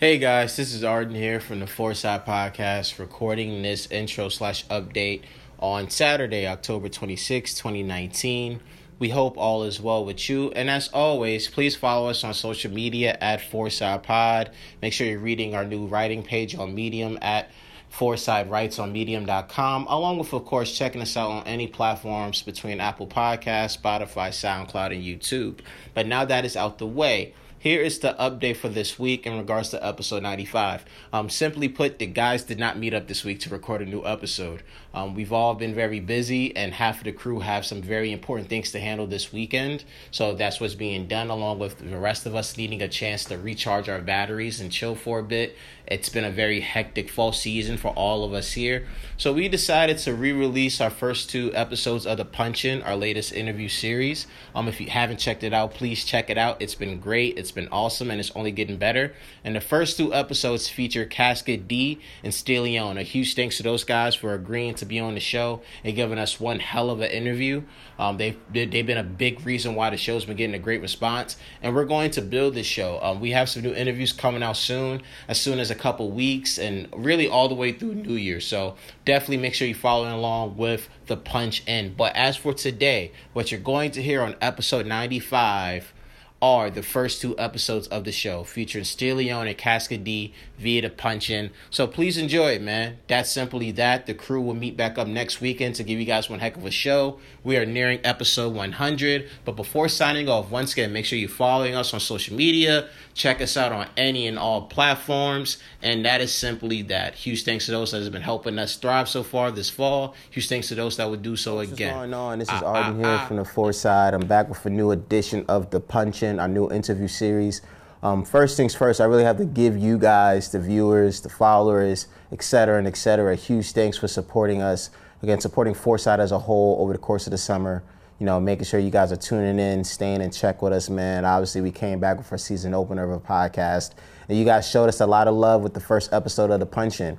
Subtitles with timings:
[0.00, 5.22] Hey guys, this is Arden here from the Fourside Podcast, recording this intro slash update
[5.58, 8.60] on Saturday, October 26, 2019.
[9.00, 10.52] We hope all is well with you.
[10.52, 14.52] And as always, please follow us on social media at Fourside Pod.
[14.80, 17.50] Make sure you're reading our new writing page on Medium at
[17.92, 22.78] Fourside Writes on Medium.com, along with, of course, checking us out on any platforms between
[22.78, 25.58] Apple Podcasts, Spotify, SoundCloud, and YouTube.
[25.92, 29.36] But now that is out the way, here is the update for this week in
[29.36, 30.84] regards to episode 95.
[31.12, 34.04] Um, simply put, the guys did not meet up this week to record a new
[34.06, 34.62] episode.
[34.94, 38.48] Um, we've all been very busy, and half of the crew have some very important
[38.48, 39.84] things to handle this weekend.
[40.12, 43.36] So that's what's being done, along with the rest of us needing a chance to
[43.36, 45.56] recharge our batteries and chill for a bit.
[45.90, 48.86] It's been a very hectic fall season for all of us here.
[49.16, 53.32] So we decided to re-release our first two episodes of the Punch In, our latest
[53.32, 54.26] interview series.
[54.54, 56.60] Um, if you haven't checked it out, please check it out.
[56.60, 57.38] It's been great.
[57.38, 59.14] It's been awesome, and it's only getting better.
[59.42, 63.00] And the first two episodes feature Casket D and Steelyone.
[63.00, 66.18] A huge thanks to those guys for agreeing to be on the show and giving
[66.18, 67.62] us one hell of an interview.
[67.98, 71.36] Um, they've they've been a big reason why the show's been getting a great response,
[71.62, 73.00] and we're going to build this show.
[73.02, 76.58] Um, we have some new interviews coming out soon, as soon as a couple weeks,
[76.58, 78.40] and really all the way through New Year.
[78.40, 81.94] So definitely make sure you're following along with the punch in.
[81.94, 85.92] But as for today, what you're going to hear on episode 95
[86.40, 90.90] are the first two episodes of the show featuring Steelyone and Casket D via the
[90.90, 91.50] punch in.
[91.70, 92.98] So please enjoy it, man.
[93.08, 94.06] That's simply that.
[94.06, 96.64] The crew will meet back up next weekend to give you guys one heck of
[96.64, 97.18] a show.
[97.42, 99.28] We are nearing episode 100.
[99.44, 102.88] But before signing off, once again, make sure you're following us on social media.
[103.14, 105.58] Check us out on any and all platforms.
[105.82, 107.14] And that is simply that.
[107.14, 110.14] Huge thanks to those that have been helping us thrive so far this fall.
[110.30, 111.88] Huge thanks to those that would do so again.
[111.88, 112.38] What's going on?
[112.38, 113.26] This is Ah, Arden ah, here ah.
[113.26, 114.12] from the Fourside.
[114.14, 117.62] I'm back with a new edition of the Punch Our new interview series.
[118.02, 122.06] Um, first things first, I really have to give you guys, the viewers, the followers,
[122.30, 124.90] et cetera, and et cetera, a huge thanks for supporting us.
[125.22, 127.82] Again, supporting Fourside as a whole over the course of the summer.
[128.20, 131.24] You know, making sure you guys are tuning in, staying in check with us, man.
[131.24, 133.92] Obviously, we came back with our season opener of a podcast,
[134.28, 136.66] and you guys showed us a lot of love with the first episode of the
[136.66, 137.16] Punch In.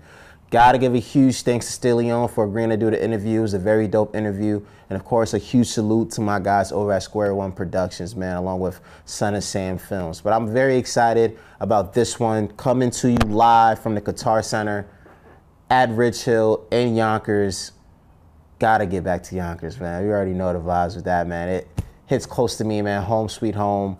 [0.51, 3.39] Gotta give a huge thanks to Steelyone for agreeing to do the interview.
[3.39, 4.65] It was a very dope interview.
[4.89, 8.35] And of course, a huge salute to my guys over at Square One Productions, man,
[8.37, 10.21] along with Son of Sam Films.
[10.21, 14.87] But I'm very excited about this one coming to you live from the Qatar Center
[15.69, 17.73] at Rich Hill in Yonkers.
[18.57, 20.03] Gotta get back to Yonkers, man.
[20.03, 21.49] You already know the vibes with that, man.
[21.49, 21.67] It
[22.07, 23.03] hits close to me, man.
[23.03, 23.99] Home sweet home.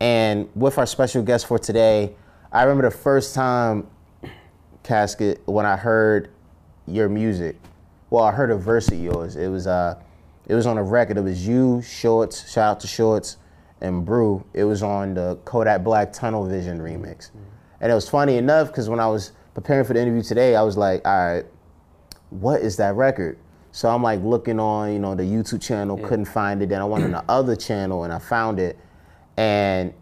[0.00, 2.14] And with our special guest for today,
[2.50, 3.86] I remember the first time
[4.82, 6.30] casket when I heard
[6.86, 7.56] your music.
[8.10, 9.36] Well, I heard a verse of yours.
[9.36, 10.00] It was uh,
[10.46, 11.16] it was on a record.
[11.16, 12.50] It was you, Shorts.
[12.50, 13.36] Shout out to Shorts
[13.80, 14.44] and Brew.
[14.52, 17.30] It was on the Kodak Black Tunnel Vision remix,
[17.80, 20.62] and it was funny enough because when I was preparing for the interview today, I
[20.62, 21.44] was like, all right,
[22.30, 23.38] what is that record?
[23.72, 26.70] So I'm like looking on, you know, the YouTube channel, couldn't find it.
[26.70, 28.76] Then I went on the other channel and I found it,
[29.36, 29.94] and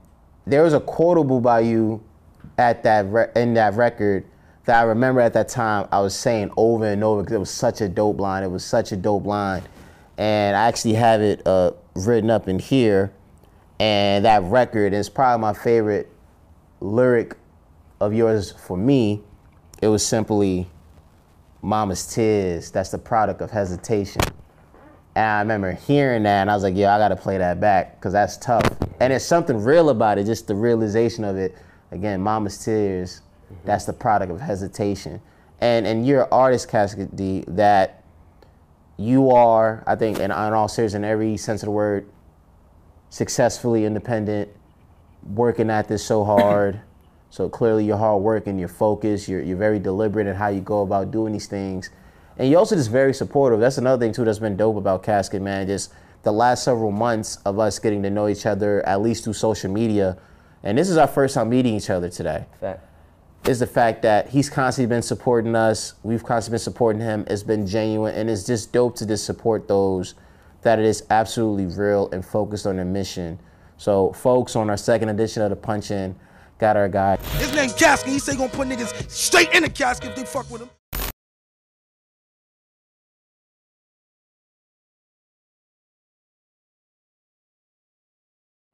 [0.47, 2.03] there was a quotable by you
[2.57, 4.25] at that re- in that record
[4.69, 7.51] that I remember at that time I was saying over and over because it was
[7.51, 8.43] such a dope line.
[8.43, 9.63] It was such a dope line,
[10.19, 13.13] and I actually have it uh, written up in here.
[13.81, 16.13] And that record is probably my favorite
[16.81, 17.35] lyric
[18.01, 19.23] of yours for me.
[19.81, 20.69] It was simply
[21.63, 22.71] Mama's Tears.
[22.71, 24.21] That's the product of hesitation.
[25.15, 27.59] And I remember hearing that, and I was like, yo, I got to play that
[27.59, 28.65] back because that's tough."
[29.01, 31.57] And there's something real about it, just the realization of it.
[31.91, 33.23] Again, Mama's Tears.
[33.69, 35.21] That's the product of hesitation.
[35.61, 38.03] And and you're an artist, Casket D, that
[38.97, 42.09] you are, I think, in, in all seriousness, in every sense of the word,
[43.11, 44.49] successfully independent,
[45.35, 46.81] working at this so hard.
[47.29, 50.81] So clearly, you're hard working, you're focused, you're, you're very deliberate in how you go
[50.81, 51.91] about doing these things.
[52.39, 53.61] And you're also just very supportive.
[53.61, 55.67] That's another thing, too, that's been dope about Casket, man.
[55.67, 55.93] Just
[56.23, 59.71] the last several months of us getting to know each other, at least through social
[59.71, 60.17] media.
[60.63, 62.88] And this is our first time meeting each other today Fact.
[63.47, 65.95] Is the fact that he's constantly been supporting us.
[66.03, 67.25] We've constantly been supporting him.
[67.29, 70.15] It's been genuine, and it's just dope to just support those
[70.63, 73.39] that it is absolutely real and focused on their mission.
[73.77, 76.17] So, folks, on our second edition of the Punch In,
[76.59, 78.13] got our guy His name Casket.
[78.13, 80.71] He say he gonna put niggas straight in the casket if they fuck with him.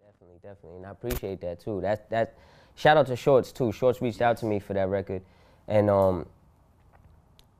[0.00, 1.80] Definitely, definitely, and I appreciate that too.
[1.82, 2.34] That that
[2.74, 3.72] shout out to Shorts too.
[3.72, 5.22] Shorts reached out to me for that record,
[5.68, 6.26] and um,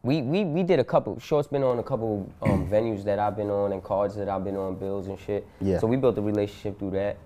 [0.02, 1.18] we we we did a couple.
[1.18, 4.44] Shorts been on a couple um, venues that I've been on and cards that I've
[4.44, 5.46] been on, bills and shit.
[5.60, 5.78] Yeah.
[5.78, 7.18] So we built a relationship through that,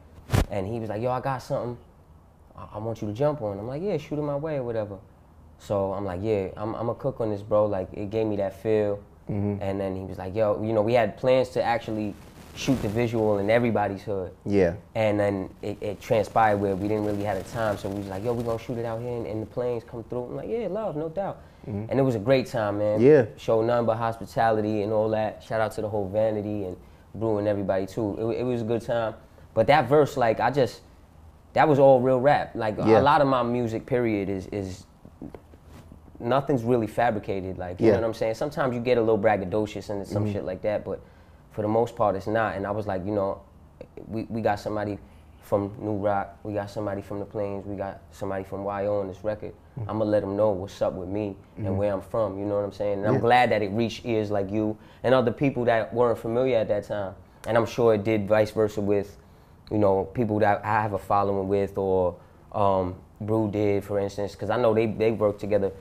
[0.50, 1.76] and he was like, "Yo, I got something.
[2.58, 3.58] I, I want you to jump on.
[3.58, 4.99] I'm like, yeah, shoot it my way or whatever.
[5.58, 7.67] So I'm like, yeah, I'm, I'm a cook on this, bro.
[7.67, 9.02] Like it gave me that feel.
[9.29, 9.62] Mm-hmm.
[9.62, 12.14] And then he was like, yo, you know, we had plans to actually
[12.58, 14.32] shoot the visual in everybody's hood.
[14.44, 14.75] Yeah.
[14.96, 18.08] And then it, it transpired where we didn't really have the time, so we was
[18.08, 20.25] like, yo, we gonna shoot it out here and, and the planes come through.
[20.25, 21.40] I'm like, yeah, love, no doubt.
[21.66, 22.99] And it was a great time, man.
[22.99, 23.06] Mm-hmm.
[23.06, 23.26] Yeah.
[23.37, 25.43] Showed none but hospitality and all that.
[25.43, 26.76] Shout out to the whole Vanity and
[27.14, 28.16] Brew and everybody too.
[28.32, 29.14] It, it was a good time.
[29.52, 30.81] But that verse, like, I just,
[31.52, 32.52] that was all real rap.
[32.54, 33.00] Like, Yeah.
[33.00, 34.87] a lot of my music, period, is is
[36.19, 37.58] nothing's really fabricated.
[37.58, 37.93] Like, you Yeah.
[37.94, 38.34] know what I'm saying?
[38.34, 41.00] Sometimes you get a little braggadocious and some shit like that, but
[41.58, 42.55] for the most part, it's not.
[42.55, 43.40] And I was like, you know,
[44.06, 44.96] we, we got somebody
[45.43, 49.08] from New Rock, we got somebody from the Plains, we got somebody from YO on
[49.08, 49.52] this record.
[49.88, 52.38] I'm gonna let them know what's up with me and where I'm from.
[52.38, 52.99] You know what I'm saying?
[53.00, 56.58] And I'm glad that it reached ears like you and other people that weren't familiar
[56.58, 57.14] at that time.
[57.49, 59.16] And I'm sure it did vice versa with,
[59.72, 62.14] you know, people that I have a following with or
[62.52, 65.72] um, Brew did, for instance, because I know they they worked together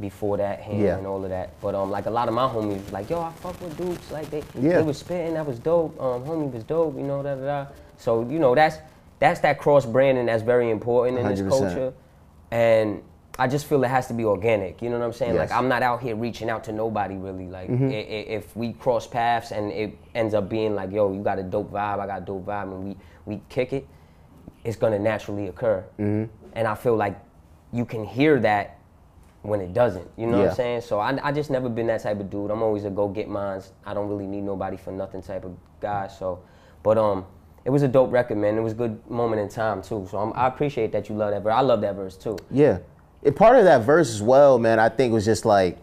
[0.00, 0.96] before that, him Yeah.
[0.98, 1.50] and all of that.
[1.60, 4.10] But um, like a lot of my homies was like, yo, I fuck with Dukes.
[4.10, 4.78] Like they, Yeah.
[4.78, 6.00] they was spitting, that was dope.
[6.00, 7.66] Um, homie was dope, you know, da da da.
[7.98, 8.78] So you know, that's
[9.18, 11.48] that's that cross branding that's very important in this 100%.
[11.48, 11.92] culture,
[12.50, 13.02] and
[13.38, 14.82] I just feel it has to be organic.
[14.82, 15.34] You know what I'm saying?
[15.34, 15.50] Yes.
[15.50, 17.46] Like I'm not out here reaching out to nobody really.
[17.46, 21.38] Like i- if we cross paths and it ends up being like, yo, you got
[21.38, 23.86] a dope vibe, I got a dope vibe, and we we kick it,
[24.64, 25.84] it's gonna naturally occur.
[25.98, 26.28] And
[26.68, 27.18] I feel like
[27.72, 28.76] you can hear that
[29.42, 30.08] when it doesn't.
[30.16, 30.80] You know what I'm saying?
[30.82, 32.50] So I, I just never been that type of dude.
[32.50, 33.72] I'm always a go get mines.
[33.84, 36.08] I don't really need nobody for nothing type of guy.
[36.08, 36.42] So,
[36.82, 37.26] but um,
[37.64, 38.56] it was a dope record, man.
[38.56, 40.06] It was a good moment in time too.
[40.10, 41.54] So I'm, I appreciate that you love that verse.
[41.54, 42.38] I love that verse too.
[42.50, 42.78] Yeah.
[43.24, 45.78] And part of that verse as well, man, I think was just like,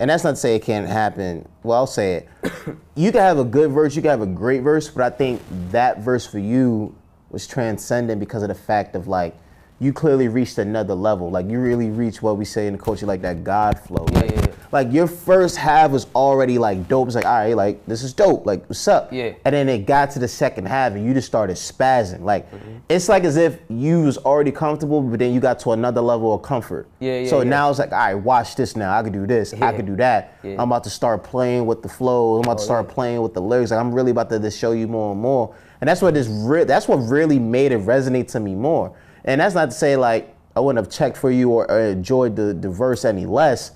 [0.00, 1.48] and that's not to say it can't happen.
[1.64, 2.28] Well, I'll say it.
[2.94, 5.42] you can have a good verse, you can have a great verse, but I think
[5.70, 6.94] that verse for you
[7.30, 9.36] was transcendent because of the fact of like,
[9.80, 11.30] you clearly reached another level.
[11.30, 14.04] Like you really reached what we say in the culture, like that God flow.
[14.12, 14.54] Yeah, like, yeah, yeah.
[14.72, 17.06] like your first half was already like dope.
[17.06, 18.44] It's like, all right, like this is dope.
[18.44, 19.12] Like, what's up?
[19.12, 19.34] Yeah.
[19.44, 22.22] And then it got to the second half and you just started spazzing.
[22.22, 22.78] Like Mm-hmm.
[22.88, 26.34] it's like as if you was already comfortable, but then you got to another level
[26.34, 26.88] of comfort.
[26.98, 28.96] Yeah, yeah, So now it's like, all right, watch this now.
[28.98, 29.52] I could do this.
[29.54, 30.34] I could do that.
[30.42, 32.34] I'm about to start playing with the flow.
[32.36, 32.94] I'm about to Oh, start yeah.
[32.94, 33.70] playing with the lyrics.
[33.70, 35.54] Like I'm really about to just show you more and more.
[35.80, 38.92] And that's what this re- that's what really made it resonate to me more.
[39.24, 42.34] And that's not to say like I wouldn't have checked for you or, or enjoyed
[42.34, 43.72] the, the verse any less,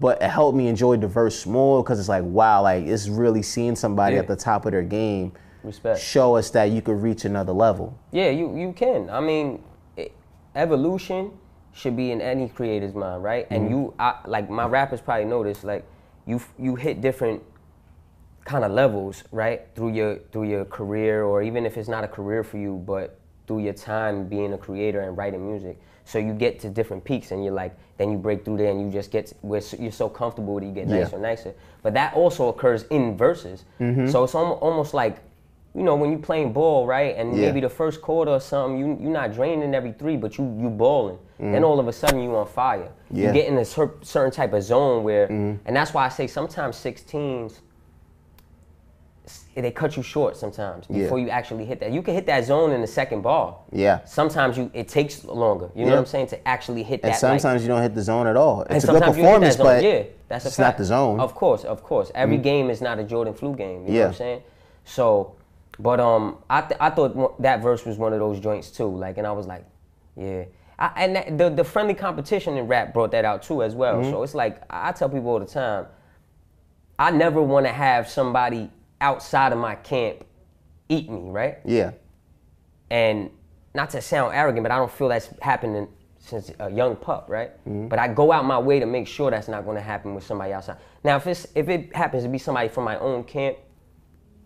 [0.00, 3.42] but it helped me enjoy the verse more because it's like, wow, like it's really
[3.42, 4.20] seeing somebody Yeah.
[4.20, 5.32] at the top of their game
[5.62, 5.98] Respect.
[5.98, 7.98] show us that you could reach another level.
[8.12, 9.08] Yeah, you you can.
[9.10, 9.62] I mean,
[9.96, 10.12] it,
[10.54, 11.32] evolution
[11.72, 13.46] should be in any creator's mind, right?
[13.50, 13.72] And mm-hmm.
[13.72, 15.64] you, I, like my rappers probably know this.
[15.64, 15.84] Like,
[16.26, 17.42] you you hit different
[18.44, 19.66] kind of levels, right?
[19.74, 23.18] Through your through your career, or even if it's not a career for you, but
[23.46, 25.78] through your time being a creator and writing music.
[26.04, 28.80] So you get to different peaks, and you're like, then you break through there, and
[28.80, 31.00] you just get where you're so comfortable that you get Yeah.
[31.00, 31.54] nicer and nicer.
[31.82, 33.64] But that also occurs in verses.
[33.80, 34.06] Mm-hmm.
[34.08, 35.18] So it's almost like,
[35.74, 37.16] you know, when you're playing ball, right?
[37.16, 37.46] And Yeah.
[37.46, 40.70] maybe the first quarter or something, you you're not draining every three, but you you
[40.70, 41.16] balling.
[41.40, 41.52] Mm-hmm.
[41.52, 42.88] Then all of a sudden you're on fire.
[43.10, 43.26] Yeah.
[43.28, 45.56] You get in a cer- certain type of zone where, mm-hmm.
[45.66, 47.60] and that's why I say sometimes 16s s-
[49.54, 51.04] they cut you short sometimes Yeah.
[51.04, 51.90] before you actually hit that.
[51.90, 53.64] You can hit that zone in the second ball.
[53.72, 54.04] Yeah.
[54.04, 55.70] Sometimes you it takes longer.
[55.74, 55.94] You know Yeah.
[55.94, 57.22] what I'm saying to actually hit And that.
[57.22, 58.62] like- sometimes you don't hit the zone at all.
[58.62, 59.66] It's a good sometimes you hit that performance, zone.
[59.66, 61.20] but yeah, that's a it's not the zone.
[61.20, 62.12] Of course, of course.
[62.14, 63.82] Every game is not a Jordan flu game.
[63.86, 64.00] You know Yeah.
[64.02, 64.42] what I'm saying?
[64.84, 65.32] So,
[65.78, 68.86] but um, I th- I thought that verse was one of those joints too.
[68.88, 69.64] Like, and I was like,
[70.16, 70.44] yeah.
[70.78, 73.96] I, and that, the the friendly competition in rap brought that out too as well.
[73.96, 74.10] Mm-hmm.
[74.10, 75.86] So it's like I tell people all the time,
[76.98, 80.24] I never want to have somebody outside of my camp
[80.88, 81.58] eat me, right?
[81.64, 81.92] yeah.
[82.90, 83.30] and
[83.74, 85.88] not to sound arrogant, but I don't feel that's happening
[86.18, 87.52] since a young pup, right?
[87.68, 87.88] Mm-hmm.
[87.88, 90.24] But I go out my way to make sure that's not going to happen with
[90.24, 90.78] somebody outside.
[91.04, 93.58] Now, if it's if it happens to be somebody from my own camp,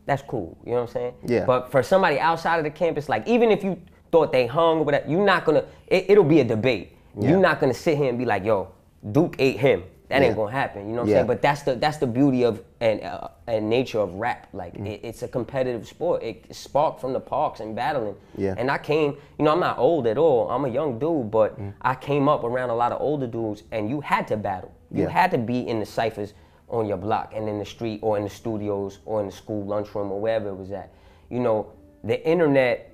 [0.04, 0.58] that's cool.
[0.64, 1.14] You know what I'm saying?
[1.26, 1.44] Yeah.
[1.46, 3.80] But for somebody outside of the camp, it's like even if you
[4.12, 5.64] thought they hung or whatever, you're not gonna.
[5.86, 6.96] It, it'll be a debate.
[7.18, 7.30] Yeah.
[7.30, 8.72] You're not gonna sit here and be like, "Yo,
[9.12, 10.26] Duke ate him." That Yeah.
[10.28, 10.88] ain't gonna happen.
[10.88, 11.14] You know what I'm Yeah.
[11.18, 11.26] saying?
[11.28, 14.48] But that's the that's the beauty of and uh, and nature of rap.
[14.52, 14.88] Like Mm.
[14.88, 16.22] it, it's a competitive sport.
[16.24, 18.16] It sparked from the parks and battling.
[18.36, 18.54] Yeah.
[18.58, 20.50] And I came, you know, I'm not old at all.
[20.50, 21.74] I'm a young dude, but Mm.
[21.80, 24.72] I came up around a lot of older dudes, and you had to battle.
[24.90, 25.10] You Yeah.
[25.10, 26.34] had to be in the ciphers
[26.68, 29.64] on your block and in the street or in the studios or in the school
[29.64, 30.90] lunchroom or wherever it was at.
[31.28, 31.66] You know,
[32.02, 32.90] the internet.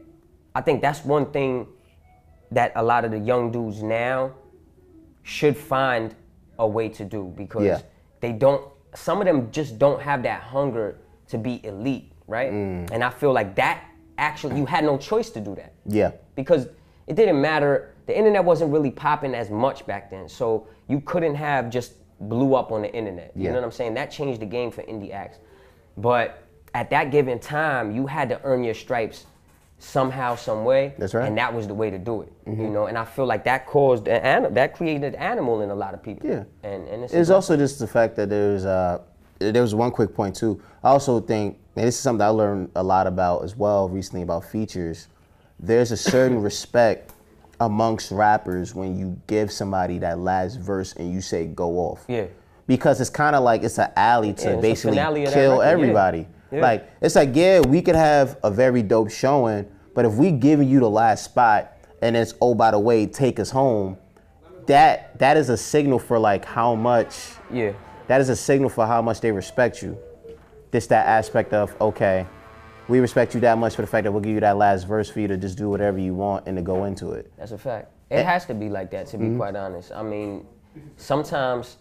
[0.55, 1.67] I think that's one thing
[2.53, 4.33] that a lot of the young dudes now
[5.23, 6.15] should find
[6.59, 7.81] a way to do because Yeah.
[8.21, 8.63] they don't
[8.95, 10.99] some of them just don't have that hunger
[11.29, 12.91] to be elite right Mm.
[12.93, 13.85] and i feel like that
[14.19, 16.13] actually you had no choice to do that Yeah.
[16.35, 16.69] because
[17.07, 17.95] it didn't matter.
[18.07, 22.55] The internet wasn't really popping as much back then, so you couldn't have just blew
[22.57, 23.31] up on the internet.
[23.37, 23.95] You know what I'm saying?
[23.95, 25.39] That changed the game for indie acts.
[25.97, 26.39] But
[26.75, 29.27] at that given time, you had to earn your stripes
[29.79, 30.95] somehow, some way.
[30.99, 31.23] That's right.
[31.23, 31.29] Mm-hmm.
[31.29, 32.33] And that was the way to do it.
[32.47, 35.75] You know, and I feel like that caused an anim- that created animal in a
[35.75, 36.29] lot of people.
[36.29, 36.45] Yeah.
[36.63, 39.01] And and it's, It's also just the fact that there's uh
[39.39, 40.63] there was one quick point too.
[40.83, 44.23] I also think, and this is something I learned a lot about as well recently
[44.23, 45.09] about features.
[45.61, 47.13] There's a certain respect
[47.61, 52.05] amongst rappers when you give somebody that last verse and you say go off.
[52.09, 52.27] Yeah.
[52.67, 55.59] Because it's kind of like it's an alley to the basically finale of that kill
[55.61, 55.79] record,
[56.19, 56.27] yeah.
[56.51, 56.61] Yeah.
[56.61, 60.69] Like it's like yeah, we could have a very dope showing, but if we giving
[60.69, 61.73] you the last spot
[62.03, 63.97] and it's oh by the way, take us home,
[64.67, 67.73] that that is a signal for like how much yeah.
[68.07, 69.99] that is a signal for how much they respect you.
[70.73, 72.27] Just that aspect of okay,
[72.89, 75.11] we respect you that much for the fact that we'll give you that last verse
[75.11, 77.33] for you to just do whatever you want and to go into it.
[77.37, 77.93] That's a fact.
[78.11, 78.21] Eh.
[78.21, 79.37] It has to be like that, to be mm-hmm.
[79.37, 79.91] quite honest.
[79.93, 80.47] I mean,
[80.97, 81.79] sometimes,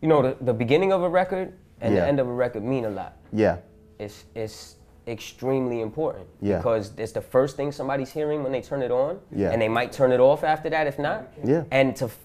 [0.00, 2.84] you know, the, the beginning of a record and the end of a record mean
[2.84, 3.16] a lot.
[3.32, 3.58] Yeah,
[3.98, 6.58] It's, it's extremely important Yeah.
[6.58, 9.50] because it's the first thing somebody's hearing when they turn it on, Yeah.
[9.50, 11.28] and they might turn it off after that if not.
[11.44, 11.56] Yeah.
[11.56, 11.68] Mm-hmm.
[11.72, 12.18] And to f-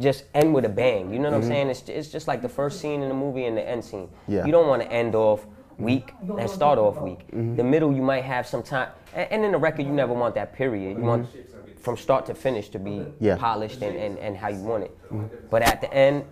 [0.00, 1.68] just end with a bang, you know what I'm saying?
[1.70, 4.08] It's, it's just like the first scene in the movie and the end scene.
[4.26, 4.44] Yeah.
[4.44, 5.46] You don't want to end off
[5.78, 7.20] weak and start off weak.
[7.28, 7.56] Mm-hmm.
[7.56, 10.34] The middle you might have some time, and, and in the record you never want
[10.34, 10.98] that period.
[10.98, 11.28] You want
[11.80, 13.24] from start to finish to be Mm-hmm.
[13.24, 13.36] Yeah.
[13.36, 15.50] polished and, and, and how you want it.
[15.50, 16.24] But at the end,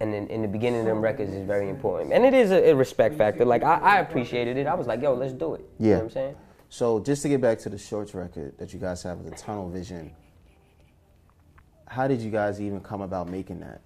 [0.00, 2.12] and in, in the beginning of them records is very important.
[2.12, 3.44] And it is a, a respect factor.
[3.44, 4.66] Like I, I appreciated it.
[4.66, 5.64] I was like, yo, let's do it.
[5.78, 5.92] You Yeah.
[5.92, 6.36] know what I'm saying?
[6.70, 9.38] So just to get back to the shorts record that you guys have, with the
[9.38, 10.12] Tunnel Vision.
[11.86, 13.80] How did you guys even come about making that?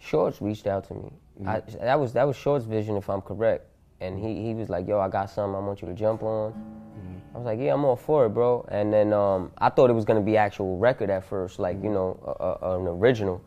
[0.00, 1.12] Shorts reached out to me.
[1.40, 1.48] Mm-hmm.
[1.48, 3.66] I, that was that was Shorts' vision, if I'm correct.
[4.00, 6.52] And he, he was like, "Yo, I got something I want you to jump on."
[6.52, 7.34] Mm-hmm.
[7.34, 9.92] I was like, "Yeah, I'm all for it, bro." And then um, I thought it
[9.92, 11.94] was gonna be actual record at first, like you mm-hmm.
[11.94, 13.42] know, a, a, an original.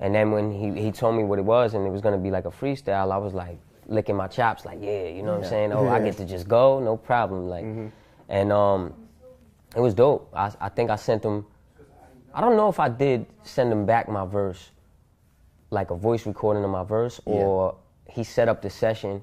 [0.00, 2.30] And then when he, he told me what it was and it was gonna be
[2.30, 5.50] like a freestyle, I was like licking my chops, like, "Yeah, you know what I'm
[5.50, 5.72] saying?
[5.72, 7.66] Oh, I get to just go, no problem." Like,
[8.28, 8.94] and um,
[9.76, 10.30] it was dope.
[10.34, 11.44] I, I think I sent him.
[12.32, 14.70] I don't know if I did send him back my verse,
[15.70, 17.76] like a voice recording of my verse, or
[18.08, 19.20] he set up the session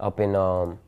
[0.00, 0.78] up in um,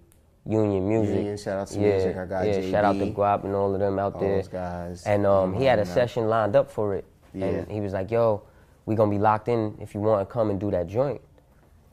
[0.47, 1.17] Union Music.
[1.17, 3.75] Union, shout out to yeah, Music, our guy yeah, shout out to Guap and all
[3.75, 4.37] of them out All there.
[4.37, 5.03] those guys.
[5.05, 5.95] And um, he had a Mhm.
[5.95, 7.47] session lined up for it, Yeah.
[7.47, 8.43] and he was like, "Yo,
[8.87, 11.21] we gonna be locked in if you want to come and do that joint."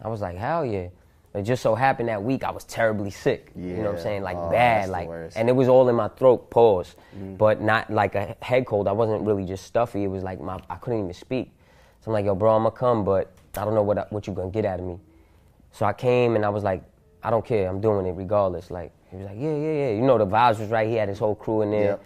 [0.02, 0.88] I was like, "Hell yeah!"
[1.36, 3.52] It just so happened that week I was terribly sick.
[3.56, 3.70] Yeah.
[3.70, 4.22] You know what I'm saying?
[4.22, 6.52] Like Oh, bad, like, and it was all in my throat.
[6.52, 7.38] Pause, Mm.
[7.40, 8.88] but not like a head cold.
[8.88, 10.04] I wasn't really just stuffy.
[10.04, 11.52] It was like my I couldn't even speak.
[12.02, 14.34] So I'm like, "Yo, bro, I'm gonna come, but I don't know what what you
[14.34, 15.00] gonna get out of me."
[15.72, 16.84] So I came and I was like,
[17.24, 17.68] "I don't care.
[17.68, 20.60] I'm doing it regardless." Like he was like, "Yeah, yeah, yeah." You know the vibes
[20.60, 20.88] was right.
[20.88, 21.84] He had his whole crew in there.
[21.84, 22.04] Yep.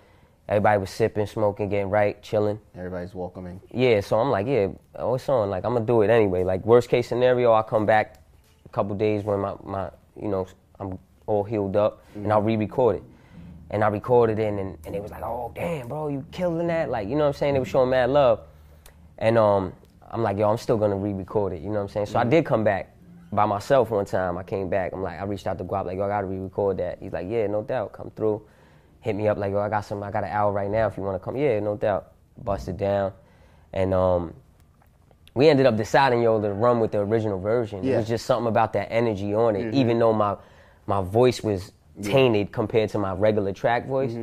[0.50, 2.60] Everybody was sipping, smoking, getting right, chilling.
[2.74, 3.60] Everybody's welcoming.
[3.74, 5.50] Yeah, so I'm like, yeah, oh, it's on.
[5.50, 6.46] Like, I'm gonna do it anyway.
[6.46, 8.24] Like, worst case scenario, I'll come back
[8.66, 9.90] a couple days when my, my
[10.20, 10.48] you know,
[10.80, 13.04] I'm all healed up and I'll re record it.
[13.72, 16.90] And I recorded it and, and it was like, oh, damn, bro, you killing that.
[16.90, 17.54] Like, you know what I'm saying?
[17.54, 18.40] They were showing mad love.
[19.18, 19.74] And um,
[20.10, 21.62] I'm like, yo, I'm still gonna re record it.
[21.62, 22.06] You know what I'm saying?
[22.06, 22.96] So I did come back
[23.34, 24.38] by myself one time.
[24.38, 24.94] I came back.
[24.94, 27.00] I'm like, I reached out to Guap, like, yo, I gotta re record that.
[27.02, 28.42] He's like, yeah, no doubt, come through.
[29.02, 30.98] Hit me up, like, yo, I got some, I got an hour right now if
[30.98, 31.36] you wanna come.
[31.36, 32.12] Yeah, no doubt.
[32.44, 33.14] Bust it down.
[33.74, 34.34] And um,
[35.34, 37.84] we ended up deciding, yo, to run with the original version.
[37.88, 40.36] It was just something about that energy on it, even though my
[40.88, 44.16] my voice was tainted compared to my regular track voice.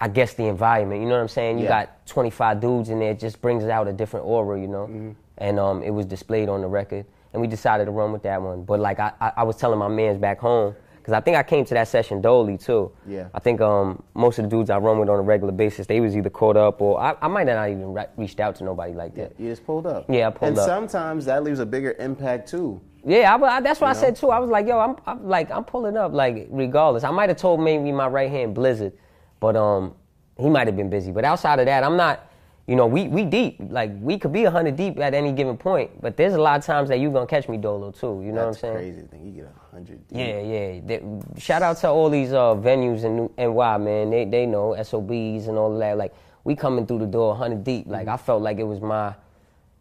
[0.00, 1.58] I guess the environment, you know what I'm saying?
[1.58, 1.86] You Yeah.
[1.86, 4.86] got 25 dudes in there, it just brings out a different aura, you know?
[4.86, 5.10] Mm-hmm.
[5.38, 8.42] And um, it was displayed on the record, and we decided to run with that
[8.42, 8.64] one.
[8.64, 11.42] But like I, I, I was telling my mans back home, because I think I
[11.42, 12.90] came to that session dolly too.
[13.06, 13.28] Yeah.
[13.34, 16.00] I think um, most of the dudes I run with on a regular basis, they
[16.00, 18.64] was either caught up or I, I might have not even re- reached out to
[18.64, 19.38] nobody like Yeah, that.
[19.38, 20.06] you just pulled up.
[20.08, 20.66] Yeah, I pulled and up.
[20.66, 22.80] And sometimes that leaves a bigger impact too.
[23.04, 24.00] Yeah, I, I, that's what I know?
[24.00, 24.30] said too.
[24.30, 27.04] I was like, yo, I'm, I'm like, I'm pulling up, like, regardless.
[27.04, 28.94] I might have told maybe my right hand Blizzard,
[29.40, 29.94] but um,
[30.38, 31.12] he might have been busy.
[31.12, 32.26] But outside of that, I'm not.
[32.66, 33.56] You know, we we deep.
[33.68, 36.00] Like we could be hundred deep at any given point.
[36.00, 38.22] But there's a lot of times that you gonna catch me dolo too.
[38.24, 38.94] You know That's what I'm saying?
[38.94, 39.02] crazy.
[39.02, 40.00] to think you get a hundred.
[40.10, 40.80] Yeah, yeah.
[40.82, 41.02] They-
[41.38, 44.10] shout out to all these uh, venues in NY, man.
[44.10, 45.98] They they know SOBs and all of that.
[45.98, 47.86] Like we coming through the door 100 deep.
[47.86, 49.14] Like I felt like it was my,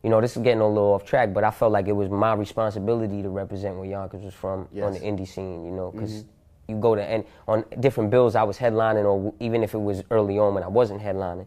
[0.01, 2.09] you know, this is getting a little off track, but I felt like it was
[2.09, 5.63] my responsibility to represent where Yonkers was from on the indie scene.
[5.65, 6.25] You know, because
[6.67, 10.03] you go to and on different bills I was headlining, or even if it was
[10.11, 11.45] early on when I wasn't headlining,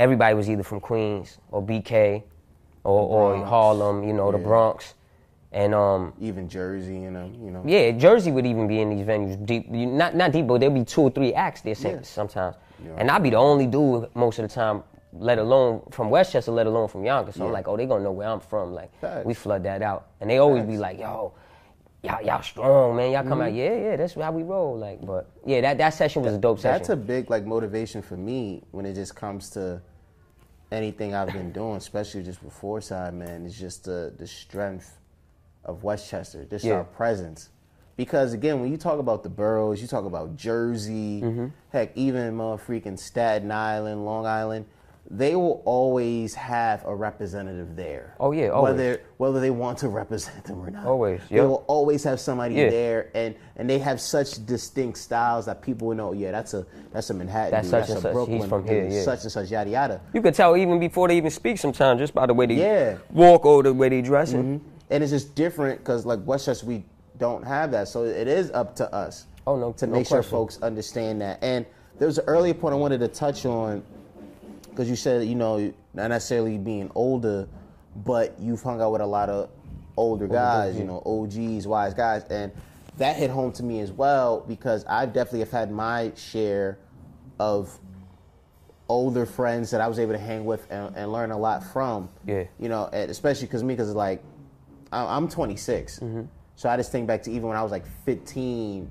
[0.00, 2.22] everybody was either from Queens or BK,
[2.84, 3.00] or,
[3.36, 4.02] or Harlem.
[4.02, 4.94] You know, the Bronx,
[5.52, 6.12] and um.
[6.20, 7.62] Even Jersey, you know, you know.
[7.64, 9.68] Yeah, Jersey would even be in these venues deep.
[9.70, 12.02] Not not deep, but there'll be two or three acts there Yeah.
[12.02, 12.56] sometimes.
[12.96, 16.66] And I'd be the only dude most of the time, let alone from Westchester, let
[16.66, 17.34] alone from Yonkers.
[17.34, 18.72] So I'm like, oh, they gonna know where I'm from.
[18.72, 19.26] Like, Facts.
[19.26, 20.06] we flood that out.
[20.20, 21.34] And they always be like, yo,
[22.02, 23.10] y'all, y'all strong, man.
[23.12, 23.28] Y'all Mm-hmm.
[23.28, 24.78] come out, yeah, yeah, that's how we roll.
[24.78, 26.78] Like, but yeah, that, that session was a dope session.
[26.78, 29.82] That's a big like motivation for me when it just comes to
[30.72, 33.44] anything I've been doing, especially just with Fourside, man.
[33.46, 34.98] is just the the strength
[35.64, 36.74] of Westchester, just Yeah.
[36.74, 37.50] our presence.
[37.96, 41.46] Because again, when you talk about the boroughs, you talk about Jersey, Mm-hmm.
[41.70, 44.64] heck, even motherfucking Staten Island, Long Island,
[45.12, 48.14] they will always have a representative there.
[48.20, 48.74] Oh, yeah, always.
[48.74, 50.86] Whether whether they want to represent them or not.
[50.86, 52.70] Always, They will always have somebody Yeah.
[52.70, 56.64] there and and they have such distinct styles that people will know, yeah, that's a
[56.92, 59.02] that's a Manhattan That's dude, such that's and a such, Brooklyn he's from here, yeah.
[59.02, 60.00] such and such, yada yada.
[60.14, 62.98] you could tell even before they even speak sometimes just by the way they Yeah.
[63.10, 64.60] walk or the way they dressing.
[64.60, 64.68] Mm-hmm.
[64.90, 66.84] And it's just different because like Westchester, we
[67.18, 69.26] don't have that, so it is up to us.
[69.46, 71.42] Oh, no- to no make sure folks understand that.
[71.42, 71.66] And
[71.98, 73.82] there was an earlier point I wanted to touch on
[74.70, 77.48] because you said you know not necessarily being older,
[78.04, 79.50] but you've hung out with a lot of
[79.96, 82.50] older guys, you know, OGs, wise guys, and
[82.98, 86.78] that hit home to me as well because I definitely have had my share
[87.38, 87.78] of
[88.88, 92.08] older friends that I was able to hang with and, and learn a lot from.
[92.26, 92.44] Yeah.
[92.58, 94.22] You know, especially because me, because like
[94.92, 96.22] I- I'm 26, Mm-hmm.
[96.56, 98.90] so I just think back to even when I was like 15.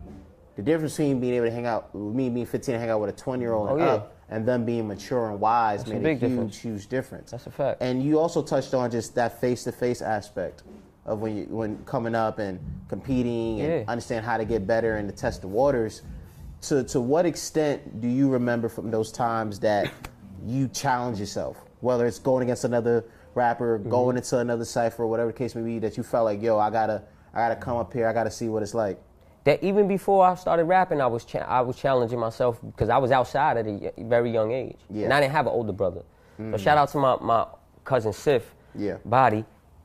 [0.56, 3.10] The difference between being able to hang out, me being 15 and hang out with
[3.10, 3.88] a 20 year old Oh, and yeah.
[3.94, 6.58] up, and them being mature and wise That's made a, big huge, difference.
[6.58, 7.32] huge difference.
[7.32, 7.82] That's a fact.
[7.82, 10.64] And you also touched on just that face to face aspect
[11.06, 13.84] of when you when coming up and competing and Yeah.
[13.88, 16.02] understand how to get better and to test the waters.
[16.64, 19.92] To to what extent do you remember from those times that
[20.46, 23.90] you challenge yourself, whether it's going against another rapper, Mm-hmm.
[23.90, 26.60] going into another cipher, or whatever the case may be, that you felt like, yo,
[26.60, 27.02] I gotta
[27.34, 29.00] I gotta come up here, I gotta see what it's like.
[29.46, 32.98] That even before I started rapping, I was cha- I was challenging myself because I
[32.98, 35.06] was outside at a very young age, Yeah.
[35.06, 36.02] and I didn't have an older brother.
[36.38, 37.46] So shout out to my, my
[37.84, 38.98] cousin Sif, Yeah.
[39.04, 39.44] Body.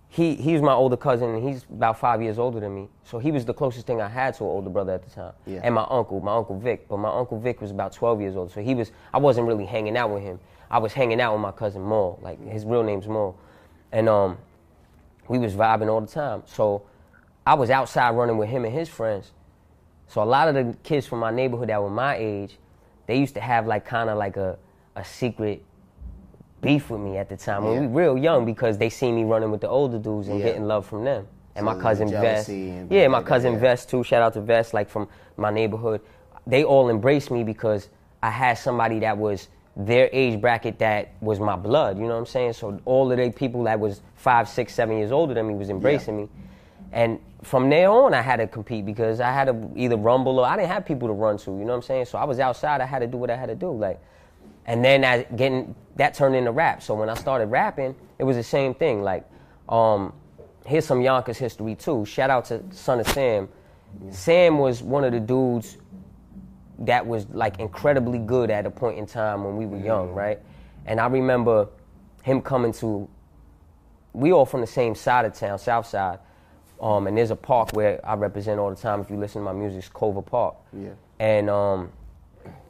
[0.08, 2.88] He he's my older cousin, and he's about five years older than me.
[3.02, 5.32] So he was the closest thing I had to an older brother at the time,
[5.46, 5.60] Yeah.
[5.64, 6.86] and my uncle, my uncle Vic.
[6.88, 9.64] But my uncle Vic was about 12 years old, so he was I wasn't really
[9.64, 10.38] hanging out with him.
[10.70, 13.36] I was hanging out with my cousin Maul, like his real name's Maul,
[13.90, 14.38] and um,
[15.28, 16.42] we was vibing all the time.
[16.46, 16.82] So
[17.44, 19.32] I was outside running with him and his friends.
[20.08, 22.58] So a lot of the kids from my neighborhood that were my age,
[23.06, 24.58] they used to have like kind of like a,
[24.96, 25.64] a secret
[26.60, 27.80] beef with me at the time when Yeah.
[27.80, 30.46] we real young because they seen me running with the older dudes and Yeah.
[30.46, 31.26] getting love from them.
[31.56, 33.58] And So my cousin Vest, yeah, my cousin yeah.
[33.60, 34.02] Vest too.
[34.02, 36.00] Shout out to Vest, like from my neighborhood.
[36.46, 37.88] They all embraced me because
[38.22, 41.98] I had somebody that was their age bracket that was my blood.
[41.98, 42.54] You know what I'm saying?
[42.54, 45.68] So all of the people that was five, six, seven years older than me was
[45.70, 46.28] embracing me.
[46.94, 50.46] And from there on, I had to compete because I had to either rumble or
[50.46, 51.50] I didn't have people to run to.
[51.50, 52.04] You know what I'm saying?
[52.04, 52.80] So I was outside.
[52.80, 53.72] I had to do what I had to do.
[53.72, 54.00] Like,
[54.64, 56.82] and then I getting that turned into rap.
[56.84, 59.02] So when I started rapping, it was the same thing.
[59.02, 59.28] Like,
[59.68, 60.12] um,
[60.64, 62.04] here's some Yonkers history too.
[62.04, 63.48] Shout out to Son of Sam.
[64.10, 65.78] Sam was one of the dudes
[66.78, 70.38] that was like incredibly good at a point in time when we were young, right?
[70.86, 71.68] And I remember
[72.22, 73.08] him coming to.
[74.12, 76.20] We all from the same side of town, South Side,
[76.80, 79.00] um, and there's a park where I represent all the time.
[79.00, 80.56] If you listen to my music, it's Culver Park.
[80.72, 80.90] Yeah.
[81.18, 81.92] And um,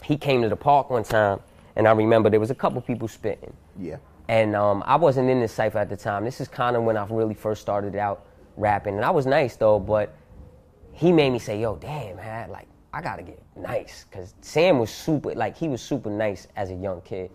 [0.02, 1.40] he came to the park one time,
[1.76, 3.52] and I remember there was a couple people spitting.
[3.78, 3.96] Yeah.
[4.28, 6.24] And um, I wasn't in this cipher at the time.
[6.24, 9.56] This is kind of when I really first started out rapping, and I was nice
[9.56, 9.78] though.
[9.78, 10.14] But
[10.92, 14.90] he made me say, "Yo, damn, man, like I gotta get nice," because Sam was
[14.90, 17.30] super, like he was super nice as a young kid.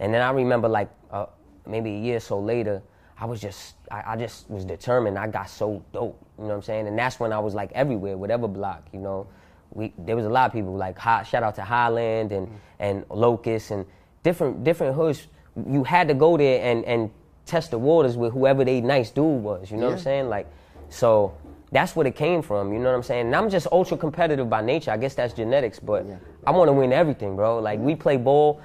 [0.00, 1.26] And then I remember, like uh,
[1.64, 2.82] maybe a year or so later,
[3.18, 5.18] I was just, I, I just was determined.
[5.18, 6.86] I got so dope, you know what I'm saying?
[6.86, 9.26] And that's when I was like everywhere, whatever block, you know.
[9.72, 11.26] We there was a lot of people like hot.
[11.26, 12.48] Shout out to Highland and
[12.78, 13.84] and Locust and
[14.22, 15.26] different different hoods.
[15.68, 17.10] You had to go there and and
[17.46, 19.70] test the waters with whoever they nice dude was.
[19.70, 20.28] You know what I'm saying?
[20.28, 20.46] Like,
[20.88, 21.34] so
[21.72, 22.72] that's what it came from.
[22.72, 23.26] You know what I'm saying?
[23.26, 24.92] And I'm just ultra competitive by nature.
[24.92, 26.16] I guess that's genetics, but Yeah.
[26.46, 27.58] I want to win everything, bro.
[27.58, 28.60] Like we play ball,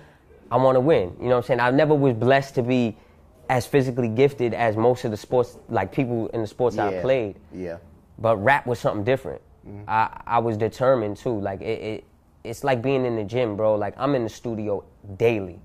[0.52, 1.16] I want to win.
[1.20, 1.60] You know what I'm saying?
[1.60, 2.96] I never was blessed to be
[3.52, 7.36] as physically gifted as most of the sports, like people in the sports I played.
[7.54, 7.80] Yeah.
[8.18, 9.42] But rap was something different.
[9.68, 9.90] Mm-hmm.
[9.90, 11.38] I, I was determined too.
[11.38, 12.04] Like it, it,
[12.46, 13.76] it's like being in the gym, bro.
[13.76, 14.86] Like I'm in the studio
[15.18, 15.60] daily,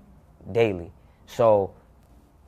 [0.51, 0.91] daily.
[1.27, 1.71] So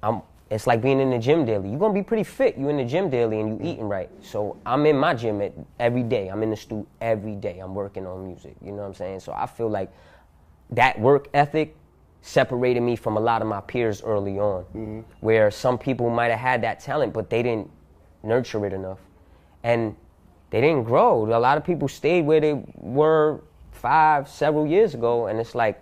[0.04, 0.22] I'm.
[0.52, 1.70] It's like being in the gym daily.
[1.70, 2.58] You're gonna be pretty fit.
[2.58, 3.68] You in the gym daily and you mm-hmm.
[3.68, 4.10] eating right.
[4.22, 6.28] So I'm in my gym at, every day.
[6.28, 7.60] I'm in the studio every day.
[7.60, 8.56] I'm working on music.
[8.62, 9.22] You know what I'm saying?
[9.22, 9.90] So I feel like
[10.72, 11.78] that work ethic
[12.22, 15.00] separated me from a lot of my peers early on, mm-hmm.
[15.22, 17.70] where some people might have had that talent, but they didn't
[18.24, 19.00] nurture it enough,
[19.64, 19.96] and
[20.50, 21.26] they didn't grow.
[21.26, 25.82] A lot of people stayed where they were five, several years ago, and it's like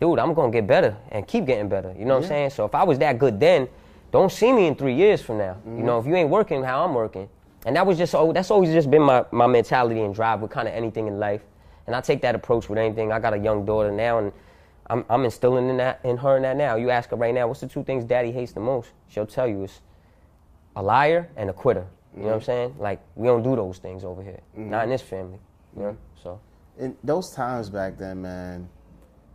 [0.00, 1.94] dude, I'm gonna get better and keep getting better.
[1.98, 2.50] You know what I'm saying?
[2.50, 3.68] So if I was that good then,
[4.12, 5.56] don't see me in three years from now.
[5.64, 5.86] You mm-hmm.
[5.86, 7.28] know, if you ain't working how I'm working.
[7.64, 10.50] And that was just oh, that's always just been my, my mentality and drive with
[10.50, 11.42] kind of anything in life.
[11.86, 13.12] And I take that approach with anything.
[13.12, 14.32] I got a young daughter now and
[14.88, 16.76] I'm, I'm instilling in that in her in that now.
[16.76, 18.90] You ask her right now, what's the two things daddy hates the most?
[19.08, 19.80] She'll tell you it's
[20.76, 21.86] a liar and a quitter.
[22.14, 22.46] You know what I'm mm-hmm.
[22.46, 22.74] saying?
[22.78, 24.40] Like we don't do those things over here.
[24.56, 24.70] Mm-hmm.
[24.70, 25.38] Not in this family.
[25.76, 25.88] You know?
[25.88, 26.22] Mm-hmm.
[26.22, 26.40] So
[26.78, 28.68] in those times back then, man,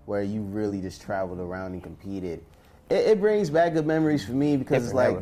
[0.05, 2.43] where you really just traveled around and competed,
[2.89, 5.17] it, it brings back good memories for me because it's like,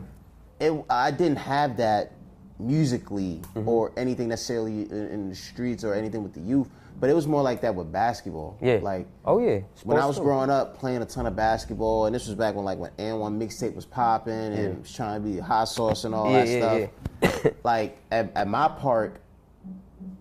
[0.60, 2.14] it, I didn't have that
[2.60, 3.70] musically Mm-hmm.
[3.70, 7.28] or anything necessarily in, in the streets or anything with the youth, but it was
[7.28, 8.58] more like that with basketball.
[8.62, 8.80] Yeah.
[8.82, 9.60] Like Oh yeah.
[9.84, 10.24] when I was too.
[10.24, 13.38] growing up playing a ton of basketball, and this was back when like when AND1
[13.38, 17.30] mixtape was popping and was trying to be hot sauce and all Yeah, that yeah,
[17.30, 17.54] stuff.
[17.64, 19.20] like at, at my park,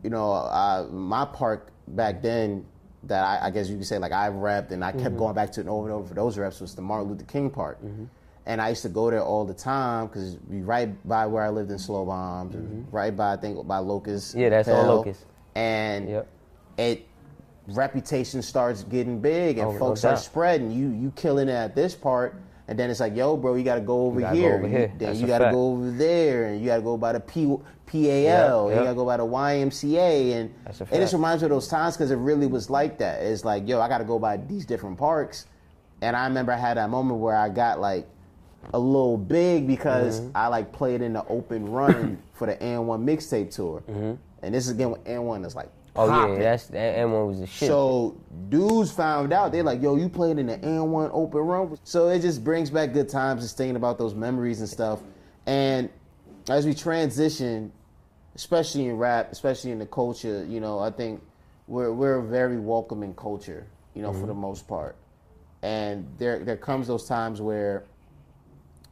[0.02, 2.64] you know, uh, my park back then
[3.04, 5.18] that I, I guess you could say like I repped and I kept Mm-hmm.
[5.18, 7.48] going back to it over and over for those reps was the Martin Luther King
[7.50, 7.78] Park.
[8.46, 11.50] And I used to go there all the time because be right by where I
[11.50, 14.30] lived in Slow Bombs, and right by I think by Locust.
[14.30, 14.40] Mm-hmm.
[14.40, 14.84] Yeah, that's Hill.
[14.86, 15.26] Locust.
[15.54, 16.26] And Yep.
[16.78, 17.06] It
[17.66, 20.22] reputation starts getting big and Oh, folks start doubt.
[20.24, 20.70] spreading.
[20.70, 22.34] You you killing it at this part,
[22.66, 24.54] and then it's like, yo, bro, you got to go over gotta go here.
[24.54, 24.92] over here.
[24.96, 27.20] Then That's you got to go over there, and you got to go by the
[27.20, 27.46] P,
[27.86, 27.98] PAL.
[28.00, 28.68] Yeah, yeah.
[28.68, 31.68] You got to go by the YMCA, and a it just reminds me of those
[31.68, 33.22] times because it really was like that.
[33.22, 35.46] It's like, yo, I got to go by these different parks,
[36.00, 38.06] and I remember I had that moment where I got like
[38.72, 40.36] a little big because Mm-hmm.
[40.36, 43.82] I like played in the open run for the AND1 mixtape tour,
[44.42, 45.68] and this is again when AND1 is like.
[45.94, 46.00] Mm-hmm.
[46.00, 46.34] Oh popping.
[46.36, 47.68] yeah, that's that AND1 was the shit.
[47.68, 49.52] So dudes found out.
[49.52, 52.92] They're like, "Yo, you played in the AND1 open run." So it just brings back
[52.92, 55.00] good times, just thinking about those memories and stuff.
[55.46, 55.88] And
[56.48, 57.72] as we transition,
[58.34, 61.22] especially in rap, especially in the culture, you know, I think
[61.66, 64.96] we're we're a very welcoming culture, you know, for the most part.
[65.62, 67.84] And there there comes those times where,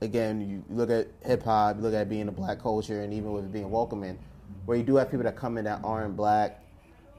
[0.00, 3.32] again, you look at hip hop, you look at being a black culture, and even
[3.32, 4.18] with it being welcoming,
[4.64, 6.62] where you do have people that come in that aren't black,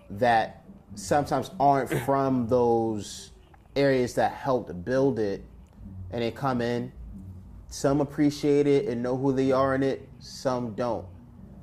[0.09, 0.63] that
[0.95, 3.31] sometimes aren't from those
[3.75, 5.43] areas that helped build it,
[6.11, 6.91] and they come in.
[7.69, 10.07] Some appreciate it and know who they are in it.
[10.19, 11.05] Some don't.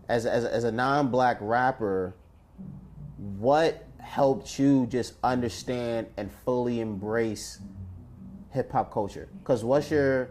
[0.09, 2.15] As as as a non-black rapper,
[3.39, 7.61] what helped you just understand and fully embrace
[8.51, 9.29] hip hop culture?
[9.39, 10.29] Because what's your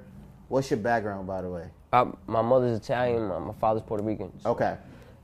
[0.48, 1.70] what's your background, by the way?
[1.92, 4.32] I, my mother's Italian, my, my father's Puerto Rican.
[4.40, 4.78] So, Okay.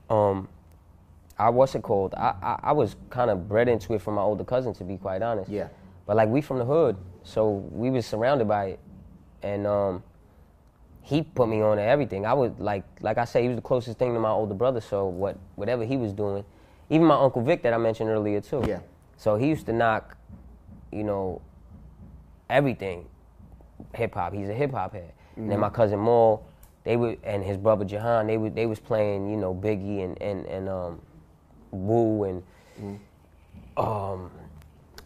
[0.08, 0.48] um,
[1.40, 2.14] I what's it called?
[2.14, 4.96] I, I I was kind of bred into it from my older cousin, to be
[4.96, 5.50] quite honest.
[5.50, 5.68] Yeah.
[6.06, 8.80] But like we from the hood, so we was surrounded by it,
[9.42, 10.02] and um,
[11.02, 12.26] he put me on to everything.
[12.26, 14.80] I was like, like I say, he was the closest thing to my older brother.
[14.80, 16.44] So what, whatever he was doing,
[16.90, 18.62] even my uncle Vic that I mentioned earlier too.
[18.66, 18.80] Yeah.
[19.16, 20.16] So he used to knock,
[20.92, 21.40] you know,
[22.48, 23.06] everything
[23.94, 24.34] hip hop.
[24.34, 25.12] He's a hip hop head.
[25.36, 26.44] And then my cousin Maul,
[26.84, 30.20] they would, and his brother Jahan, they would, they was playing, you know, Biggie and
[30.20, 31.00] and and um,
[31.70, 33.00] Wu and
[33.76, 34.30] um,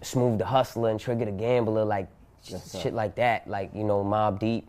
[0.02, 2.08] Smooth the Hustler and Trigger the Gambler, like
[2.42, 4.68] shit like that, like you know, Mobb Deep,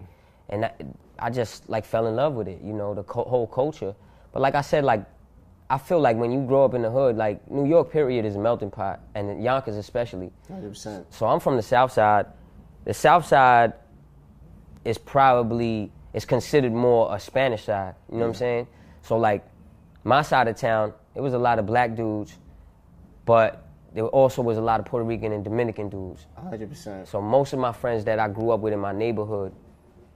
[0.49, 0.71] and I,
[1.19, 3.95] I just like fell in love with it, you know, the co- whole culture.
[4.31, 5.05] But like I said, like
[5.69, 8.36] I feel like when you grow up in the hood, like New York, period, is
[8.36, 10.31] a melting pot, and Yonkers especially.
[10.51, 11.05] 100%.
[11.10, 12.27] So I'm from the South Side.
[12.86, 13.73] The South Side
[14.84, 17.95] is probably is considered more a Spanish side.
[18.10, 18.67] You know what I'm saying?
[19.01, 19.45] So like
[20.03, 22.38] my side of town, it was a lot of black dudes,
[23.25, 26.25] but there also was a lot of Puerto Rican and Dominican dudes.
[26.38, 27.08] 100%.
[27.08, 29.54] So most of my friends that I grew up with in my neighborhood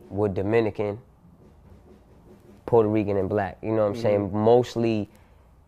[0.09, 0.99] were Dominican,
[2.65, 3.57] Puerto Rican, and black.
[3.61, 4.31] You know what I'm saying?
[4.33, 5.09] Mostly,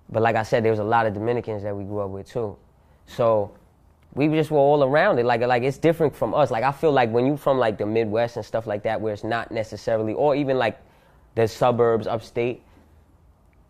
[0.10, 2.28] but like I said, there was a lot of Dominicans that we grew up with
[2.28, 2.58] too.
[3.06, 3.52] So
[4.13, 5.26] we just were all around it.
[5.26, 6.52] Like like it's different from us.
[6.52, 9.13] Like I feel like when you from like the Midwest and stuff like that, where
[9.13, 10.80] it's not necessarily, or even like
[11.36, 12.63] the suburbs, upstate.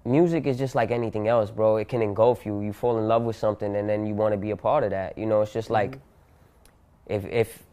[0.04, 1.78] Music is just like anything else, bro.
[1.78, 2.62] It can engulf you.
[2.62, 4.90] You fall in love with something, and then you want to be a part of
[4.90, 5.18] that.
[5.18, 5.74] You know, it's just mm-hmm.
[5.74, 6.00] like
[7.08, 7.64] if if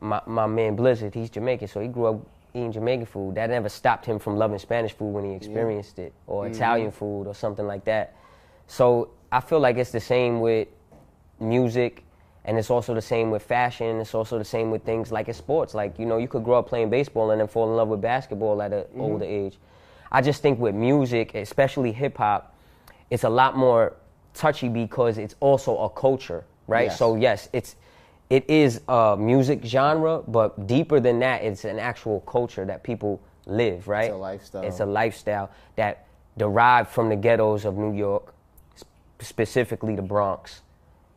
[0.00, 3.36] my my man Blizzard, he's Jamaican, so he grew up eating Jamaican food.
[3.36, 6.54] That never stopped him from loving Spanish food when he experienced it, or mm-hmm.
[6.54, 8.16] Italian food, or something like that.
[8.66, 10.66] So I feel like it's the same with
[11.38, 12.04] music,
[12.44, 14.00] and it's also the same with fashion.
[14.00, 15.72] It's also the same with things like in sports.
[15.74, 18.00] Like you know, you could grow up playing baseball and then fall in love with
[18.00, 19.00] basketball at an mm-hmm.
[19.00, 19.58] older age.
[20.16, 22.56] I just think with music, especially hip hop,
[23.10, 23.92] it's a lot more
[24.32, 26.86] touchy because it's also a culture, right?
[26.86, 26.98] Yes.
[26.98, 27.76] So yes, it's
[28.30, 33.20] it is a music genre, but deeper than that, it's an actual culture that people
[33.44, 34.06] live, right?
[34.06, 34.62] It's a lifestyle.
[34.64, 36.06] It's a lifestyle that
[36.38, 38.32] derived from the ghettos of New York,
[39.20, 40.62] specifically the Bronx,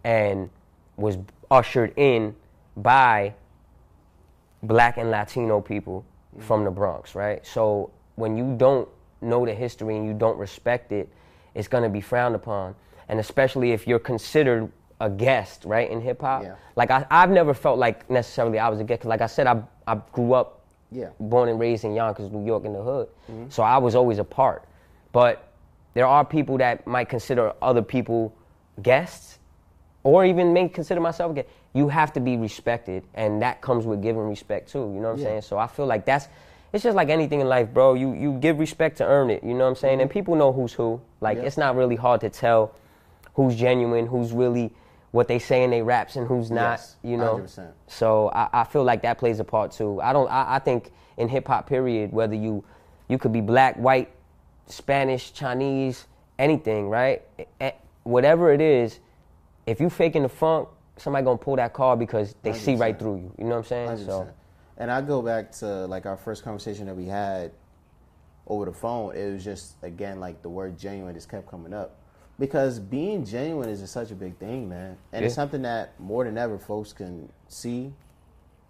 [0.04, 0.50] and
[0.98, 1.18] was
[1.50, 2.36] ushered in
[2.76, 3.34] by
[4.62, 6.04] black and Latino people
[6.40, 7.48] from the Bronx, right?
[7.48, 8.88] So when you don't
[9.22, 11.10] know the history and you don't respect it,
[11.56, 12.76] it's going to be frowned upon.
[13.08, 16.44] And especially if you're considered a guest, right, in hip hop.
[16.44, 16.56] Yeah.
[16.76, 19.02] Like I, I've never felt like necessarily I was a guest.
[19.02, 20.60] 'cause like I said, I, I grew up
[20.92, 21.10] Yeah.
[21.20, 23.08] born and raised in Yonkers, New York, in the hood.
[23.32, 23.50] Mm-hmm.
[23.50, 24.64] So I was always a part.
[25.14, 25.48] But
[25.94, 28.34] there are people that might consider other people
[28.84, 29.40] guests,
[30.04, 31.48] or even may consider myself a guest.
[31.74, 34.80] You have to be respected, and that comes with giving respect too.
[34.80, 35.26] You know what I'm Yeah.
[35.26, 35.42] saying?
[35.44, 36.28] So I feel like that's.
[36.72, 37.94] It's just like anything in life, bro.
[37.96, 39.44] You you give respect to earn it.
[39.44, 40.02] You know what I'm saying?
[40.02, 41.02] And people know who's who.
[41.22, 41.44] Like Yeah.
[41.44, 42.76] it's not really hard to tell
[43.34, 44.72] who's genuine, who's really
[45.12, 46.74] what they say in their raps, and who's not.
[46.74, 47.38] Yes, you know.
[47.38, 47.72] 100%.
[47.88, 50.00] So I, I feel like that plays a part too.
[50.02, 50.30] I don't.
[50.30, 52.64] I, I think in hip hop, period, whether you
[53.08, 54.12] you could be black, white,
[54.68, 56.06] Spanish, Chinese,
[56.38, 57.24] anything, right?
[58.04, 59.00] Whatever it is,
[59.66, 63.16] if you faking the funk, somebody gonna pull that card because they see right through
[63.18, 63.34] you.
[63.40, 63.90] You know what I'm saying?
[63.90, 64.06] 100%.
[64.06, 64.28] So
[64.80, 67.52] And I go back to like our first conversation that we had
[68.48, 69.16] over the phone.
[69.16, 72.00] It was just again like the word genuine just kept coming up
[72.40, 74.98] because being genuine is just such a big thing, man.
[75.12, 77.94] And it's something that more than ever folks can see.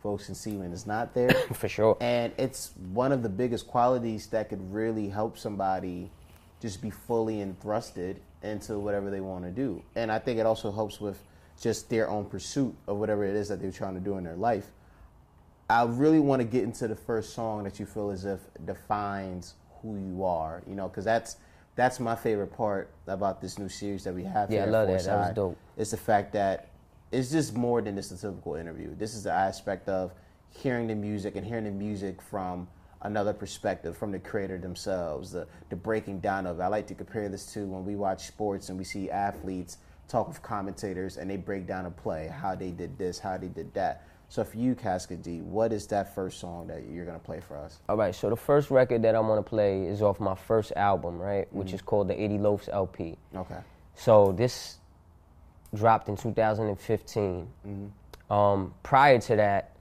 [0.02, 1.30] Folks can see when it's not there.
[1.54, 1.96] for sure.
[2.02, 6.10] And it's one of the biggest qualities that could really help somebody
[6.62, 9.84] just be fully enthrusted into whatever they want to do.
[9.96, 11.22] And I think it also helps with
[11.62, 14.36] just their own pursuit of whatever it is that they're trying to do in their
[14.36, 14.72] life.
[15.70, 19.54] I really want to get into the first song that you feel as if defines
[19.82, 21.38] who you are, you know, because that's
[21.76, 24.52] that's my favorite part about this new series that we have.
[24.52, 25.04] Yeah, here I love that.
[25.04, 25.58] That was dope.
[25.78, 26.70] It's the fact that
[27.12, 28.96] it's just more than just a typical interview.
[28.96, 30.12] This is the aspect of
[30.50, 32.68] hearing the music and hearing the music from
[33.04, 36.64] another perspective, from the creator themselves, the, the breaking down of it.
[36.64, 39.78] I like to compare this to when we watch sports and we see athletes
[40.08, 43.48] talk with commentators and they break down a play, how they did this, how they
[43.48, 44.04] did that.
[44.32, 47.58] So for you, Casket D, what is that first song that you're gonna play for
[47.58, 47.80] us?
[47.90, 51.18] All right, so the first record that I'm gonna play is off my first album,
[51.20, 51.58] right, Mm-hmm.
[51.58, 53.18] which is called the 80 Loafs LP.
[53.36, 53.58] Okay.
[53.96, 54.78] So this
[55.74, 57.48] dropped in 2015.
[57.68, 58.32] Mm-hmm.
[58.34, 59.72] Um, prior to that,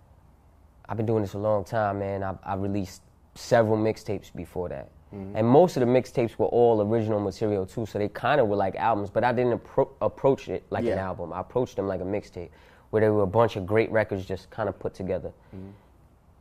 [0.88, 2.22] I've been doing this a long time, man.
[2.22, 3.02] I, I released
[3.34, 4.88] several mixtapes before that.
[5.10, 8.56] And most of the mixtapes were all original material too, so they kind of were
[8.56, 11.06] like albums, but I didn't appro- approach it like an Yeah.
[11.08, 11.32] album.
[11.32, 12.50] I approached them like a mixtape,
[12.90, 15.32] where there were a bunch of great records just kind of put together.
[15.54, 15.70] Mm-hmm.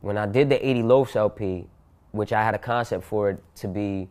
[0.00, 1.66] When I did the 80 Loafs LP,
[2.12, 4.08] which I had a concept for it to be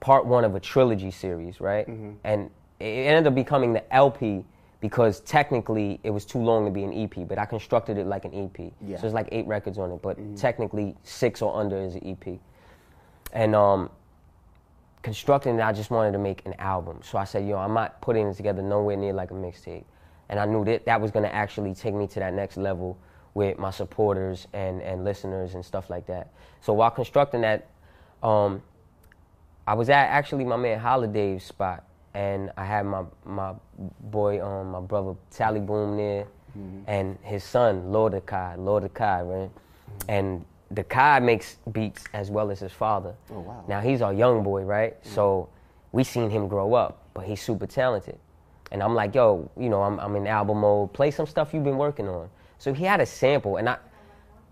[0.00, 1.86] part one of a trilogy series, right?
[1.88, 2.12] Mm-hmm.
[2.24, 4.44] And it ended up becoming the LP
[4.80, 8.24] because technically it was too long to be an EP, but I constructed it like
[8.24, 8.72] an EP.
[8.86, 8.98] Yeah.
[8.98, 10.34] So it's like eight records on it, but mm-hmm.
[10.36, 12.38] technically six or under is an EP.
[13.32, 13.90] And um,
[15.02, 17.00] constructing it, I just wanted to make an album.
[17.02, 19.84] So I said, yo, I'm not putting it together nowhere near like a mixtape.
[20.28, 22.98] And I knew that that was gonna actually take me to that next level
[23.34, 26.32] with my supporters and, and listeners and stuff like that.
[26.60, 27.68] So while constructing that,
[28.22, 28.62] um,
[29.66, 31.84] I was at actually my man Holiday's spot,
[32.14, 33.52] and I had my my
[34.00, 36.26] boy, um, my brother Tally Boom there,
[36.86, 39.50] and his son Lord Kai, Lord Kai, right?
[40.08, 43.14] And the Kai makes beats as well as his father.
[43.30, 43.64] Oh, wow.
[43.68, 44.96] Now he's our young boy, right?
[45.02, 45.48] So
[45.92, 48.18] we seen him grow up, but he's super talented.
[48.72, 50.92] And I'm like, yo, you know, I'm, I'm in album mode.
[50.92, 52.28] Play some stuff you've been working on.
[52.58, 53.76] So he had a sample, and I,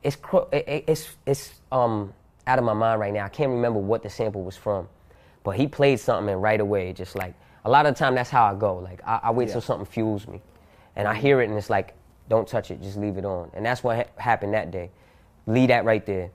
[0.02, 2.12] it's cro- it- it- it's it's um
[2.46, 3.24] out of my mind right now.
[3.24, 4.88] I can't remember what the sample was from,
[5.42, 8.30] but he played something and right away, just like a lot of the time that's
[8.30, 8.76] how I go.
[8.76, 10.42] Like I, I wait till something fuels me,
[10.96, 11.94] and I hear it and it's like,
[12.28, 13.50] don't touch it, just leave it on.
[13.54, 14.90] And that's what ha- happened that day.
[15.46, 16.30] Leave that right there.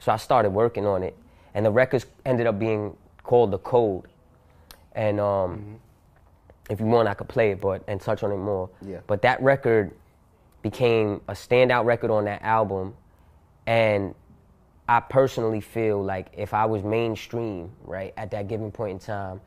[0.00, 1.14] So I started working on it,
[1.54, 4.06] and the records ended up being called the Code,
[4.94, 5.78] and um.
[6.70, 8.70] If you want, I could play it, but and touch on it more.
[8.80, 9.00] Yeah.
[9.06, 9.90] But that record
[10.62, 12.94] became a standout record on that album,
[13.66, 14.14] and
[14.88, 19.40] I personally feel like if I was mainstream, right, at that given point in time,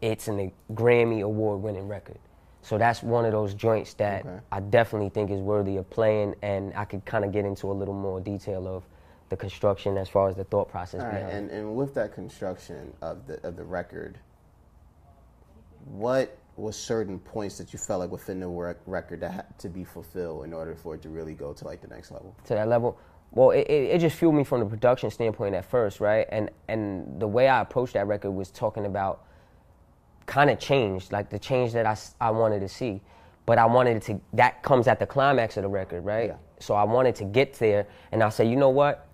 [0.00, 2.18] it's a Grammy award winning record.
[2.62, 4.38] So that's one of those joints that Okay.
[4.50, 7.74] I definitely think is worthy of playing, and I could kind of get into a
[7.74, 8.84] little more detail of
[9.30, 12.92] the construction as far as the thought process All right, and, and with that construction
[13.00, 14.18] of the of the record,
[15.86, 19.68] what was certain points that you felt like within the rec- record that had to
[19.68, 22.36] be fulfilled in order for it to really go to like the next level?
[22.44, 22.98] to that level.
[23.30, 26.26] Well, it, it, it just fueled me from the production standpoint at first, right?
[26.30, 29.24] And and the way I approached that record was talking about
[30.26, 33.00] kind of change, like the change that I, I wanted to see.
[33.44, 36.28] But I wanted to, that comes at the climax of the record, right?
[36.28, 36.36] Yeah.
[36.60, 39.08] So I wanted to get there, and I said, you know what?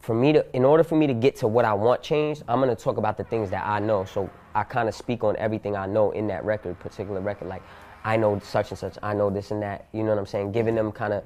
[0.00, 2.60] For me to, in order for me to get to what I want changed, I'm
[2.60, 4.04] gonna talk about the things that I know.
[4.04, 7.48] So I kind of speak on everything I know in that record, particular record.
[7.48, 7.62] Like
[8.04, 9.86] I know such and such, I know this and that.
[9.92, 10.52] You know what I'm saying?
[10.52, 11.24] Giving them kind of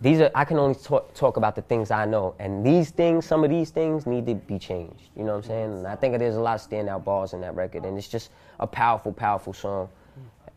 [0.00, 3.24] these are I can only talk, talk about the things I know, and these things,
[3.24, 5.08] some of these things need to be changed.
[5.16, 5.72] You know what I'm saying?
[5.78, 8.30] And I think there's a lot of standout bars in that record, and it's just
[8.60, 9.88] a powerful, powerful song.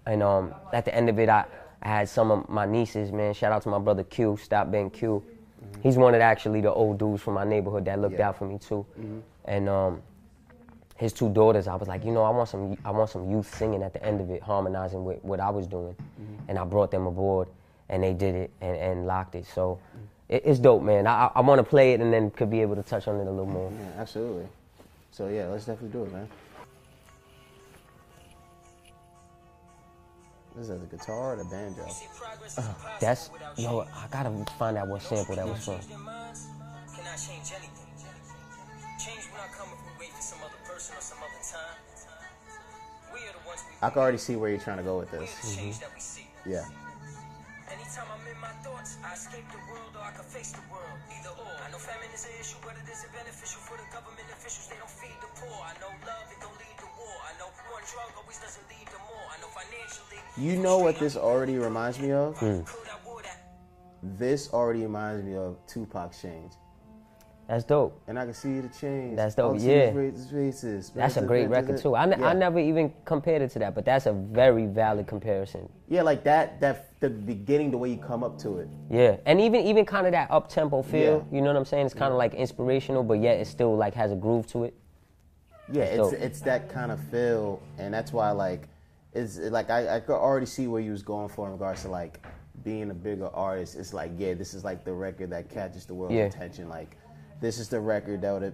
[0.06, 1.45] And um, at the end of it, I,
[1.82, 3.34] I had some of my nieces, man.
[3.34, 5.23] Shout out to my brother Q, Stop being Q.
[5.82, 8.30] He's one of the, actually the old dudes from my neighborhood that looked Yeah.
[8.30, 8.86] out for me too.
[9.45, 10.02] And um,
[10.98, 13.56] his two daughters, I was like, you know, I want some, I want some youth
[13.56, 16.50] singing at the end of it, harmonizing with what I was doing, mm-hmm.
[16.50, 17.48] and I brought them aboard,
[17.90, 19.46] and they did it and, and locked it.
[19.46, 19.80] So
[20.28, 21.06] it, it's dope, man.
[21.06, 23.28] I, I want to play it and then could be able to touch on it
[23.28, 23.72] a little more.
[23.72, 24.48] Yeah, absolutely.
[25.12, 26.28] So yeah, let's definitely do it, man.
[30.60, 31.86] Is that the guitar or the banjo?
[33.00, 35.80] That's yo, I gotta find out what sample that was from.
[40.78, 41.42] Cannot change anything.
[41.42, 42.68] Change when I come if we wait for some other person or some other time.
[43.10, 45.12] We are the ones we I can already see where you're trying to go with
[45.12, 45.26] this.
[45.26, 46.28] are the change that we see.
[46.46, 46.66] Yeah.
[47.68, 50.98] Anytime I'm in my thoughts, I escape the world or I can face the world.
[51.10, 51.52] Either or.
[51.66, 54.70] I know famine is an issue, but it isn't beneficial for the government officials.
[54.70, 55.58] They don't feed the poor.
[55.66, 57.16] I know love, it don't lead to war.
[57.26, 59.26] I know one drug always doesn't lead to more.
[59.34, 60.22] I know financially.
[60.38, 62.38] You know what this already reminds me of?
[62.38, 63.36] Could I would I?
[64.16, 66.54] This already reminds me of Tupac's change.
[67.48, 68.02] That's dope.
[68.08, 69.16] And I can see the change.
[69.16, 69.92] That's dope, All yeah.
[69.94, 71.96] races, That's a great record too.
[71.96, 75.70] I, ne- I never even compared it to that, but that's a very valid comparison.
[75.88, 76.60] Yeah, like that.
[76.60, 78.68] That the beginning, the way you come up to it.
[78.90, 81.26] Yeah, and even even kind of that up tempo feel.
[81.32, 81.36] Yeah.
[81.38, 81.86] You know what I'm saying?
[81.86, 84.74] It's kind of like inspirational, but yet it still like has a groove to it.
[85.72, 88.68] Yeah, it's it's that kind of feel, and that's why like
[89.14, 91.88] it's like I, I could already see where you was going for in regards to
[91.90, 92.26] like
[92.64, 93.76] being a bigger artist.
[93.76, 96.24] It's like yeah, this is like the record that catches the world's Yeah.
[96.26, 96.68] attention.
[96.68, 96.98] Like
[97.39, 98.54] this is the record that would have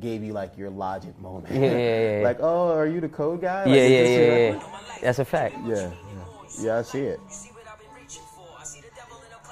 [0.00, 1.54] gave you like your logic moment.
[1.54, 2.24] Yeah, yeah, yeah, yeah.
[2.30, 3.64] like oh, are you the code guy?
[3.64, 4.62] Like, Yeah, yeah, yeah, yeah.
[5.00, 5.56] That's a fact.
[5.64, 6.24] Yeah, yeah,
[6.60, 6.78] yeah.
[6.78, 7.20] I see it.
[7.20, 8.46] You see what I've been reaching for.
[8.58, 9.42] I see the devil and I'm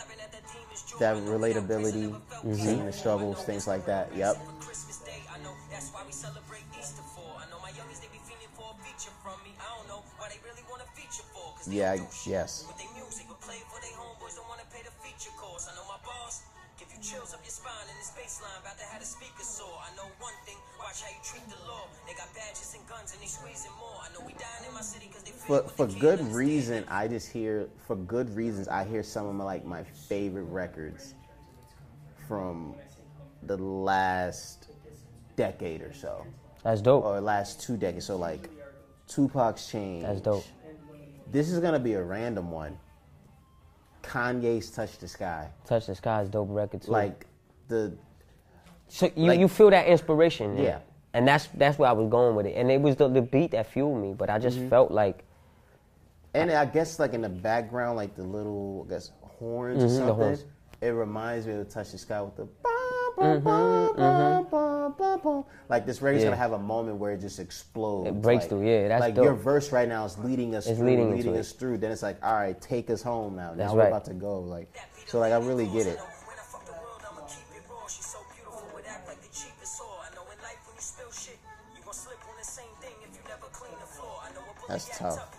[25.50, 29.42] for for good reason i just hear for good reasons i hear some of my
[29.42, 31.14] like my favorite records
[32.28, 32.72] from
[33.44, 34.68] the last
[35.34, 36.24] decade or so
[36.62, 37.04] That's dope.
[37.04, 38.48] or last two decades so like
[39.08, 40.44] tupac's change That's dope.
[41.32, 42.78] this is gonna be a random one
[44.02, 46.92] kanye's touch the sky Touch the Sky is dope record too.
[46.92, 47.26] like
[47.68, 47.92] the
[48.88, 50.52] so you, like- you feel that inspiration.
[50.52, 50.62] in it.
[50.64, 50.78] Yeah.
[51.14, 52.54] And that's that's where I was going with it.
[52.56, 54.68] And it was the, the beat that fueled me, but I just Mm-hmm.
[54.68, 55.24] felt like
[56.34, 59.90] And I guess like in the background, like the little, I guess horns or Mhm,
[59.90, 60.14] the something.
[60.16, 60.44] horns.
[60.80, 62.48] It reminds me of Touch the Sky with the.
[63.16, 65.44] Bum, bum.
[65.68, 66.24] Like this record's Mm-hmm, Yeah.
[66.24, 68.08] gonna have a moment where it just explodes.
[68.08, 69.24] It breaks like, through, yeah, that's like dope.
[69.24, 71.40] your verse right now is leading us It's through, leading leading, into it.
[71.40, 71.78] us through.
[71.78, 73.50] Then it's like, all right, take us home now.
[73.50, 73.88] Now That's we're right.
[73.88, 74.38] about to go.
[74.40, 74.74] Like,
[75.06, 75.98] so like I really get it.
[75.98, 77.86] I fuck the world, I'ma keep it raw.
[77.88, 80.00] She's so beautiful, would act like the cheapest whore.
[80.00, 81.36] I know life when you spill shit,
[81.76, 84.16] you gon' slip on the same thing if you never clean the floor.
[84.24, 85.36] I know a bully That's tough.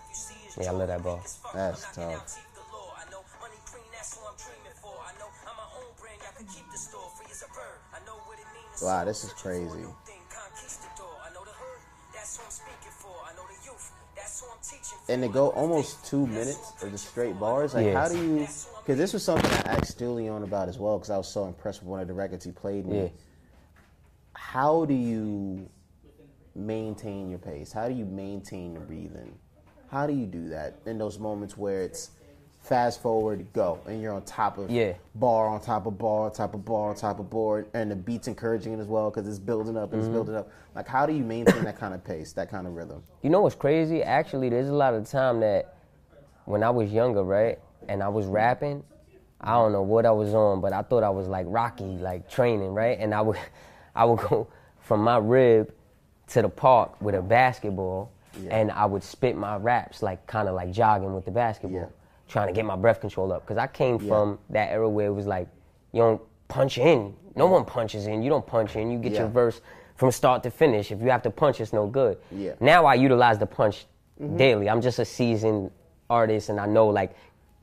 [0.60, 1.16] Yeah, I love that ball.
[1.16, 1.52] jaw as fuck.
[1.54, 2.34] That's I'm knocking out tough.
[2.36, 2.92] teeth galore.
[2.98, 4.94] I know money green, that's who I'm dreaming for.
[5.00, 7.78] I know I'm my own brand, y'all can keep the store free as a bird.
[7.94, 8.80] I know what it means.
[8.80, 9.80] to Wow, this is searching for a crazy.
[9.86, 11.14] new thing, conquistador.
[11.24, 11.80] I know the hood,
[12.12, 13.14] that's who I'm speaking for.
[13.24, 15.12] I know the youth, that's who I'm teaching for.
[15.12, 17.96] and to go almost two minutes of the straight bars, like Yeah.
[18.00, 18.44] how do you?
[18.84, 21.80] Because this was something I asked Steelyone about as well, because I was so impressed
[21.80, 23.02] with one of the records he played me.
[23.04, 23.08] Yeah.
[24.34, 25.68] How do you
[26.54, 27.72] maintain your pace?
[27.72, 29.38] How do you maintain the breathing?
[29.92, 32.12] How do you do that in those moments where it's
[32.62, 34.94] fast forward, go, and you're on top of Yeah.
[35.16, 37.96] bar on top of bar on top of bar on top of board, and the
[37.96, 40.08] beat's encouraging it as well because it's building up and Mm-hmm.
[40.08, 40.48] it's building up.
[40.74, 43.02] Like, how do you maintain that kind of pace, that kind of rhythm?
[43.20, 44.02] You know what's crazy?
[44.02, 45.74] Actually, there's a lot of time that
[46.46, 48.82] when I was younger, right, and I was rapping,
[49.42, 52.30] I don't know what I was on, but I thought I was like Rocky, like
[52.30, 52.98] training, right?
[52.98, 53.36] And I would,
[53.94, 54.48] I would go
[54.80, 55.70] from my rib
[56.28, 58.10] to the park with a basketball,
[58.40, 58.56] Yeah.
[58.56, 61.86] and I would spit my raps like kind of like jogging with the basketball, Yeah.
[62.28, 63.44] trying to get my breath control up.
[63.46, 65.48] Cause I came from that era where it was like,
[65.92, 67.14] you don't punch in.
[67.36, 68.22] No one punches in.
[68.22, 68.90] You don't punch in.
[68.90, 69.60] You get your verse
[69.96, 70.90] from start to finish.
[70.92, 72.18] If you have to punch, it's no good.
[72.30, 72.52] Yeah.
[72.60, 73.86] Now I utilize the punch
[74.20, 74.36] Mm-hmm.
[74.36, 74.68] daily.
[74.68, 75.70] I'm just a seasoned
[76.10, 77.16] artist, and I know like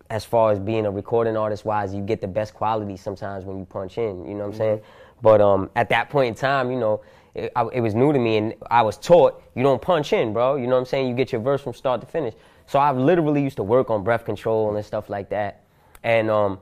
[0.09, 3.59] as far as being a recording artist wise, you get the best quality sometimes when
[3.59, 4.25] you punch in.
[4.25, 4.81] You know what I'm saying?
[5.21, 7.01] But um, at that point in time, you know,
[7.45, 10.33] it, I, it was new to me, and I was taught you don't punch in,
[10.33, 10.55] bro.
[10.55, 11.07] You know what I'm saying?
[11.07, 12.33] You get your verse from start to finish.
[12.65, 15.63] So I literally used to work on breath control and stuff like that.
[16.03, 16.59] And um,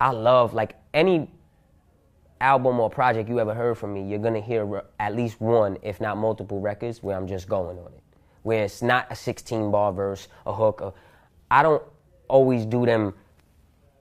[0.00, 1.30] I love like any
[2.40, 5.78] album or project you ever heard from me, you're gonna hear re- at least one,
[5.82, 8.02] if not multiple records where I'm just going on it.
[8.42, 10.80] Where it's not a 16 bar verse, a hook.
[10.80, 10.92] A,
[11.50, 11.82] I don't
[12.28, 13.14] always do them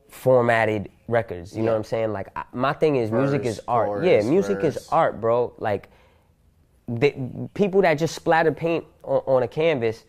[0.10, 1.56] formatted records.
[1.56, 2.12] You know what I'm saying?
[2.12, 3.88] Like I, my thing is music is art.
[3.88, 4.78] chorus, yeah, music verse.
[4.78, 5.54] is art, bro.
[5.58, 5.90] Like
[6.88, 7.14] the,
[7.54, 10.04] people that just splatter paint on, on a canvas,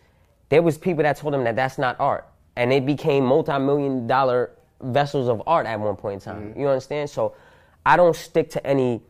[0.49, 4.51] there was people that told them that that's not art, and it became multi-million dollar
[4.81, 6.49] vessels of art at one point in time.
[6.49, 6.59] Mm-hmm.
[6.59, 7.09] You understand?
[7.09, 7.35] So
[7.85, 9.01] I don't stick to any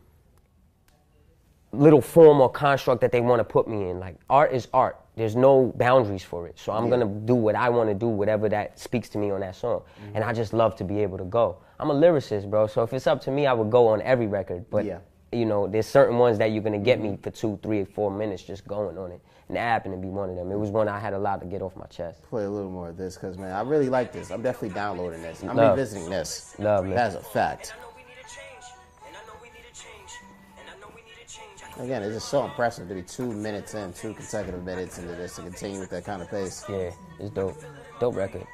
[1.72, 4.00] little form or construct that they want to put me in.
[4.00, 5.00] Like art is art.
[5.16, 6.58] There's no boundaries for it.
[6.58, 9.40] So I'm gonna do what I want to do, whatever that speaks to me on
[9.40, 9.80] that song.
[9.80, 10.16] Mm-hmm.
[10.16, 11.58] And I just love to be able to go.
[11.80, 12.66] I'm a lyricist, bro.
[12.66, 14.66] So if it's up to me, I would go on every record.
[14.70, 14.98] But Yeah.
[15.36, 17.22] You know, there's certain ones that you're gonna get me mm-hmm.
[17.22, 19.20] for two, three, four minutes just going on it.
[19.48, 20.50] And that happened to be one of them.
[20.50, 22.22] It was one I had a lot to get off my chest.
[22.24, 24.30] Play a little more of this because man, I really like this.
[24.30, 25.42] I'm definitely downloading this.
[25.42, 25.76] I'm Love.
[25.78, 26.56] revisiting this.
[26.58, 26.94] Love, man.
[26.94, 27.74] That's a fact.
[27.76, 28.64] I know we need a change,
[29.06, 30.12] and I know we need a change,
[30.58, 31.62] and I know we need a change.
[31.64, 34.98] I can Again, it's just so impressive to be two minutes in, two consecutive minutes
[34.98, 36.64] into this to continue with that kind of pace.
[36.68, 37.56] Yeah, it's dope.
[38.00, 38.46] Dope record.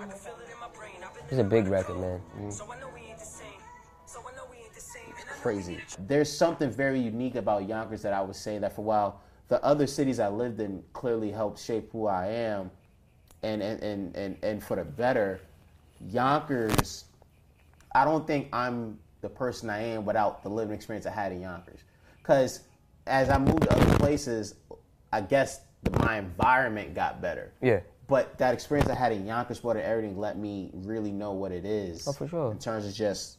[0.00, 0.92] I can feel it in my brain.
[1.04, 2.20] I've been It's a big record, man.
[2.50, 2.66] so
[5.40, 5.78] Crazy.
[6.06, 9.62] There's something very unique about Yonkers that I would say that for a while, the
[9.64, 12.70] other cities I lived in clearly helped shape who I am,
[13.42, 15.40] and and and and, and for the better.
[16.08, 17.04] Yonkers,
[17.94, 21.40] I don't think I'm the person I am without the living experience I had in
[21.40, 21.80] Yonkers.
[22.18, 22.60] Because
[23.06, 24.54] as I moved to other places,
[25.12, 25.60] I guess
[25.98, 27.52] my environment got better.
[27.60, 27.80] Yeah.
[28.08, 31.52] But that experience I had in Yonkers, what and everything, let me really know what
[31.52, 32.08] it is.
[32.08, 32.50] Oh, for sure.
[32.50, 33.38] In terms of just,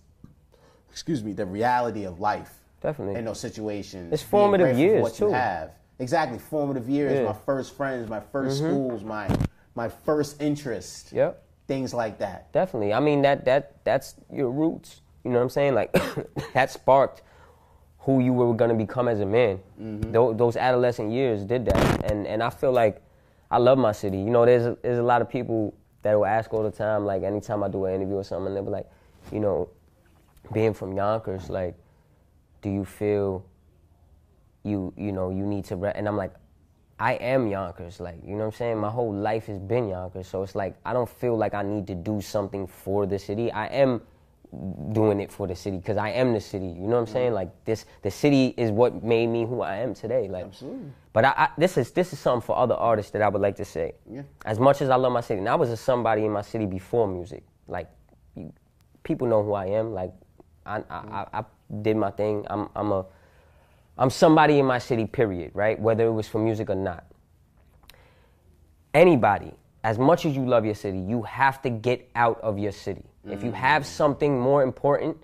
[0.92, 2.54] excuse me, the reality of life.
[2.82, 3.16] Definitely.
[3.16, 4.12] In those situations.
[4.12, 5.34] It's formative grateful for years, what you too.
[5.34, 5.72] have.
[6.00, 6.40] Exactly.
[6.40, 7.18] Formative years, Yeah.
[7.20, 7.28] Mm-hmm.
[7.28, 9.30] my first friends, my 1st schools, my
[9.76, 11.14] my first interest.
[11.14, 11.44] Yep.
[11.68, 12.52] Things like that.
[12.52, 12.94] Definitely.
[12.94, 15.02] I mean that that that's your roots.
[15.24, 15.76] You know what I'm saying?
[15.76, 15.92] Like
[16.54, 17.22] that sparked
[18.00, 19.60] who you were gonna become as a man.
[20.12, 23.02] Tho- those adolescent years did that, and and I feel like
[23.52, 24.18] I love my city.
[24.18, 27.06] You know, there's a, there's a lot of people that will ask all the time,
[27.06, 28.90] like anytime I do an interview or something, they'll be like,
[29.32, 29.70] you know,
[30.54, 31.76] being from Yonkers, like,
[32.62, 33.46] do you feel
[34.64, 35.92] you you know you need to re-?
[35.96, 36.34] and I'm like
[37.00, 40.28] I am Yonkers like you know what I'm saying my whole life has been Yonkers
[40.28, 43.52] so it's like I don't feel like I need to do something for the city
[43.52, 44.02] I am
[44.92, 47.32] doing it for the city because I am the city you know what I'm saying
[47.32, 47.36] mm.
[47.36, 50.92] like this the city is what made me who I am today like Absolutely.
[51.14, 53.56] but I, I this is this is something for other artists that I would like
[53.56, 54.24] to say Yeah.
[54.46, 56.66] as much as I love my city and I was a somebody in my city
[56.66, 57.90] before music like
[58.36, 58.54] you,
[59.04, 60.12] people know who I am like
[60.66, 61.44] I, I, I,
[61.82, 63.06] did my thing I'm I'm a
[63.98, 65.80] I'm somebody in my city, period, right?
[65.80, 67.06] Whether it was for music or not.
[68.94, 69.54] Anybody,
[69.84, 73.04] as much as you love your city, you have to get out of your city.
[73.30, 73.56] If you mm.
[73.56, 75.18] have something more important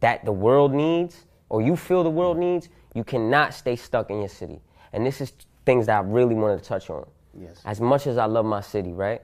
[0.00, 4.20] that the world needs, or you feel the world needs, you cannot stay stuck in
[4.20, 4.60] your city.
[4.92, 5.32] And this is
[5.66, 7.06] things that I really wanted to touch on.
[7.38, 7.60] Yes.
[7.64, 9.22] As much as I love my city, right?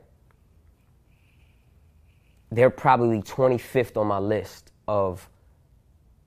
[2.50, 5.28] They're probably 25th on my list of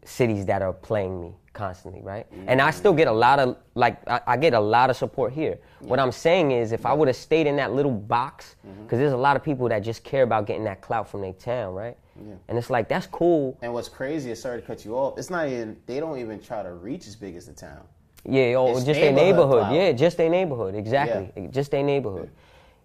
[0.03, 2.25] cities that are playing me constantly, right?
[2.47, 2.73] And I mm.
[2.73, 5.59] still get a lot of like I, I get a lot of support here.
[5.79, 8.83] What I'm saying is, if I would have stayed in that little box, mm-hmm.
[8.83, 11.33] because there's a lot of people that just care about getting that clout from their
[11.33, 11.97] town, right?
[12.15, 12.33] Yeah.
[12.47, 13.57] And it's like that's cool.
[13.61, 15.17] And what's crazy is sorry to cut you off.
[15.17, 17.83] It's not even they don't even try to reach as big as the town.
[18.23, 19.73] Yeah, or It's just their neighborhood.
[19.73, 20.75] Yeah, just their neighborhood.
[20.75, 21.47] Exactly.
[21.49, 22.29] Just their neighborhood.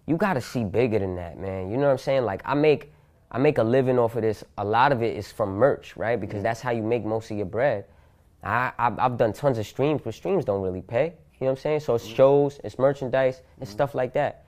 [0.07, 1.71] You got to see bigger than that, man.
[1.71, 2.25] You know what I'm saying?
[2.25, 2.93] Like I make
[3.37, 4.43] I make a living off of this.
[4.57, 6.19] A lot of it is from merch, right?
[6.19, 7.85] Because that's how you make most of your bread.
[8.43, 11.05] I I've, I've done tons of streams, but streams don't really pay.
[11.05, 11.81] You know what I'm saying?
[11.81, 12.15] So it's mm-hmm.
[12.15, 13.75] shows, it's merchandise, and mm-hmm.
[13.75, 14.47] stuff like that.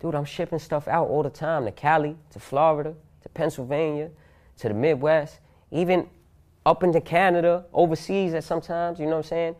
[0.00, 4.08] Dude, I'm shipping stuff out all the time to Cali, to Florida, to Pennsylvania,
[4.56, 5.40] to the Midwest,
[5.70, 6.08] even
[6.64, 9.56] up into Canada, overseas at sometimes, you know what I'm saying?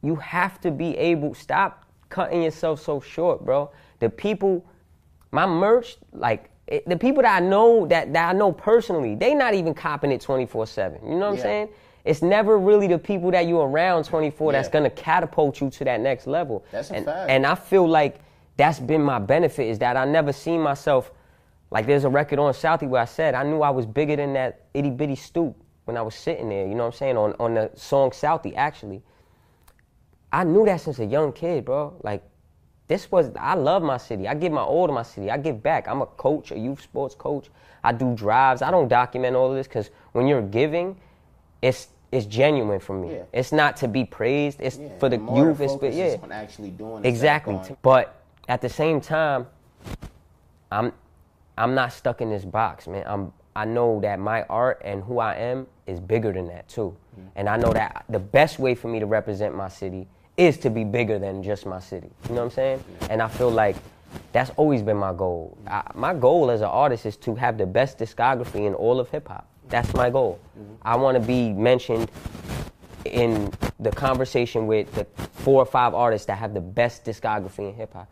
[0.00, 3.72] You have to be able, stop cutting yourself so short, bro.
[3.98, 4.64] The people,
[5.32, 9.34] my merch, like, it, the people that I know, that, that I know personally, they
[9.34, 11.02] not even copping it 24-7.
[11.02, 11.68] You know what I'm saying?
[12.04, 16.00] It's never really the people that you're around 24 that's gonna catapult you to that
[16.00, 16.64] next level.
[16.70, 17.30] That's a and, fact.
[17.30, 18.20] And I feel like
[18.56, 21.10] that's been my benefit is that I never seen myself
[21.70, 24.34] like there's a record on Southie where I said I knew I was bigger than
[24.34, 27.34] that itty bitty stoop when I was sitting there, you know what I'm saying, on,
[27.40, 29.02] on the song Southie actually.
[30.32, 31.98] I knew that since a young kid, bro.
[32.02, 32.22] Like
[32.88, 34.28] this was I love my city.
[34.28, 35.30] I give my all to my city.
[35.30, 35.88] I give back.
[35.88, 37.48] I'm a coach, a youth sports coach.
[37.82, 38.62] I do drives.
[38.62, 40.96] I don't document all of this because when you're giving,
[41.62, 43.14] it's it's genuine for me.
[43.14, 43.22] Yeah.
[43.32, 44.60] It's not to be praised.
[44.60, 45.60] It's Yeah, for the youth.
[45.60, 46.16] It's for, yeah.
[46.22, 47.60] on actually doing Exactly.
[47.82, 49.46] But at the same time,
[50.70, 50.92] I'm
[51.58, 53.04] I'm not stuck in this box, man.
[53.06, 56.94] I'm I know that my art and who I am is bigger than that too.
[57.34, 60.06] And I know that the best way for me to represent my city
[60.36, 62.10] is to be bigger than just my city.
[62.28, 62.84] You know what I'm saying?
[63.10, 63.76] And I feel like
[64.32, 65.56] that's always been my goal.
[65.66, 69.08] I, my goal as an artist is to have the best discography in all of
[69.10, 69.46] hip hop.
[69.68, 70.38] That's my goal.
[70.58, 70.74] Mm-hmm.
[70.82, 72.10] I want to be mentioned
[73.04, 77.74] in the conversation with the four or five artists that have the best discography in
[77.74, 78.08] hip hop.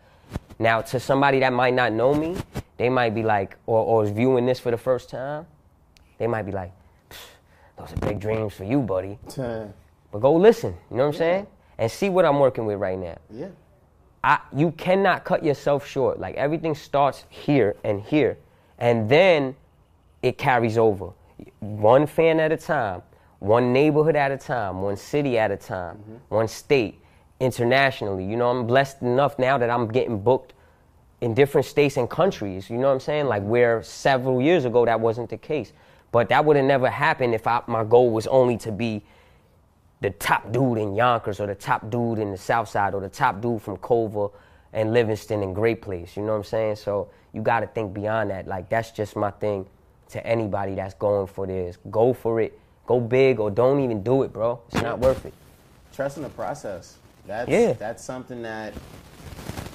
[0.59, 2.37] Now, to somebody that might not know me,
[2.77, 5.47] they might be like, or, or is viewing this for the first time,
[6.19, 6.73] they might be like,
[7.77, 9.19] those are big dreams for you, buddy.
[10.13, 11.47] But go listen, you know what I'm saying?
[11.79, 13.19] And see what I'm working with right now.
[13.31, 13.49] Yeah.
[14.23, 16.19] I, you cannot cut yourself short.
[16.19, 18.39] Like everything starts here and here,
[18.79, 19.55] and then
[20.23, 21.11] it carries over.
[21.61, 23.03] One fan at a time,
[23.41, 26.35] one neighborhood at a time, one city at a time, mm-hmm.
[26.35, 27.03] one state,
[27.41, 28.25] internationally.
[28.25, 30.55] You know, I'm blessed enough now that I'm getting booked
[31.21, 32.71] in different states and countries.
[32.71, 33.27] You know what I'm saying?
[33.27, 35.73] Like where several years ago that wasn't the case.
[36.13, 39.03] But that would have never happened if I, my goal was only to be
[40.05, 43.09] the top dude in Yonkers or the top dude in the South Side or the
[43.09, 44.29] top dude from Culver
[44.75, 46.15] and Livingston and Great Place.
[46.15, 46.77] You know what I'm saying?
[46.77, 48.47] So you got to think beyond that.
[48.47, 49.65] Like that's just my thing
[50.11, 51.79] to anybody that's going for this.
[51.91, 52.59] Go for it.
[52.87, 54.61] Go big or don't even do it, bro.
[54.71, 55.33] It's not worth it.
[55.95, 56.99] Trust in the process.
[57.27, 57.73] That's Yeah.
[57.73, 58.75] that's something that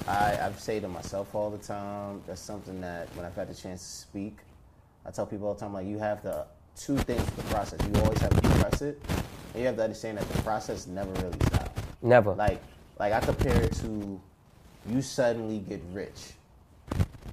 [0.06, 2.22] I, I say to myself all the time.
[2.28, 4.38] That's something that when I've had the chance to speak,
[5.04, 7.80] I tell people all the time, like you have the two things with the process.
[7.84, 9.02] You always have to trust it,
[9.54, 11.82] you have to understand that the process never really stops.
[12.02, 12.34] Never.
[12.34, 12.62] Like
[12.98, 14.20] like I compare it to
[14.88, 16.32] you suddenly get rich.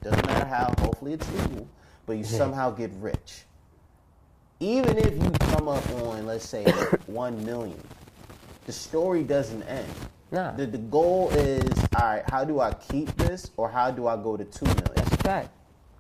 [0.03, 1.68] Doesn't matter how, hopefully it's legal,
[2.05, 3.43] but you somehow get rich.
[4.59, 6.63] Even if you come up on, let's say,
[7.07, 7.80] one million,
[8.65, 9.88] the story doesn't end.
[10.32, 10.51] Nah.
[10.51, 14.18] The, the goal is, all right, how do I keep this or how do I
[14.18, 14.91] go to two million?
[14.95, 15.49] That's a fact.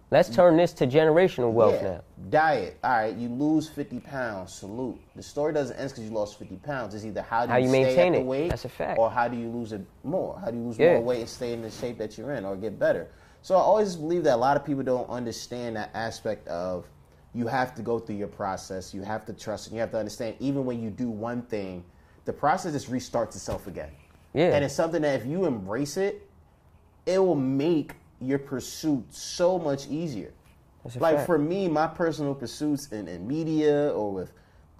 [0.09, 1.89] Let's turn this to generational wealth Yeah.
[1.89, 2.01] now.
[2.29, 2.77] Diet.
[2.81, 4.53] All right, you lose 50 pounds.
[4.53, 4.97] Salute.
[5.17, 6.95] The story doesn't end because you lost 50 pounds.
[6.95, 8.25] It's either how do How you, you stay maintain it.
[8.25, 8.97] weight, That's a fact.
[8.99, 10.39] or how do you lose it more?
[10.39, 10.93] How do you lose Yeah.
[10.93, 13.09] more weight and stay in the shape that you're in, or get better?
[13.41, 16.85] So I always believe that a lot of people don't understand that aspect of
[17.33, 18.93] you have to go through your process.
[18.93, 20.37] You have to trust, and you have to understand.
[20.39, 21.83] Even when you do one thing,
[22.23, 23.91] the process just restarts itself again.
[24.33, 24.53] Yeah.
[24.55, 26.29] And it's something that if you embrace it,
[27.05, 30.33] it will make your pursuit so much easier.
[30.95, 31.25] Like fact.
[31.25, 34.31] for me, my personal pursuits in, in media or with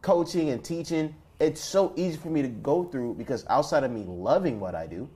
[0.02, 4.04] coaching and teaching, it's so easy for me to go through because outside of me
[4.08, 5.10] loving what I do,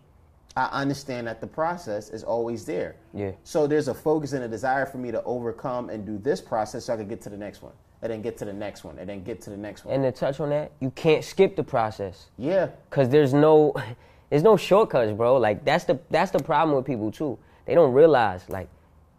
[0.56, 2.98] I understand that the process is always there.
[3.14, 3.32] Yeah.
[3.44, 6.86] So there's a focus and a desire for me to overcome and do this process
[6.86, 7.74] so I can get to the next one.
[8.02, 8.98] And then get to the next one.
[8.98, 9.94] And then get to the next one.
[9.94, 12.28] And to touch on that, you can't skip the process.
[12.38, 12.70] yeah.
[12.90, 13.74] Cause there's no,
[14.30, 15.38] there's no shortcuts, bro.
[15.38, 17.38] Like that's the that's the problem with people too.
[17.66, 18.68] They don't realize like,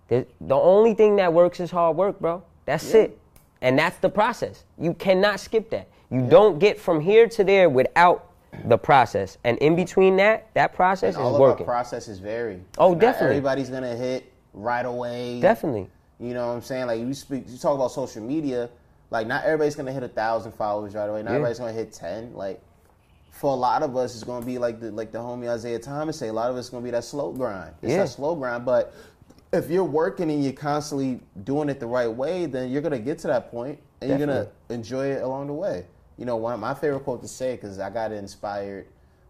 [0.09, 2.43] the the only thing that works is hard work, bro.
[2.67, 3.03] That's Yeah.
[3.03, 3.19] it,
[3.61, 4.65] and that's the process.
[4.79, 5.87] You cannot skip that.
[6.11, 8.27] You don't get from here to there without
[8.67, 11.67] the process, and in between that, that process And all is of working.
[11.67, 12.61] our processes vary.
[12.77, 13.37] Oh, definitely.
[13.39, 15.41] Everybody's gonna hit right away.
[15.41, 15.89] Definitely.
[16.21, 16.87] You know what I'm saying?
[16.87, 18.69] Like you speak, you talk about social media.
[19.11, 21.23] Like not everybody's gonna hit a thousand followers right away.
[21.23, 21.37] Not Yeah.
[21.37, 22.35] everybody's gonna hit ten.
[22.35, 22.61] Like
[23.33, 26.19] for a lot of us, it's gonna be like the like the homie Isaiah Thomas
[26.19, 26.29] say.
[26.29, 27.75] A lot of us gonna be that slow grind.
[27.83, 27.99] It's Yeah.
[28.03, 28.65] that slow grind.
[28.65, 28.93] But
[29.53, 33.19] if you're working and you're constantly doing it the right way, then you're gonna get
[33.21, 35.87] to that point and you're gonna enjoy it along the way.
[36.19, 38.87] You know, one of my favorite quote to say because I got inspired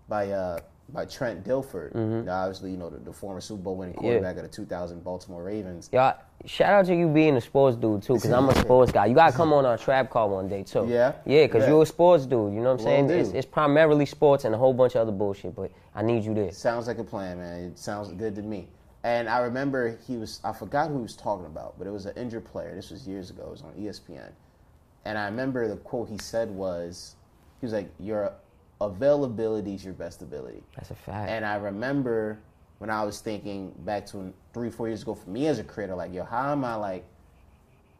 [0.09, 0.59] by uh
[0.89, 1.95] by Trent Dilfer.
[2.24, 4.05] Now, obviously, you know the, the former Super Bowl winning Mm-hmm.
[4.05, 4.11] Yeah.
[4.20, 5.89] quarterback of the 2000 Baltimore Ravens.
[5.93, 9.07] Y'all, shout out to you being a sports dude too, cause I'm a sports guy.
[9.07, 10.87] You gotta come on our trap call one day too.
[10.89, 11.12] Yeah?
[11.24, 11.68] Yeah, cause Yeah.
[11.68, 12.53] you're a sports dude.
[12.53, 13.11] You know what I'm saying?
[13.11, 16.35] It's, it's primarily sports and a whole bunch of other bullshit, but I need you
[16.35, 16.53] there.
[16.53, 17.61] Sounds like a plan, man.
[17.64, 18.68] It sounds good to me.
[19.05, 22.07] And I remember he was, I forgot who he was talking about, but it was
[22.07, 22.74] an injured player.
[22.74, 23.45] This was years ago.
[23.47, 24.30] It was on ESPN.
[25.05, 27.16] And I remember the quote he said was,
[27.61, 28.33] he was like, Your
[28.87, 30.62] availability is your best ability.
[30.76, 31.30] That's a fact.
[31.30, 32.39] And I remember
[32.78, 35.95] when I was thinking back to three, four years ago for me as a creator,
[35.95, 37.05] like, yo, how am I like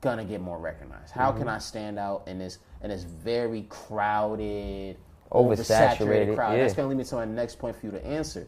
[0.01, 1.13] gonna get more recognized?
[1.13, 1.39] How Mm-hmm.
[1.41, 4.97] can I stand out in this in this very crowded,
[5.31, 6.53] Oversaturated, crowd?
[6.57, 6.63] yeah.
[6.63, 8.47] That's gonna lead me to my next point for you to answer.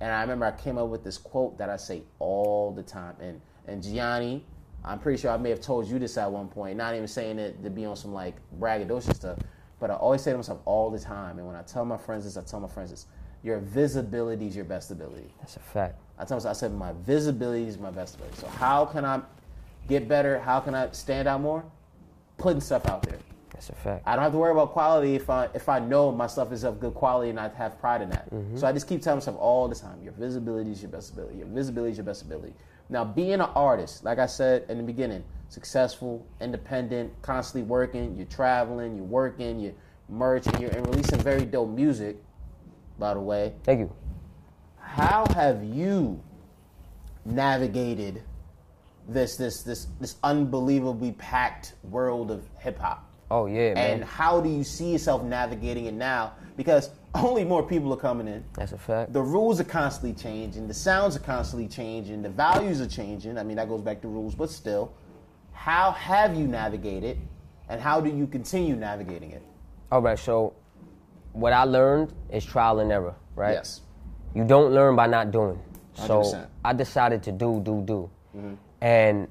[0.00, 3.14] And I remember I came up with this quote that I say all the time.
[3.20, 4.44] And and Gianni,
[4.84, 7.38] I'm pretty sure I may have told you this at one point, not even saying
[7.38, 9.38] it to be on some like braggadocious stuff,
[9.80, 11.38] but I always say to myself all the time.
[11.38, 13.06] And when I tell my friends this, I tell my friends this:
[13.42, 15.32] your visibility is your best ability.
[15.40, 16.00] That's a fact.
[16.18, 18.36] I tell myself, I said my visibility is my best ability.
[18.38, 19.20] So how can I
[19.88, 20.38] get better?
[20.38, 21.64] How can I stand out more?
[22.38, 23.18] Putting stuff out there.
[23.50, 24.02] That's a fact.
[24.06, 26.64] I don't have to worry about quality if I if I know my stuff is
[26.64, 28.30] of good quality and I have pride in that.
[28.30, 28.56] Mm-hmm.
[28.56, 31.38] So I just keep telling myself all the time, your visibility is your best ability.
[31.38, 32.52] Your visibility is your best ability.
[32.88, 38.26] Now, being an artist, like I said in the beginning, successful, independent, constantly working, you're
[38.26, 39.74] traveling, you're working, you're
[40.08, 42.16] merching, you're and releasing very dope music,
[42.98, 43.52] by the way.
[43.64, 43.92] Thank you.
[44.78, 46.22] How have you
[47.24, 48.22] navigated
[49.08, 53.08] this this this this unbelievably packed world of hip hop?
[53.30, 53.76] Oh yeah, man.
[53.76, 56.34] And how do you see yourself navigating it now?
[56.56, 58.44] Because only more people are coming in.
[58.54, 59.12] That's a fact.
[59.12, 60.68] The rules are constantly changing.
[60.68, 62.22] The sounds are constantly changing.
[62.22, 63.38] The values are changing.
[63.38, 64.92] I mean, that goes back to rules, but still,
[65.56, 67.18] how have you navigated,
[67.68, 69.42] and how do you continue navigating it?
[69.90, 70.54] All right, so
[71.32, 73.54] what I learned is trial and error, right?
[73.54, 73.80] Yes.
[74.34, 75.58] You don't learn by not doing.
[75.94, 76.46] So 100%.
[76.64, 78.10] I decided to do, do, do.
[78.36, 78.54] Mm-hmm.
[78.82, 79.28] And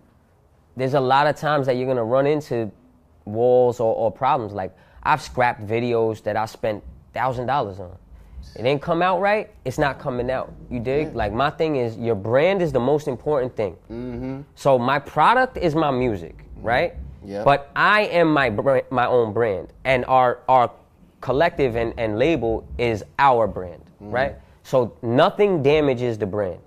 [0.75, 2.71] there's a lot of times that you're gonna run into
[3.25, 4.51] walls or, or problems.
[4.51, 7.97] Like I've scrapped videos that I spent thousand dollars on.
[8.55, 9.51] It didn't come out right.
[9.65, 10.53] It's not coming out.
[10.69, 11.15] You dig?
[11.15, 13.73] Like my thing is your brand is the most important thing.
[13.91, 14.41] Mm-hmm.
[14.55, 16.93] So my product is my music, right?
[17.23, 17.43] Yeah.
[17.43, 20.71] But I am my br- my own brand, and our our
[21.21, 24.35] collective and, and label is our brand, right?
[24.63, 26.59] So nothing damages the brand.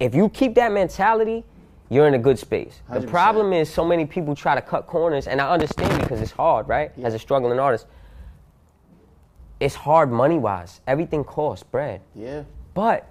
[0.00, 1.44] If you keep that mentality,
[1.88, 2.80] you're in a good space.
[2.90, 3.08] The 100%.
[3.08, 6.68] problem is so many people try to cut corners, and I understand because it's hard,
[6.68, 6.92] right?
[7.02, 7.86] As a struggling artist,
[9.60, 10.80] it's hard money wise.
[10.86, 12.00] Everything costs bread.
[12.14, 12.44] Yeah.
[12.74, 13.08] But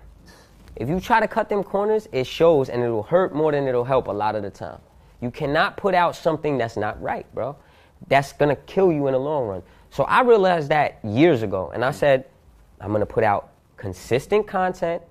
[0.75, 3.83] if you try to cut them corners, it shows and it'll hurt more than it'll
[3.83, 4.79] help a lot of the time.
[5.21, 7.55] You cannot put out something that's not right, bro.
[8.07, 9.63] That's gonna kill you in the long run.
[9.89, 12.25] So I realized that years ago, and I said,
[12.81, 15.01] I'm gonna put out consistent content.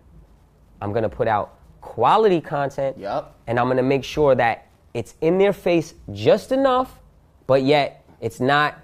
[0.80, 2.98] I'm gonna put out quality content.
[2.98, 3.34] Yup.
[3.46, 7.00] And I'm gonna make sure that it's in their face just enough,
[7.46, 8.78] but yet it's not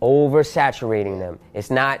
[0.00, 1.38] oversaturating them.
[1.54, 2.00] It's not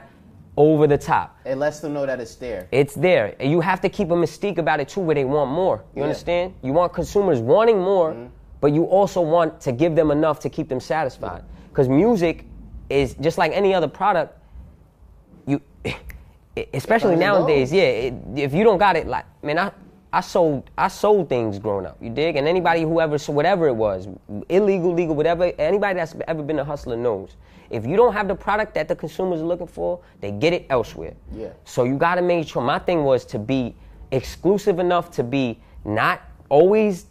[0.56, 1.38] over the top.
[1.44, 2.68] It lets them know that it's there.
[2.70, 3.34] It's there.
[3.40, 5.82] And you have to keep a mystique about it too, where they want more.
[5.94, 6.04] You Yeah.
[6.04, 6.54] understand?
[6.62, 8.26] You want consumers wanting more, mm-hmm.
[8.60, 11.42] but you also want to give them enough to keep them satisfied.
[11.70, 12.44] Because music
[12.88, 14.38] is just like any other product.
[15.46, 15.60] You,
[16.72, 17.82] especially nowadays, yeah.
[17.82, 19.72] It, if you don't got it, like man, I.
[20.12, 21.96] I sold I sold things growing up.
[22.00, 22.36] You dig?
[22.36, 24.06] And anybody who ever so whatever it was,
[24.48, 27.34] illegal, legal, whatever, anybody that's ever been a hustler knows.
[27.70, 30.66] If you don't have the product that the consumers are looking for, they get it
[30.70, 31.14] elsewhere.
[31.32, 31.48] Yeah.
[31.64, 32.62] So you got to make sure.
[32.62, 33.74] My thing was to be
[34.12, 37.06] exclusive enough to be not always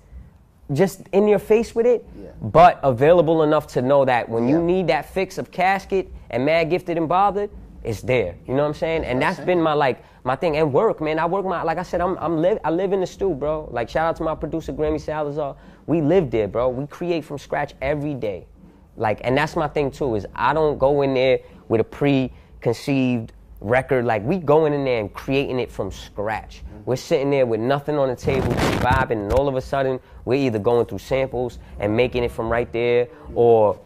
[0.71, 2.29] just in your face with it, Yeah.
[2.41, 6.69] but available enough to know that when you need that fix of casket and mad
[6.69, 7.49] gifted and bothered,
[7.83, 8.35] it's there.
[8.47, 9.03] You know what I'm saying?
[9.03, 9.45] and what I'm that's saying.
[9.47, 11.19] been my like my thing and work, man.
[11.19, 13.67] I work my like I said, I'm I'm live I live in the stew, bro.
[13.71, 15.57] Like shout out to my producer Grammy Salazar.
[15.85, 16.69] We live there, bro.
[16.69, 18.47] We create from scratch every day.
[18.95, 23.33] Like, and that's my thing too, is I don't go in there with a preconceived
[23.63, 24.05] record.
[24.05, 26.63] Like we going in there and creating it from scratch.
[26.85, 30.45] We're sitting there with nothing on the table, vibing, and all of a sudden we're
[30.45, 33.79] either going through samples and making it from right there, or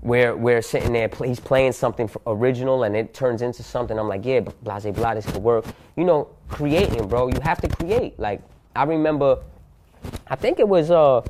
[0.00, 1.10] we're we're sitting there.
[1.24, 3.98] He's playing something original, and it turns into something.
[3.98, 5.66] I'm like, yeah, blase blah, this could work.
[5.96, 7.28] You know, creating, bro.
[7.28, 8.18] You have to create.
[8.18, 8.40] Like
[8.74, 9.42] I remember,
[10.28, 11.20] I think it was uh,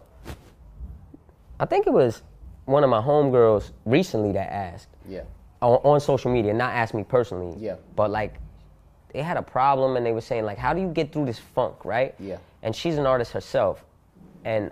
[1.58, 2.22] I think it was
[2.68, 5.22] one of my homegirls recently that asked Yeah.
[5.62, 7.56] on, on social media, not asked me personally.
[7.58, 7.76] Yeah.
[7.96, 8.34] But like,
[9.12, 11.38] they had a problem and they were saying like, how do you get through this
[11.38, 12.14] funk, right?
[12.20, 12.36] Yeah.
[12.62, 13.84] And she's an artist herself,
[14.44, 14.70] and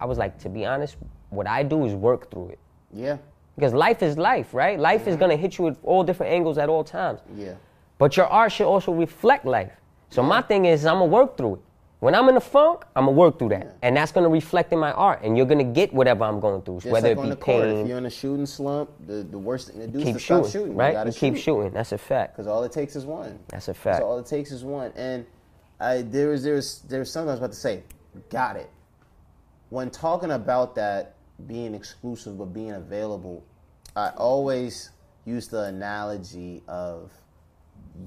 [0.00, 0.96] I was like, to be honest,
[1.30, 2.58] what I do is work through it
[2.92, 3.16] Yeah.
[3.56, 4.78] because life is life, right?
[4.78, 5.20] Life is mm-hmm.
[5.20, 7.20] gonna hit you at all different angles at all times.
[7.34, 7.54] Yeah.
[7.96, 9.72] But your art should also reflect life.
[10.10, 11.60] So my thing is, I'm gonna work through it.
[12.00, 14.78] When I'm in the funk, I'm gonna work through that, and that's gonna reflect in
[14.78, 17.24] my art, and you're gonna get whatever I'm going through, Just whether like it on
[17.26, 19.98] be the court, if you're in a shooting slump, the, the worst thing to do
[19.98, 20.72] is Keep to stop shooting, shooting.
[20.72, 21.06] You right?
[21.06, 21.42] You keep shoot.
[21.42, 21.70] shooting.
[21.72, 22.36] That's a fact.
[22.36, 23.38] Because all it takes is one.
[23.48, 23.98] That's a fact.
[23.98, 24.92] So all it takes is one.
[24.96, 25.26] And
[25.78, 27.82] I there was there was there was something I was about to say.
[28.30, 28.70] Got it.
[29.68, 33.44] When talking about that being exclusive but being available,
[33.94, 34.90] I always
[35.26, 37.10] use the analogy of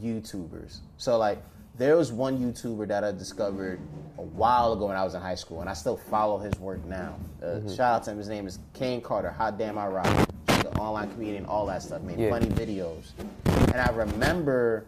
[0.01, 0.79] YouTubers.
[0.97, 1.43] So like
[1.75, 3.79] there was one YouTuber that I discovered
[4.17, 6.83] a while ago when I was in high school, and I still follow his work
[6.85, 7.15] now.
[7.41, 7.69] Uh, Mm-hmm.
[7.75, 8.17] Shout out to him.
[8.17, 9.29] His name is Kane Carter.
[9.31, 10.29] Hot damn, I rock.
[10.49, 12.01] He's an online comedian, all that stuff.
[12.03, 12.29] Made Yeah.
[12.29, 13.11] funny videos,
[13.45, 14.85] and I remember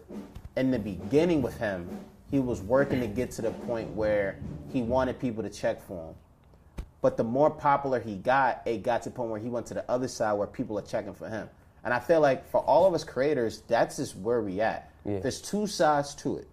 [0.56, 1.88] in the beginning with him,
[2.30, 4.38] he was working to get to the point where
[4.72, 6.14] he wanted people to check for him.
[7.02, 9.74] But the more popular he got, it got to the point where he went to
[9.74, 11.48] the other side where people are checking for him.
[11.84, 14.90] And I feel like for all of us creators, that's just where we at.
[15.04, 15.20] Yeah.
[15.20, 16.48] There's two sides to it.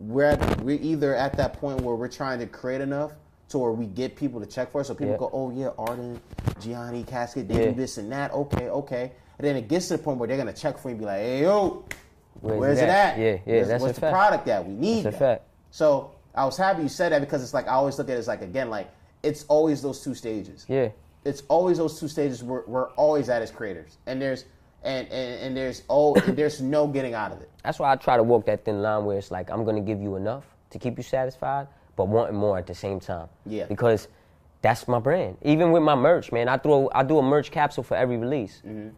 [0.00, 3.12] We're at, we're either at that point where we're trying to create enough
[3.50, 5.18] to where we get people to check for us, so people Yeah.
[5.18, 6.20] go, oh yeah, Arden,
[6.60, 7.70] Gianni, Casket, they Yeah.
[7.70, 8.32] do this and that.
[8.32, 9.12] Okay, okay.
[9.38, 11.06] And then it gets to the point where they're gonna check for you and be
[11.06, 11.84] like, hey yo,
[12.40, 13.14] Where's where's, it it at?
[13.14, 13.18] at?
[13.18, 14.12] Yeah, yeah, Where's, that's a the fact.
[14.12, 14.66] product at?
[14.66, 15.44] We need That's that.
[15.70, 18.18] So I was happy you said that because it's like I always look at it
[18.18, 18.90] as like again like
[19.22, 20.64] it's always those two stages.
[20.68, 20.88] Yeah.
[21.24, 24.44] It's always those two stages we're, we're always at as creators, and there's
[24.84, 27.50] and and, and there's oh there's no getting out of it.
[27.62, 30.00] That's why I try to walk that thin line where it's like I'm gonna give
[30.00, 33.28] you enough to keep you satisfied, but wanting more at the same time.
[33.46, 33.66] Yeah.
[33.66, 34.08] Because
[34.62, 35.36] that's my brand.
[35.42, 38.62] Even with my merch, man, I throw I do a merch capsule for every release.
[38.66, 38.90] Mm-hmm.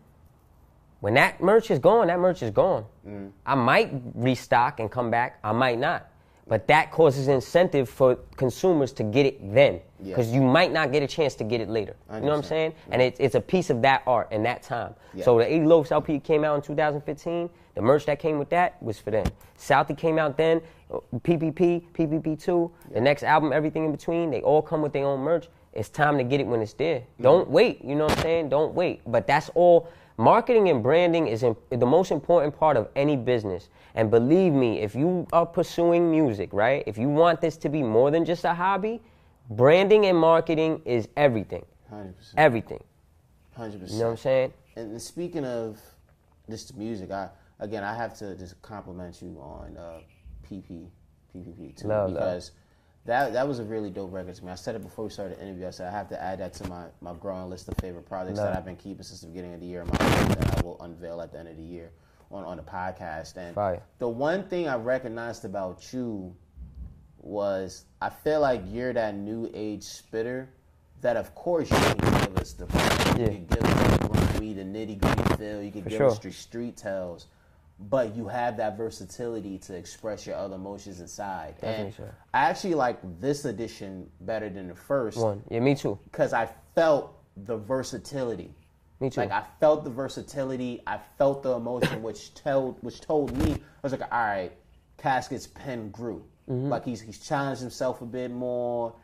[1.01, 2.85] When that merch is gone, that merch is gone.
[3.07, 3.29] Mm-hmm.
[3.45, 5.39] I might restock and come back.
[5.45, 6.09] I might not.
[6.49, 9.81] But that causes incentive for consumers to get it then.
[10.03, 10.15] Yeah.
[10.15, 11.97] Because you might not get a chance to get it later.
[12.13, 12.75] You know what I'm saying?
[12.91, 14.95] And it's, it's a piece of that art and that time.
[15.15, 15.25] Yeah.
[15.25, 17.49] So the 80 Loafs LP came out in 2015.
[17.75, 19.27] The merch that came with that was for them.
[19.59, 20.61] Southie came out then.
[20.93, 22.71] uh, PPP, PPP2.
[22.93, 24.31] The next album, everything in between.
[24.31, 25.49] They all come with their own merch.
[25.73, 27.01] It's time to get it when it's there.
[27.01, 27.23] Mm-hmm.
[27.23, 27.85] Don't wait.
[27.85, 28.49] You know what I'm saying?
[28.49, 29.01] Don't wait.
[29.07, 29.89] But that's all.
[30.19, 33.69] Marketing and branding is the most important part of any business.
[33.95, 36.83] And believe me, if you are pursuing music, right?
[36.87, 39.03] If you want this to be more than just a hobby,
[39.51, 41.65] branding and marketing is everything.
[41.89, 42.39] Hundred percent.
[42.39, 42.85] Everything.
[43.57, 43.93] Hundred percent.
[43.93, 44.53] You know what I'm saying?
[44.77, 45.81] And speaking of
[46.49, 47.31] just music, I
[47.61, 50.01] again I have to just compliment you on uh,
[50.49, 50.89] PP
[51.35, 52.53] PPP too Love because
[53.07, 54.51] that that was a really dope record to me.
[54.51, 55.67] I said it before we started the interview.
[55.67, 58.39] I said I have to add that to my, my growing list of favorite projects
[58.39, 58.49] Love.
[58.49, 59.85] that I've been keeping since the beginning of the year.
[59.85, 61.91] My that I will unveil at the end of the year
[62.31, 63.37] on on the podcast.
[63.37, 63.83] And Fire.
[63.99, 66.35] the one thing I recognized about you
[67.27, 70.49] was I feel like you're that new age spitter
[71.01, 73.29] that of course you can give us the you Yeah.
[73.29, 74.07] can give us the
[74.55, 76.07] the nitty gritty feel, you can For give sure.
[76.07, 77.27] us the street tells,
[77.79, 81.55] but you have that versatility to express your other emotions inside.
[81.61, 82.15] Definitely, and sir.
[82.33, 85.43] I actually like this edition better than the first One.
[85.51, 85.99] Yeah, me too.
[86.05, 88.55] because I felt the versatility.
[89.01, 89.21] Me too.
[89.21, 93.59] Like I felt the versatility, I felt the emotion, which told which told me I
[93.83, 94.53] was like, all right,
[94.97, 96.25] Casket's pen grew.
[96.49, 96.69] Mm-hmm.
[96.69, 98.95] Like he's he's challenged himself a bit more.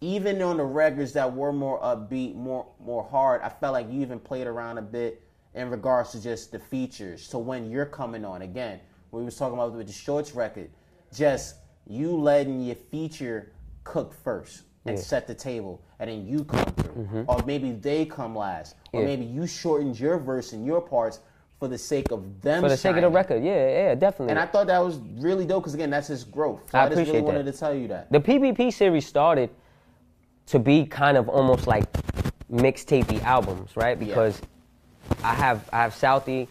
[0.00, 4.00] Even on the records that were more upbeat, more more hard, I felt like you
[4.00, 5.22] even played around a bit
[5.54, 7.24] in regards to just the features.
[7.24, 8.80] So when you're coming on again,
[9.10, 10.70] we was talking about with the Shorts record,
[11.14, 13.52] just you letting your feature
[13.84, 15.02] cook first and Yeah.
[15.02, 19.08] set the table, and then you come through, or maybe they come last, or Mm-hmm.
[19.08, 19.16] Yeah.
[19.16, 21.20] maybe you shortened your verse and your parts
[21.58, 22.62] for the sake of them.
[22.62, 24.30] For the sake of the record, yeah, yeah, definitely.
[24.30, 26.62] And I thought that was really dope because again, that's his growth.
[26.70, 28.12] So I I, just really appreciate wanted to tell you that.
[28.12, 29.50] the PPP series started
[30.46, 31.84] to be kind of almost like
[32.50, 33.98] mixtapey albums, right?
[33.98, 34.40] Because
[35.24, 36.46] I have I have Southie,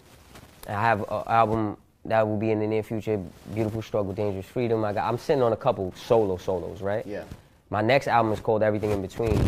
[0.67, 3.21] I have an album that will be in the near future,
[3.53, 4.83] Beautiful Struggle, Dangerous Freedom.
[4.83, 7.05] I got I'm sitting on a couple solo solos, right?
[7.05, 7.23] Yeah.
[7.69, 9.45] My next album is called Everything in Between.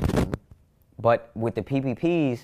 [1.01, 2.41] But with the PPPs,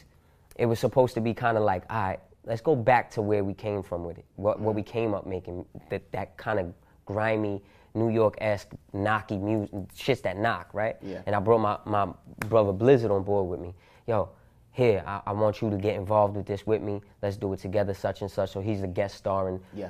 [0.56, 3.44] it was supposed to be kind of like, all right, let's go back to where
[3.44, 4.26] we came from with it.
[4.36, 4.88] What, what we mm.
[4.88, 6.74] came up making, that, that kind of
[7.06, 7.62] grimy,
[7.94, 10.96] New York-esque, knocky music, shits that knock, right?
[11.02, 11.22] Yeah.
[11.26, 12.14] And I brought my, my
[12.48, 13.74] brother Blizzard on board with me.
[14.08, 14.30] Yo,
[14.72, 17.02] here, I, I want you to get involved with this with me.
[17.22, 18.52] Let's do it together, such and such.
[18.52, 19.48] So he's a guest star.
[19.48, 19.90] And Yeah.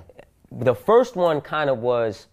[0.51, 2.27] the first one kind of was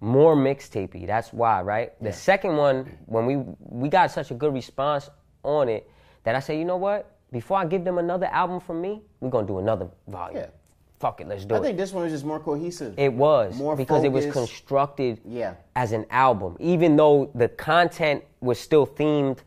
[0.00, 1.06] more mixtapey.
[1.06, 1.92] That's why, right?
[2.02, 5.08] The second one, when we we got such a good response
[5.42, 5.88] on it,
[6.24, 7.13] that I say, you know what?
[7.34, 10.36] Before I give them another album from me, we're gonna do another volume.
[10.38, 10.46] Yeah.
[11.00, 11.60] Fuck it, let's do I it.
[11.60, 12.94] I think this one was just more cohesive.
[12.96, 15.54] It was More because it was constructed Yeah.
[15.74, 19.38] as an album, even though the content was still themed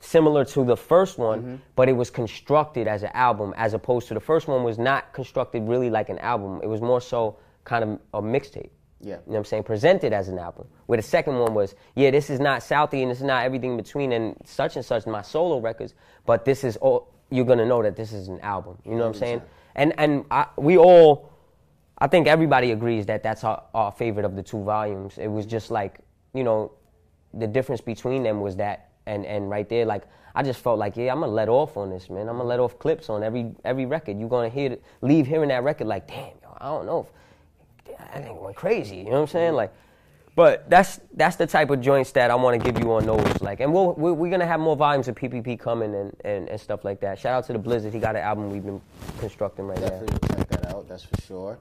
[0.00, 1.54] similar to the first one, Mm-hmm.
[1.74, 5.12] but it was constructed as an album, as opposed to the first one was not
[5.12, 6.60] constructed really like an album.
[6.62, 8.70] It was more so kind of a mixtape.
[9.02, 9.16] Yeah.
[9.16, 9.64] You know what I'm saying?
[9.64, 10.68] Presented as an album.
[10.86, 13.72] Where the second one was, yeah, this is not Southie and this is not everything
[13.72, 15.92] in between and such and such my solo records,
[16.24, 18.78] but this is all you're gonna know that this is an album.
[18.84, 19.42] You know what I'm saying?
[19.74, 21.30] And and I, we all
[21.98, 25.18] I think everybody agrees that that's our, our favorite of the two volumes.
[25.18, 26.00] It was just like,
[26.34, 26.72] you know,
[27.32, 30.04] the difference between them was that, and, and right there, like,
[30.34, 32.28] I just felt like, yeah, I'm gonna let off on this, man.
[32.28, 34.18] I'm gonna let off clips on every every record.
[34.18, 38.26] You're gonna hear, leave hearing that record like, damn, yo, I don't know if think
[38.26, 38.96] nigga went crazy.
[38.96, 39.48] You know what I'm saying?
[39.48, 39.56] Mm-hmm.
[39.56, 39.72] Like,
[40.36, 43.40] but that's that's the type of joints that I want to give you on those.
[43.40, 46.60] Like, and we'll, we're, we're gonna have more volumes of PPP coming and, and, and
[46.60, 47.18] stuff like that.
[47.18, 47.94] Shout out to the Blizzard.
[47.94, 48.82] He got an album we've been
[49.18, 49.88] constructing right now.
[49.88, 51.58] Definitely check that out, that's for sure.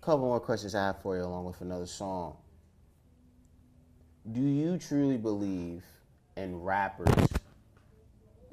[0.00, 2.36] A couple more questions I have for you along with another song.
[4.30, 5.82] Do you truly believe
[6.36, 7.12] in rappers?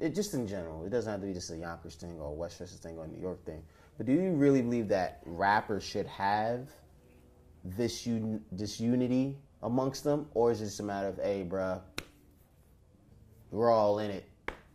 [0.00, 2.32] It, just in general, it doesn't have to be just a Yonkers thing or a
[2.32, 3.62] Westchester thing or a New York thing.
[3.96, 6.68] But do you really believe that rappers should have
[7.64, 11.80] this un- this unity amongst them, or is it just a matter of, hey, bruh,
[13.50, 14.28] we're all in it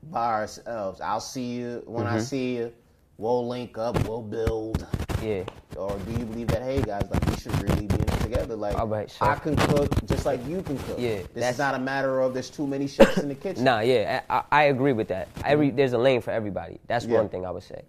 [0.04, 1.02] by ourselves.
[1.02, 2.20] I'll see you when I mm-hmm.
[2.22, 2.74] see you.
[3.18, 4.02] We'll link up.
[4.08, 4.86] We'll build.
[5.24, 5.44] Yeah.
[5.76, 8.56] or do you believe that hey guys, like we should really be in it together?
[8.56, 11.00] Like All right, I can cook just like you can cook.
[11.00, 13.64] Yeah, this is not a matter of there's too many chefs in the kitchen.
[13.64, 15.28] Nah, yeah, I, I agree with that.
[15.44, 15.78] Every mm-hmm.
[15.78, 16.80] there's a lane for everybody.
[16.86, 17.18] That's Yeah.
[17.18, 17.82] one thing I would say.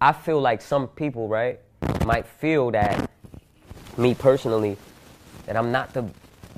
[0.00, 1.58] I feel like some people, right,
[2.04, 3.10] might feel that
[3.96, 4.76] me personally,
[5.46, 6.04] that I'm not the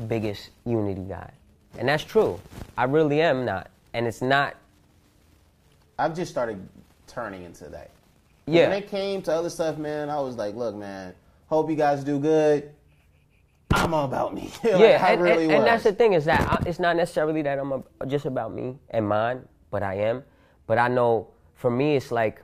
[0.09, 1.31] biggest unity guy,
[1.79, 2.41] and that's true.
[2.77, 4.57] I really am not, and it's not.
[5.99, 6.67] I've just started
[7.07, 7.91] turning into that.
[8.47, 11.15] Yeah, When it came to other stuff, man, I was like, look, man,
[11.47, 12.71] hope you guys do good.
[13.71, 14.51] I'm all about me.
[14.65, 16.97] Like, yeah, I and, really and, and that's the thing is that I, it's not
[16.97, 20.25] necessarily that I'm a, just about me and mine, but I am.
[20.67, 22.43] But I know for me, it's like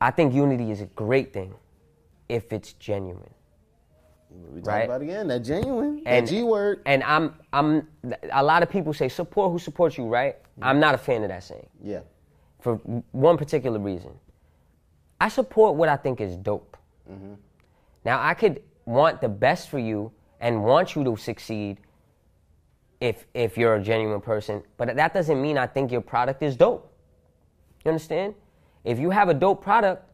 [0.00, 1.54] I think unity is a great thing
[2.28, 3.34] if it's genuine.
[4.52, 4.84] We talk right?
[4.84, 6.82] about again that genuine, And that G word.
[6.86, 7.88] And I'm I'm
[8.32, 10.36] a lot of people say support who supports you, right?
[10.62, 12.00] I'm not a fan of that saying Yeah,
[12.60, 12.76] for
[13.12, 14.12] one particular reason.
[15.20, 16.76] I support what I think is dope.
[17.10, 17.34] Mm-hmm.
[18.04, 21.78] Now I could want the best for you and want you to succeed
[23.00, 26.56] if if you're a genuine person, but that doesn't mean I think your product is
[26.56, 26.92] dope.
[27.84, 28.34] You understand?
[28.84, 30.04] If you have a dope product,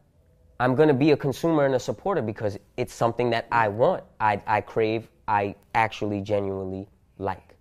[0.59, 4.41] I'm gonna be a consumer and a supporter because it's something that I want, I,
[4.47, 6.87] I crave, I actually genuinely
[7.19, 7.55] like.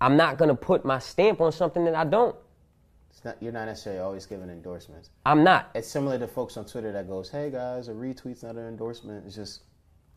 [0.00, 2.36] I'm not gonna put my stamp on something that I don't.
[3.10, 5.10] it's not, you're not necessarily always giving endorsements.
[5.26, 5.70] I'm not.
[5.74, 9.24] It's similar to folks on Twitter that goes, "Hey guys, a retweet's not an endorsement.
[9.26, 9.62] It's just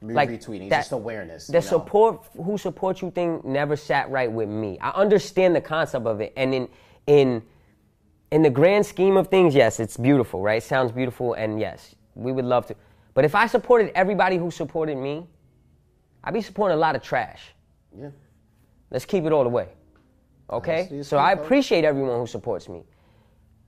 [0.01, 0.63] me Like, retweeting.
[0.63, 1.65] It's that- just awareness." The you know?
[1.67, 4.77] support who supports you thing never sat right with me.
[4.79, 6.69] I understand the concept of it, and in
[7.07, 7.41] in
[8.31, 10.61] in the grand scheme of things, yes, it's beautiful, right?
[10.61, 12.75] Sounds beautiful, and yes, we would love to.
[13.13, 15.25] But if I supported everybody who supported me,
[16.23, 17.53] I'd be supporting a lot of trash.
[17.97, 18.09] Yeah.
[18.91, 19.69] Let's keep it all the way.
[20.49, 20.87] Okay?
[20.91, 22.83] Is So I appreciate everyone who supports me.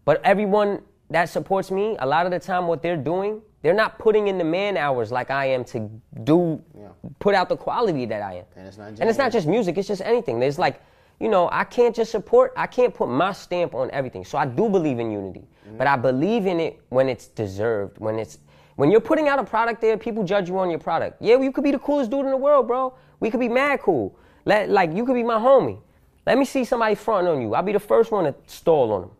[0.05, 3.97] But everyone that supports me, a lot of the time what they're doing, they're not
[3.99, 5.89] putting in the man hours like I am to
[6.23, 6.89] do Yeah.
[7.19, 8.45] put out the quality that I am.
[8.55, 10.39] And it's not And it's not just music, it's just anything.
[10.39, 10.81] There's like,
[11.19, 14.23] you know, I can't just support, I can't put my stamp on everything.
[14.23, 15.47] So I do believe in unity.
[15.67, 15.77] Mm-hmm.
[15.77, 18.39] But I believe in it when it's deserved, when it's
[18.75, 21.21] when you're putting out a product there, people judge you on your product.
[21.21, 22.93] Yeah, you could be the coolest dude in the world, bro.
[23.19, 24.17] We could be mad cool.
[24.45, 25.81] Let, like you could be my homie.
[26.25, 27.53] Let me see somebody fronting on you.
[27.55, 29.11] I'll be the first one to stall on them.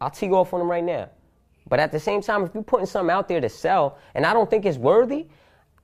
[0.00, 1.10] I'll tee off on them right now.
[1.68, 4.32] But at the same time, if you're putting something out there to sell and I
[4.32, 5.26] don't think it's worthy,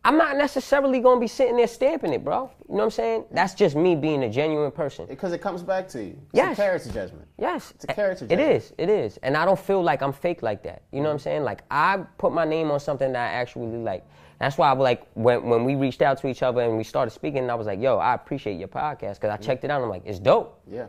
[0.04, 2.50] I'm not necessarily gonna be sitting there stamping it, bro.
[2.68, 3.24] You know what I'm saying?
[3.30, 5.06] That's just me being a genuine person.
[5.06, 6.10] because it comes back to you.
[6.10, 6.52] It's Yes.
[6.58, 7.26] a character judgment.
[7.36, 7.72] Yes.
[7.74, 8.50] It's a character It judgment.
[8.52, 8.72] is.
[8.78, 9.18] It is.
[9.22, 10.82] And I don't feel like I'm fake like that.
[10.92, 11.42] You know what I'm saying?
[11.44, 14.04] Like I put my name on something that I actually like.
[14.38, 16.84] That's why I was like when when we reached out to each other and we
[16.84, 19.76] started speaking, I was like, "Yo, I appreciate your podcast because I checked it out.
[19.78, 20.60] and I'm like, it's dope.
[20.70, 20.86] Yeah.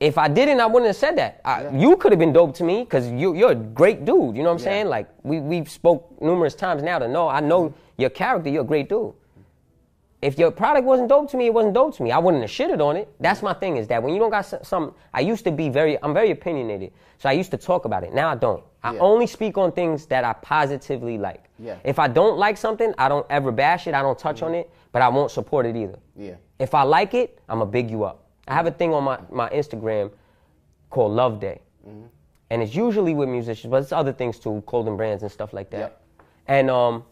[0.00, 1.40] If I didn't, I wouldn't have said that.
[1.44, 1.72] I, Yeah.
[1.76, 4.36] You could have been dope to me because you, you're a great dude.
[4.36, 4.72] You know what I'm Yeah.
[4.72, 4.86] saying?
[4.88, 8.48] Like we we've spoke numerous times now to know I know your character.
[8.48, 9.12] You're a great dude.
[10.20, 12.10] If your product wasn't dope to me, it wasn't dope to me.
[12.10, 13.08] I wouldn't have shitted on it.
[13.20, 13.76] That's my thing.
[13.76, 16.92] Is that when you don't got some, I used to be very, I'm very opinionated,
[17.18, 18.12] so I used to talk about it.
[18.12, 18.64] Now I don't.
[18.82, 19.00] I Yeah.
[19.00, 21.44] only speak on things that I positively like.
[21.58, 21.76] Yeah.
[21.84, 23.94] If I don't like something, I don't ever bash it.
[23.94, 25.98] I don't touch on it, but I won't support it either.
[26.16, 26.34] Yeah.
[26.58, 28.24] If I like it, I'm gonna big you up.
[28.48, 30.10] I have a thing on my, my Instagram
[30.90, 31.60] called Love Day.
[32.50, 35.70] And it's usually with musicians, but it's other things too, clothing brands and stuff like
[35.70, 35.78] that.
[35.78, 36.02] Yep.
[36.46, 37.04] And um,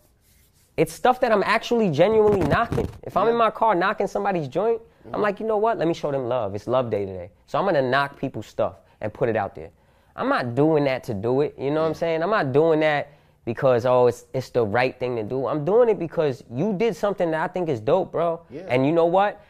[0.76, 2.88] it's stuff that I'm actually genuinely knocking.
[3.02, 4.80] If I'm in my car knocking somebody's joint,
[5.12, 5.78] I'm like, you know what?
[5.78, 6.54] Let me show them love.
[6.54, 7.30] It's love day today.
[7.46, 9.70] So I'm gonna knock people's stuff and put it out there.
[10.16, 11.54] I'm not doing that to do it.
[11.58, 12.22] You know what I'm saying?
[12.22, 13.12] I'm not doing that
[13.44, 15.46] because oh it's it's the right thing to do.
[15.46, 18.40] I'm doing it because you did something that I think is dope, bro.
[18.50, 18.62] Yeah.
[18.68, 19.42] And you know what?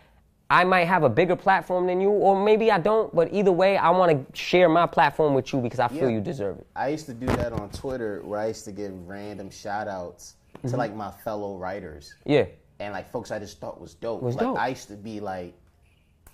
[0.49, 3.77] I might have a bigger platform than you, or maybe I don't, but either way,
[3.77, 6.16] I want to share my platform with you because I feel Yeah.
[6.16, 6.66] you deserve it.
[6.77, 10.35] I used to do that on Twitter where I used to give random shout outs
[10.59, 10.68] Mm-hmm.
[10.68, 12.14] to like my fellow writers.
[12.24, 12.46] Yeah.
[12.80, 14.22] and like folks I just thought was dope.
[14.22, 14.59] Was like dope.
[14.59, 15.54] I used to be like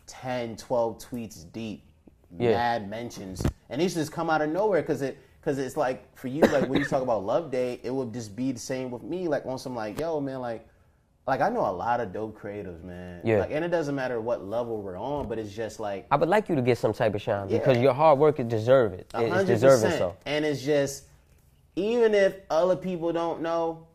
[0.07, 1.85] 10, 12 tweets deep,
[2.39, 2.53] Yeah.
[2.53, 6.29] mad mentions, and these just come out of nowhere because it because it's like for
[6.29, 9.03] you like when you talk about Love Day, it would just be the same with
[9.03, 9.29] me.
[9.29, 10.67] Like on some like yo man like.
[11.25, 13.21] Like I know a lot of dope creatives, man.
[13.23, 13.39] Yeah.
[13.39, 16.29] Like, and it doesn't matter what level we're on, but it's just like I would
[16.29, 17.59] like you to get some type of shine Yeah.
[17.59, 19.09] because your hard work is deserve it.
[19.15, 20.17] It's deserving so.
[20.27, 21.05] And it's just,
[21.77, 23.87] even if other people don't know,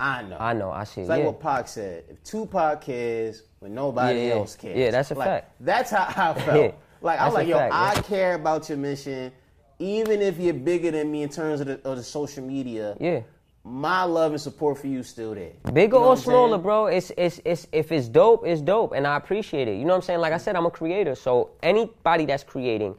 [0.00, 0.36] I know.
[0.38, 1.00] I know, I see.
[1.02, 1.26] It's like yeah.
[1.26, 2.04] what Pac said.
[2.08, 4.76] If Tupac cares when nobody Yeah, else cares.
[4.78, 5.52] Yeah, that's a Like, fact.
[5.60, 6.74] That's how I felt.
[7.00, 9.32] Like I'm like, yo, fact, I care about your mission,
[9.78, 12.96] even if you're bigger than me in terms of the, of the social media.
[13.00, 13.20] yeah.
[13.64, 15.50] My love and support for you is still there.
[15.74, 16.62] Bigger You know or smaller, saying?
[16.62, 16.86] bro.
[16.86, 19.72] It's, it's it's if it's dope, it's dope, and I appreciate it.
[19.76, 20.20] You know what I'm saying?
[20.20, 22.94] Like I said, I'm a creator, so anybody that's creating,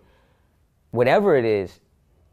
[0.91, 1.80] whatever it is,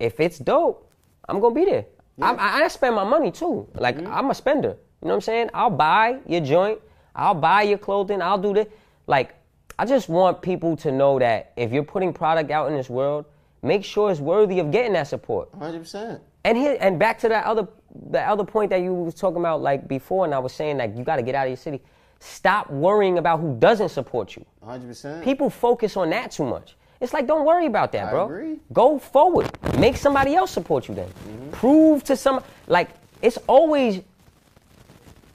[0.00, 0.90] if it's dope,
[1.28, 1.86] I'm gonna be there.
[2.20, 3.68] I'm, I, I spend my money too.
[3.74, 4.76] Like I'm a spender.
[5.02, 5.50] You know what I'm saying?
[5.52, 6.80] I'll buy your joint.
[7.14, 8.22] I'll buy your clothing.
[8.22, 8.66] I'll do this.
[9.06, 9.34] Like
[9.78, 13.26] I just want people to know that if you're putting product out in this world,
[13.62, 15.52] make sure it's worthy of getting that support.
[15.58, 16.20] 100%.
[16.44, 17.68] And here and back to that other
[18.10, 20.96] the other point that you was talking about like before, and I was saying like
[20.96, 21.82] you got to get out of your city.
[22.18, 24.44] Stop worrying about who doesn't support you.
[24.64, 25.22] 100%.
[25.22, 26.76] People focus on that too much.
[27.00, 28.24] It's like don't worry about that, I bro.
[28.24, 28.58] agree.
[28.72, 29.50] Go forward.
[29.78, 31.08] Make somebody else support you then.
[31.08, 31.50] Mm-hmm.
[31.50, 32.90] Prove to some like
[33.22, 34.00] it's always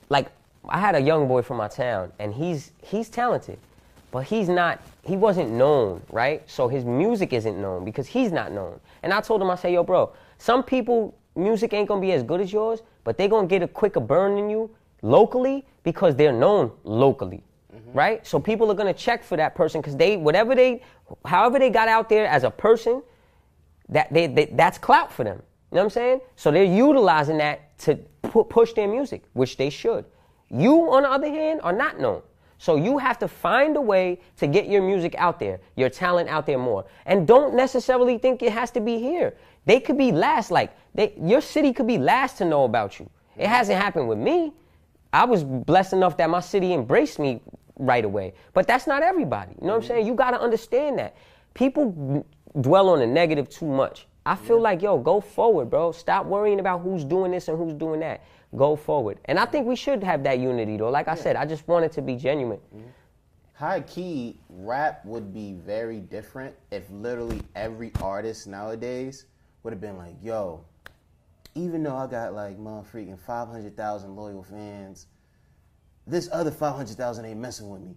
[0.09, 0.28] like
[0.68, 3.59] I had a young boy from my town and he's he's talented,
[4.12, 6.47] but he's not he wasn't known, right?
[6.49, 8.80] So his music isn't known because he's not known.
[9.03, 12.24] And I told him I say, "Yo, bro, some people music ain't to be as
[12.24, 14.70] good as yours, but they to get a quicker burn than you
[15.01, 17.43] locally because they're known locally."
[17.91, 17.97] Mm-hmm.
[17.97, 18.27] Right?
[18.27, 20.81] So people are going to check for that person cuz they whatever they
[21.25, 23.03] however they got out there as a person,
[23.89, 25.41] that they, they that's clout for them.
[25.71, 26.21] You know what I'm saying?
[26.35, 30.05] So they're utilizing that to pu- push their music, which they should.
[30.49, 32.21] You, on the other hand, are not known.
[32.57, 36.29] So you have to find a way to get your music out there, your talent
[36.29, 36.85] out there more.
[37.05, 39.35] And don't necessarily think it has to be here.
[39.65, 43.09] They could be last, like they, your city could be last to know about you.
[43.37, 44.53] It hasn't happened with me.
[45.13, 47.41] I was blessed enough that my city embraced me
[47.78, 48.34] right away.
[48.53, 49.53] But that's not everybody.
[49.61, 50.07] You know what I'm saying?
[50.07, 51.15] You got to understand that.
[51.53, 52.26] People
[52.59, 54.07] dwell on the negative too much.
[54.26, 55.91] I feel like, yo, go forward, bro.
[55.91, 58.24] Stop worrying about who's doing this and who's doing that.
[58.55, 59.17] Go forward.
[59.26, 60.89] And I think we should have that unity, though.
[60.89, 62.59] Like I said, I just want it to be genuine.
[62.76, 62.88] Mm-hmm.
[63.53, 69.26] high key rap would be very different if literally every artist nowadays
[69.63, 70.63] would have been like, yo,
[71.55, 75.07] even though I got like my freaking 500,000 loyal fans,
[76.07, 77.95] this other 500,000 ain't messing with me.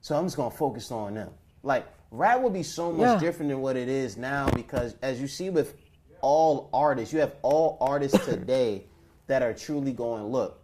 [0.00, 1.30] So I'm just gonna focus on them.
[1.62, 3.18] Like, rap would be so much Yeah.
[3.18, 5.74] different than what it is now because as you see with
[6.22, 8.86] all artists, you have all artists today
[9.26, 10.58] that are truly going, look,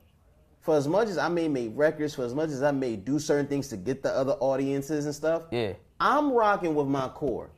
[0.61, 3.19] for as much as I may make records, for as much as I may do
[3.19, 5.75] certain things to get the other audiences and stuff, Yeah.
[6.01, 7.51] I'm rocking with my core.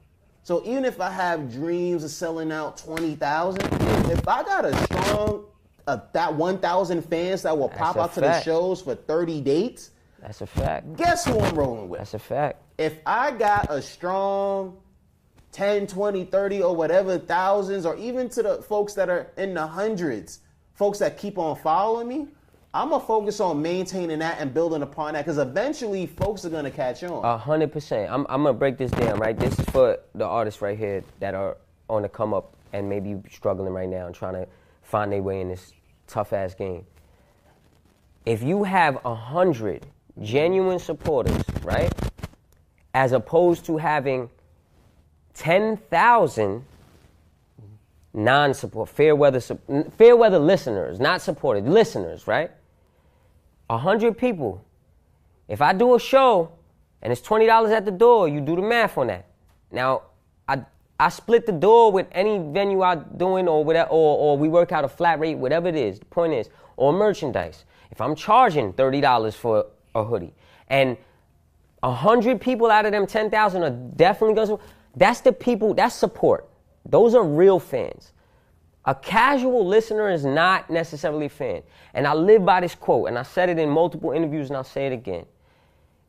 [0.43, 3.63] So even if I have dreams of selling out twenty thousand,
[4.11, 5.45] if I got a strong
[5.89, 9.41] uh, that one thousand fans that will pop a out to the shows for thirty
[9.41, 10.97] dates, That's a fact.
[10.97, 11.99] guess who I'm rolling with?
[11.99, 12.63] That's a fact.
[12.79, 14.77] if I got a strong
[15.53, 19.67] 10, 20, 30, or whatever thousands, or even to the folks that are in the
[19.67, 20.41] hundreds,
[20.75, 22.29] folks that keep on following me,
[22.75, 26.71] I'm gonna focus on maintaining that and building upon that because eventually folks are gonna
[26.71, 27.25] catch on.
[27.25, 28.13] A hundred percent.
[28.13, 29.37] I'm, I'm gonna break this down, right?
[29.37, 31.57] This is for the artists right here that are
[31.89, 34.47] on the come up and maybe struggling right now and trying to
[34.83, 35.73] find their way in this
[36.09, 36.85] tough ass game.
[38.27, 39.87] If you have a hundred
[40.21, 41.93] genuine supporters, right,
[42.95, 44.31] as opposed to having
[45.35, 46.65] ten thousand
[48.13, 49.41] non-support fair weather
[49.97, 52.51] fair weather listeners, not supported listeners, right?
[53.71, 54.65] A hundred people
[55.49, 56.53] if I do a show
[57.01, 59.25] and it's twenty dollars at the door, you do the math on that.
[59.73, 60.03] Now,
[61.01, 64.73] I split the door with any venue I'm doing or whatever, or, or we work
[64.73, 66.01] out a flat rate, whatever it is.
[66.01, 67.65] The point is, or merchandise.
[67.91, 70.35] If I'm charging thirty dollars for a hoodie
[70.69, 70.97] and
[71.83, 74.61] a hundred people out of them ten thousand are definitely going to.
[74.97, 75.75] That's the people.
[75.75, 76.49] That's support.
[76.85, 78.13] Those are real fans.
[78.85, 81.63] A casual listener is not necessarily a fan.
[81.95, 84.65] And I live by this quote, and I said it in multiple interviews, and I'll
[84.65, 85.27] say it again.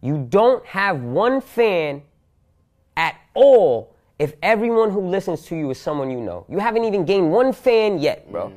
[0.02, 2.04] You don't have one fan
[2.96, 6.46] at all if everyone who listens to you is someone you know.
[6.50, 8.52] You haven't even gained one fan yet, bro.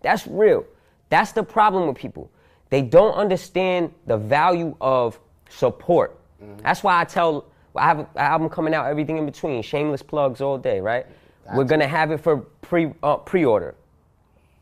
[0.00, 0.64] That's real.
[1.10, 2.30] That's the problem with people.
[2.70, 6.18] They don't understand the value of support.
[6.62, 7.44] That's why I tell
[7.76, 11.06] I have an album coming out, everything in between, shameless plugs all day, right?
[11.54, 13.74] We're gonna have it for pre uh, pre-order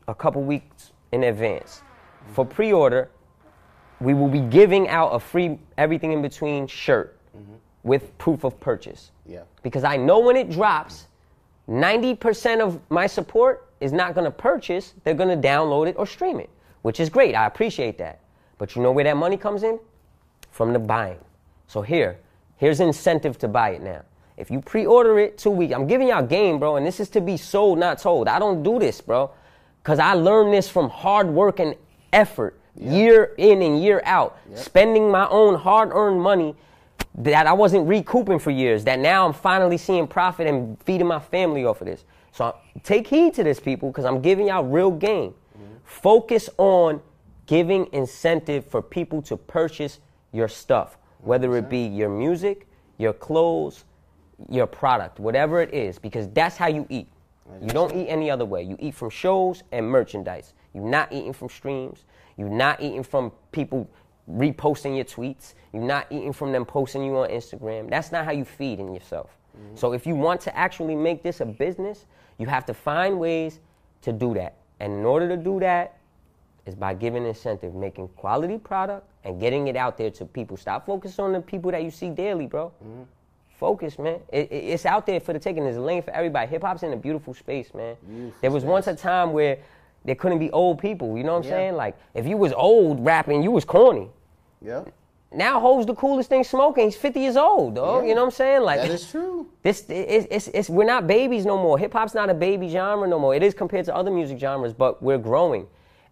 [0.07, 1.81] a couple weeks in advance.
[2.33, 3.09] For pre-order,
[4.01, 7.17] we will be giving out a free everything in between shirt
[7.83, 9.11] with proof of purchase.
[9.25, 9.43] Yeah.
[9.63, 11.07] Because I know when it drops,
[11.69, 16.05] 90% of my support is not going to purchase, they're going to download it or
[16.05, 16.49] stream it,
[16.81, 17.33] which is great.
[17.33, 18.19] I appreciate that.
[18.57, 19.79] But you know where that money comes in?
[20.51, 21.19] From the buying.
[21.67, 22.19] So here,
[22.57, 24.01] here's incentive to buy it now.
[24.37, 27.21] If you pre-order it two weeks, I'm giving y'all game, bro, and this is to
[27.21, 28.27] be sold, not told.
[28.27, 29.31] I don't do this, bro,
[29.81, 31.75] because I learned this from hard work and
[32.11, 36.55] effort, year in and year out, spending my own hard-earned money
[37.15, 38.83] that I wasn't recouping for years.
[38.85, 42.03] That now I'm finally seeing profit and feeding my family off of this.
[42.31, 45.33] So I- take heed to this, people, because I'm giving y'all real game.
[45.83, 47.01] Focus on
[47.45, 49.99] giving incentive for people to purchase
[50.31, 52.65] your stuff, whether it be your music,
[52.97, 53.83] your clothes,
[54.49, 57.07] your product, whatever it is, because that's how you eat.
[57.61, 58.63] You don't eat any other way.
[58.63, 60.53] You eat from shows and merchandise.
[60.73, 62.05] You're not eating from streams.
[62.37, 63.89] You're not eating from people
[64.31, 65.53] reposting your tweets.
[65.73, 67.89] You're not eating from them posting you on Instagram.
[67.89, 69.29] That's not how you feed in yourself.
[69.57, 69.75] Mm-hmm.
[69.75, 72.05] So if you want to actually make this a business,
[72.37, 73.59] you have to find ways
[74.01, 74.55] to do that.
[74.79, 75.97] And in order to do that,
[76.65, 80.55] is by giving incentive, making quality product and getting it out there to people.
[80.57, 82.71] Stop focusing on the people that you see daily, bro.
[82.83, 83.01] Mm-hmm.
[83.57, 84.19] Focus, man.
[84.31, 85.63] It, it- it's out there for the taking.
[85.63, 86.47] There's a lane for everybody.
[86.51, 87.95] Hip hop's in a beautiful space, man.
[88.41, 89.57] there was once a time where
[90.05, 91.17] there couldn't be old people.
[91.17, 91.57] You know what I'm Yeah.
[91.57, 91.75] saying?
[91.75, 94.09] Like if you was old rapping, you was corny.
[94.63, 94.93] Yep.
[95.33, 96.85] Now Hov's the coolest thing smoking.
[96.85, 98.03] He's 50 years old, dog.
[98.03, 98.09] Yeah.
[98.09, 98.61] You know what I'm saying?
[98.63, 99.47] Like That is true.
[99.63, 101.77] this it's, it's, it's we're not babies no more.
[101.77, 103.33] Hip hop's not a baby genre no more.
[103.33, 105.67] It is compared to other music genres, but we're growing.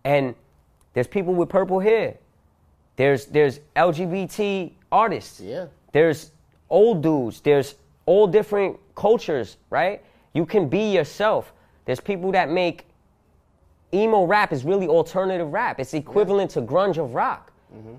[0.05, 0.35] And
[0.93, 2.17] there's people with purple hair.
[2.95, 5.41] There's there's LGBT artists.
[5.41, 5.65] Yeah.
[5.91, 6.31] There's
[6.69, 7.41] old dudes.
[7.41, 7.75] There's
[8.05, 10.01] all different cultures, right?
[10.33, 11.51] You can be yourself.
[11.85, 12.85] There's people that make
[13.93, 15.79] emo rap is really alternative rap.
[15.79, 17.51] It's equivalent to grunge of rock.
[17.75, 17.95] Mm-hmm.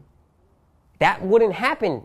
[1.01, 2.03] That wouldn't happen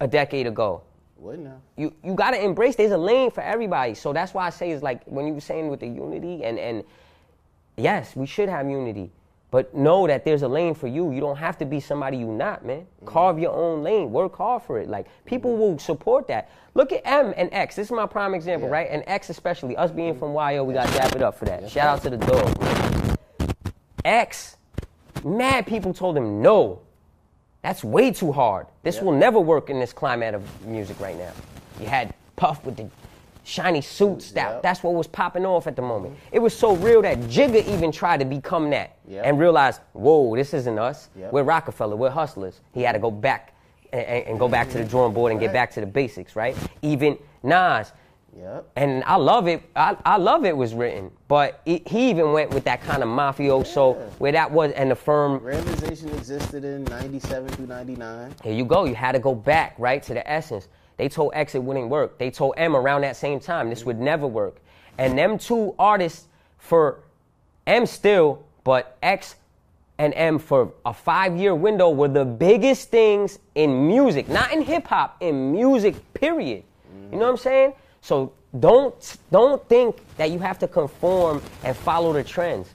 [0.00, 0.82] a decade ago
[1.18, 1.60] Wouldn't have.
[1.76, 3.94] you you gotta embrace there's a lane for everybody.
[3.94, 6.58] So that's why I say it's like when you were saying with the unity and
[6.58, 6.82] and
[7.76, 9.12] yes, we should have unity.
[9.50, 11.12] But know that there's a lane for you.
[11.12, 12.80] You don't have to be somebody you not, man.
[12.80, 13.06] Mm-hmm.
[13.06, 14.10] Carve your own lane.
[14.10, 14.88] Work hard for it.
[14.88, 15.60] Like people mm-hmm.
[15.60, 16.50] will support that.
[16.74, 17.76] Look at M and X.
[17.76, 18.74] This is my prime example, Yeah.
[18.74, 18.88] right?
[18.90, 19.76] And X especially.
[19.76, 20.18] Us being mm-hmm.
[20.18, 21.70] from YO, we gotta dap it up for that.
[21.70, 23.18] Shout out to the dog.
[24.04, 24.56] X,
[25.24, 26.80] mad people told him no.
[27.66, 28.68] That's way too hard.
[28.84, 31.32] This will never work in this climate of music right now.
[31.80, 32.88] You had Puff with the
[33.42, 34.30] shiny suits.
[34.30, 34.62] That, Yep.
[34.62, 36.14] That's what was popping off at the moment.
[36.30, 39.24] It was so real that Jigga even tried to become that Yep.
[39.26, 41.08] and realized, whoa, this isn't us.
[41.18, 41.32] Yep.
[41.32, 41.96] We're Rockefeller.
[41.96, 42.60] We're hustlers.
[42.72, 43.52] He had to go back
[43.92, 46.36] and, and- and go back to the drawing board and get back to the basics,
[46.36, 46.56] right?
[46.82, 47.90] Even Nas,
[48.38, 48.70] Yep.
[48.76, 49.62] and I love it.
[49.74, 53.08] I, I love it was written, but it, he even went with that kind of
[53.08, 54.02] mafioso Yeah.
[54.18, 58.34] where that was, and the firm Randomization existed in 97 through 99.
[58.42, 58.84] here you go.
[58.84, 60.68] You had to go back, right, to the essence.
[60.98, 62.18] They told X it wouldn't work.
[62.18, 64.56] They told M around that same time this would never work.
[64.98, 66.26] And them two artists
[66.58, 67.00] for
[67.66, 69.36] M still, but X
[69.98, 74.60] and M for a five year window were the biggest things in music, not in
[74.62, 76.64] hip hop, in music, period.
[77.12, 77.72] You know what I'm saying?
[78.06, 82.72] So don't don't think that you have to conform and follow the trends.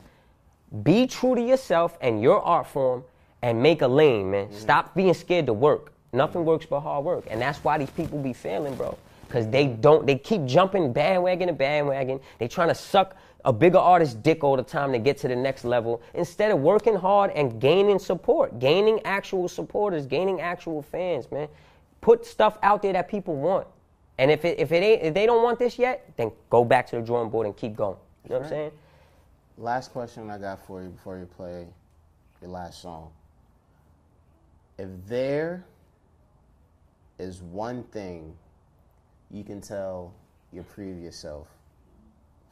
[0.84, 3.06] Be true to yourself and your art form
[3.42, 4.48] and make a lane, man.
[4.48, 4.58] Mm-hmm.
[4.58, 5.94] Stop being scared to work.
[6.12, 7.28] Nothing works but hard work.
[7.30, 8.98] And that's why these people be failing, bro.
[9.26, 12.20] Because they don't, they keep jumping bandwagon to bandwagon.
[12.38, 13.16] They trying to suck
[13.46, 16.60] a bigger artist's dick all the time to get to the next level instead of
[16.60, 21.48] working hard and gaining support, gaining actual supporters, gaining actual fans, man.
[22.02, 23.66] Put stuff out there that people want.
[24.22, 26.86] And if it, if it ain't, if they don't want this yet, then go back
[26.88, 27.98] to the drawing board and keep going.
[28.24, 28.72] You know what I'm saying?
[29.58, 31.68] Last question I got for you before you play
[32.42, 33.10] your last song.
[34.78, 35.66] If there
[37.20, 38.36] is one thing
[39.32, 40.14] you can tell
[40.54, 41.48] your previous self,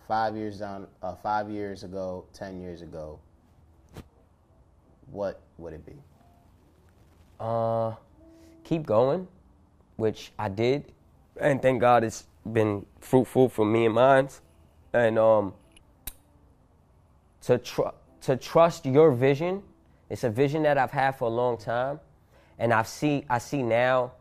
[0.08, 3.20] five years down, uh, five years ago, ten years ago,
[5.12, 5.94] what would it be?
[7.40, 7.94] uh,
[8.64, 9.28] keep going,
[9.98, 10.92] which I did,
[11.40, 14.30] and thank God it's been fruitful for me and mine.
[14.94, 15.54] And um,
[17.42, 19.64] to tr- to trust your vision,
[20.10, 22.00] it's a vision that I've had for a long time,
[22.58, 24.14] and I see I see now.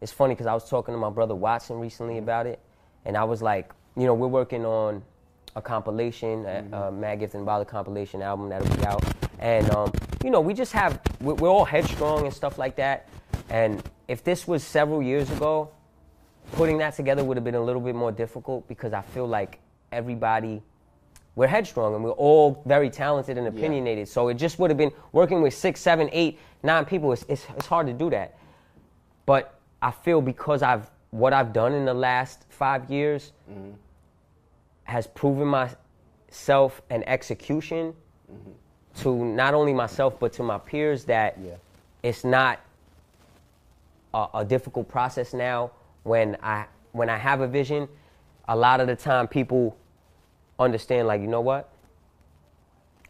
[0.00, 2.60] It's funny because I was talking to my brother Watson recently about it,
[3.04, 5.02] and I was like, you know, we're working on
[5.56, 9.04] a compilation, a, a Mad Gift and Ballad compilation album that'll be out,
[9.38, 9.92] and um,
[10.22, 13.08] you know, we just have we're, we're all headstrong and stuff like that,
[13.50, 15.70] and if this was several years ago,
[16.52, 19.58] putting that together would have been a little bit more difficult because I feel like
[19.92, 20.62] everybody
[21.36, 24.06] we're headstrong and we're all very talented and opinionated.
[24.08, 27.12] So it just would have been working with six, seven, eight, nine people.
[27.12, 28.38] It's, it's, it's hard to do that.
[29.26, 33.70] But I feel because I've what I've done in the last five years mm-hmm.
[34.82, 37.94] has proven myself and execution
[38.32, 39.02] mm-hmm.
[39.02, 41.52] to not only myself but to my peers that Yeah.
[42.02, 42.58] it's not
[44.12, 45.70] a, a difficult process now
[46.04, 47.88] when I when I have a vision.
[48.46, 49.76] A lot of the time, people
[50.58, 51.70] understand like you know what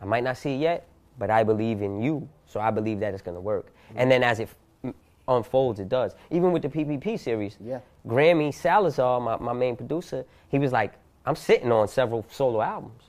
[0.00, 0.86] I might not see it yet,
[1.18, 3.66] but I believe in you, so I believe that it's gonna work.
[3.66, 3.98] Mm-hmm.
[3.98, 4.48] And then as it
[4.84, 4.94] f-
[5.28, 6.14] unfolds, it does.
[6.30, 7.80] Even with the PPP series, Yeah.
[8.06, 10.92] Grammy Salazar, my, my main producer, he was like,
[11.26, 13.04] I'm sitting on several solo albums,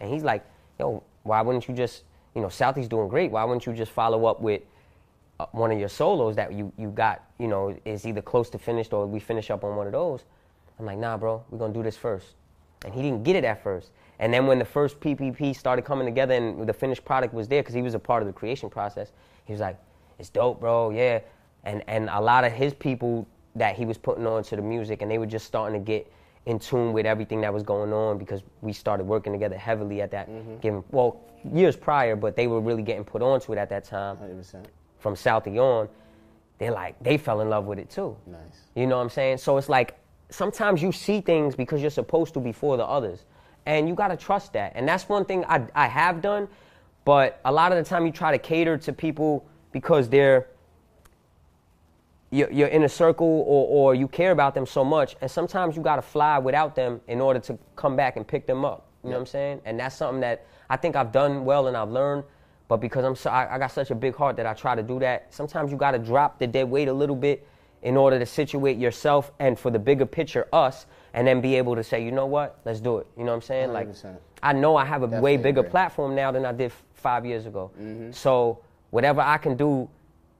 [0.00, 0.44] and he's like,
[0.78, 2.04] yo, why wouldn't you just,
[2.34, 3.30] you know, Southie's doing great.
[3.30, 4.62] Why wouldn't you just follow up with
[5.40, 8.58] Uh, one of your solos that you you got, you know, is either close to
[8.58, 10.24] finished or we finish up on one of those?
[10.78, 12.34] I'm like, nah, bro, we're gonna do this first.
[12.84, 13.90] and he didn't get it at first.
[14.18, 17.62] And then when the first PPP started coming together and the finished product was there,
[17.62, 19.12] because he was a part of the creation process,
[19.46, 19.78] he was like,
[20.18, 21.20] "It's dope, bro, yeah."
[21.64, 25.00] And and a lot of his people that he was putting on to the music,
[25.00, 26.12] and they were just starting to get
[26.44, 30.10] in tune with everything that was going on because we started working together heavily at
[30.10, 30.58] that mm-hmm.
[30.58, 34.18] given well years prior, but they were really getting put onto it at that time
[34.18, 34.66] 100%.
[35.00, 35.88] From Southie on,
[36.58, 38.16] they're like they fell in love with it too.
[38.26, 38.40] Nice.
[38.74, 39.38] You know what I'm saying?
[39.38, 39.98] So it's like
[40.28, 43.24] sometimes you see things because you're supposed to before the others,
[43.66, 44.72] and you gotta trust that.
[44.74, 46.48] And that's one thing I I have done,
[47.04, 50.48] but a lot of the time you try to cater to people because they're
[52.30, 55.76] you're, you're in a circle or, or you care about them so much, and sometimes
[55.76, 58.86] you gotta fly without them in order to come back and pick them up.
[59.02, 59.60] You know what I'm saying?
[59.64, 62.24] And that's something that I think I've done well and I've learned.
[62.70, 64.82] But because I'm so, I, I got such a big heart that I try to
[64.82, 65.34] do that.
[65.34, 67.44] Sometimes you got to drop the dead weight a little bit
[67.82, 71.74] in order to situate yourself and for the bigger picture, us, and then be able
[71.74, 73.08] to say, you know what, let's do it.
[73.18, 73.72] You know what I'm saying?
[73.72, 74.16] Like, 100%.
[74.44, 75.70] I know I have a way bigger agree.
[75.70, 77.72] platform now than I did f- five years ago.
[78.12, 78.60] So
[78.90, 79.90] whatever I can do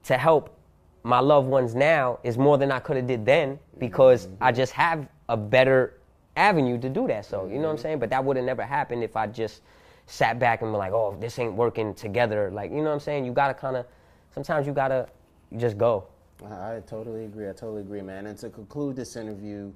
[0.04, 0.56] to help
[1.02, 4.70] my loved ones now is more than I could have did then because I just
[4.74, 5.98] have a better
[6.36, 7.24] avenue to do that.
[7.24, 7.98] So you know what I'm saying?
[7.98, 9.62] But that would have never happened if I just
[10.10, 12.50] sat back and were like, oh, this ain't working together.
[12.50, 13.24] Like you know what I'm saying?
[13.24, 13.86] You gotta kind of
[14.34, 15.08] sometimes you gotta
[15.56, 16.06] just go.
[16.44, 17.48] I totally agree.
[17.48, 18.26] I totally agree, man.
[18.26, 19.72] And to conclude this interview,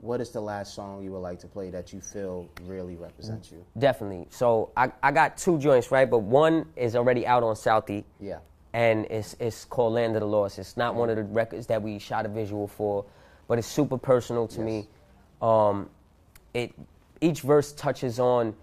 [0.00, 3.50] what is the last song you would like to play that you feel really represents
[3.50, 3.64] you?
[3.78, 4.26] Definitely.
[4.30, 6.08] So I, I got two joints, right?
[6.08, 8.04] But one is already out on Southie.
[8.20, 8.38] Yeah.
[8.72, 10.58] And it's it's called Land of the Lost.
[10.58, 13.04] It's not one of the records that we shot a visual for,
[13.48, 14.88] but it's super personal to me.
[15.42, 15.90] Um,
[16.54, 16.72] it
[17.20, 18.54] each verse touches on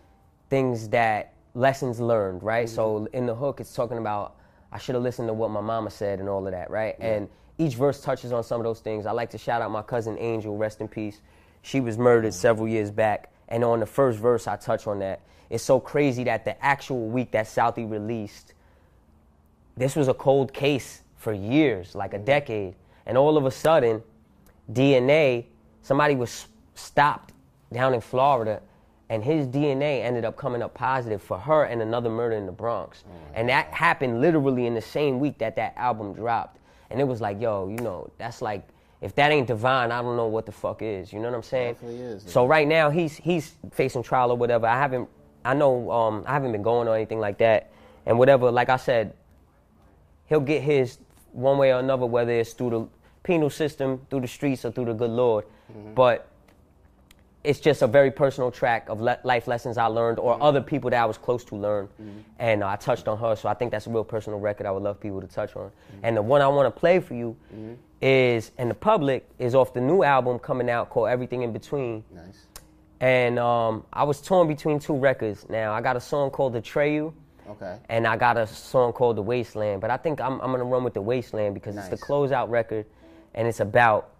[0.50, 2.68] things that lessons learned, right?
[2.68, 3.16] So mm-hmm.
[3.16, 4.36] in the hook, it's talking about
[4.72, 6.96] I should have listened to what my mama said and all of that, right?
[7.00, 7.28] And
[7.58, 9.06] each verse touches on some of those things.
[9.06, 11.22] I like to shout out my cousin Angel, rest in peace.
[11.62, 12.40] She was murdered mm-hmm.
[12.40, 15.22] several years back, and on the first verse, I touch on that.
[15.50, 18.54] It's so crazy that the actual week that Southie released,
[19.76, 22.26] this was a cold case for years, like a mm-hmm.
[22.26, 24.04] decade, and all of a sudden,
[24.72, 25.46] DNA,
[25.82, 27.34] somebody was stopped
[27.74, 28.62] down in Florida,
[29.10, 32.52] and his DNA ended up coming up positive for her and another murder in the
[32.52, 33.04] Bronx.
[33.34, 36.60] And that happened literally in the same week that that album dropped.
[36.92, 38.68] And it was like, yo, you know, that's like,
[39.02, 41.12] if that ain't divine, I don't know what the fuck is.
[41.12, 41.78] You know what I'm saying?
[41.84, 42.24] Is.
[42.24, 44.68] So right now he's he's facing trial or whatever.
[44.68, 45.08] I haven't,
[45.46, 47.72] I know, um, I haven't been going or anything like that.
[48.06, 49.14] And whatever, like I said,
[50.28, 51.00] he'll get his
[51.32, 52.88] one way or another, whether it's through the
[53.24, 55.46] penal system, through the streets, or through the good Lord.
[55.96, 56.28] But
[57.44, 60.42] it's just a very personal track of le- life lessons I learned or mm-hmm.
[60.42, 61.88] other people that I was close to learn.
[61.88, 62.20] Mm-hmm.
[62.38, 64.84] And I touched on her, so I think that's a real personal record I would
[64.84, 65.68] love people to touch on.
[65.68, 66.00] Mm-hmm.
[66.04, 67.38] And the one I want to play for you
[68.02, 72.04] is, and the public, is off the new album coming out called Everything in Between.
[72.14, 72.46] Nice.
[73.00, 75.48] And um, I was torn between two records.
[75.50, 77.14] Now, I got a song called You.
[77.50, 77.80] Okay.
[77.88, 80.84] And I got a song called The Wasteland, but I think I'm, I'm gonna run
[80.84, 82.04] with The Wasteland because it's the Nice.
[82.04, 82.86] closeout record,
[83.34, 84.12] and it's about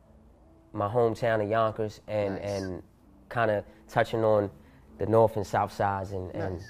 [0.74, 2.44] my hometown of Yonkers and Nice.
[2.44, 2.84] and
[3.30, 4.50] kind of touching on
[4.98, 6.62] the north and south sides and, and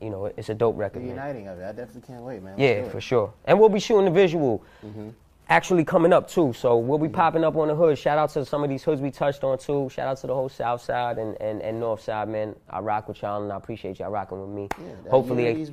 [0.00, 1.02] you know it's a dope record.
[1.02, 1.16] The man.
[1.16, 1.64] uniting of it.
[1.64, 2.56] I definitely can't wait, man.
[2.56, 3.32] Let's Yeah, for sure.
[3.46, 5.08] And we'll be shooting the visual mm-hmm.
[5.48, 6.52] actually coming up too.
[6.52, 7.14] So we'll be mm-hmm.
[7.14, 7.98] popping up on the hood.
[7.98, 9.88] Shout out to some of these hoods we touched on too.
[9.92, 12.54] Shout out to the whole South Side and, and, and North Side, man.
[12.70, 14.68] I rock with y'all and I appreciate y'all rocking with me.
[14.78, 15.66] Yeah, Hopefully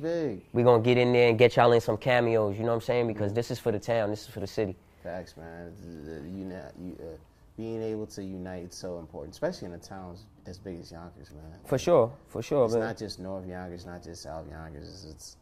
[0.52, 2.80] we're gonna get in there and get y'all in some cameos, you know what I'm
[2.80, 3.06] saying?
[3.06, 3.36] Because mm-hmm.
[3.36, 4.74] this is for the town, this is for the city.
[5.04, 5.72] Facts, man.
[5.80, 7.16] The- the uh, you, uh,
[7.56, 10.92] being able to unite is so important, especially in a town as- as big as
[10.92, 11.58] Yonkers, man.
[11.64, 12.64] For sure, for sure.
[12.66, 12.82] It's man.
[12.82, 14.88] not just North Yonkers, not just South Yonkers.
[14.88, 15.36] It's, it's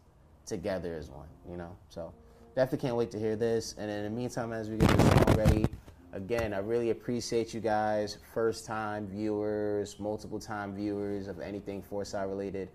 [0.47, 1.71] together as one, you know.
[1.89, 2.13] So
[2.55, 3.75] definitely can't wait to hear this.
[3.79, 5.67] And in the meantime, as we get this song ready,
[6.13, 12.29] again, I really appreciate you guys, first time viewers, multiple time viewers of anything Fourside
[12.29, 12.69] related,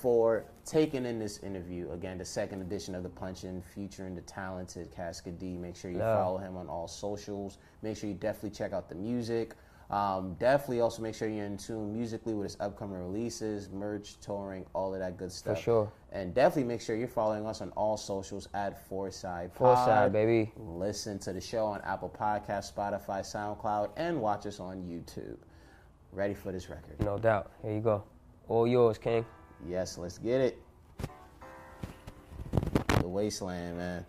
[0.00, 1.90] for taking in this interview.
[1.92, 5.56] Again, the second edition of the Punch In featuring the talented Casket D.
[5.58, 6.16] Make sure you Yeah.
[6.16, 7.58] follow him on all socials.
[7.82, 9.54] Make sure you definitely check out the music.
[9.90, 14.64] Um, definitely also make sure you're in tune musically with his upcoming releases, merch, touring,
[14.72, 15.56] all of that good stuff.
[15.56, 15.92] For sure.
[16.12, 20.12] And definitely make sure you're following us on all socials at Fourside Fourside, Pod.
[20.12, 20.52] baby.
[20.56, 25.36] Listen to the show on Apple Podcasts, Spotify, SoundCloud, and watch us on YouTube.
[26.12, 27.00] Ready for this record?
[27.00, 27.50] No doubt.
[27.62, 28.04] Here you go.
[28.48, 29.26] All yours, King.
[29.68, 30.62] Yes, let's get it.
[33.00, 34.04] The Wasteland, man.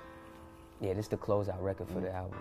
[0.80, 2.16] Yeah, this is the closeout record for the mm.
[2.16, 2.40] album.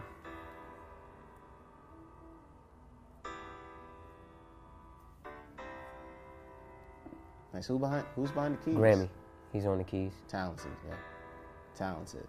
[7.53, 7.67] Nice.
[7.67, 8.07] Who behind?
[8.17, 8.75] Who's behind the keys?
[8.75, 9.09] Grammy.
[9.53, 10.13] He's on the keys.
[10.29, 10.95] Talented, yeah.
[11.77, 12.27] Talented.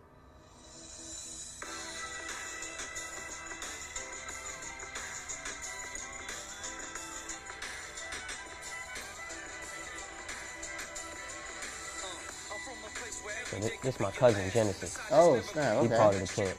[13.62, 14.98] This, my cousin Genesis.
[15.12, 15.82] Oh snap!
[15.82, 15.98] He Okay.
[15.98, 16.58] part of the camp.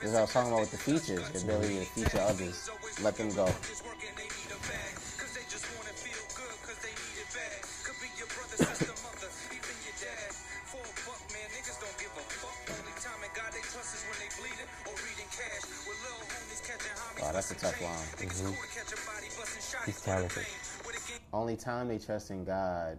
[0.00, 2.70] This is what I was talking about with the features, the ability to feature others.
[3.02, 3.46] Let them go.
[17.20, 17.92] Wow, that's a tough line.
[18.16, 19.86] Mm-hmm.
[19.86, 20.46] He's talented.
[21.32, 22.98] Only time they trust in God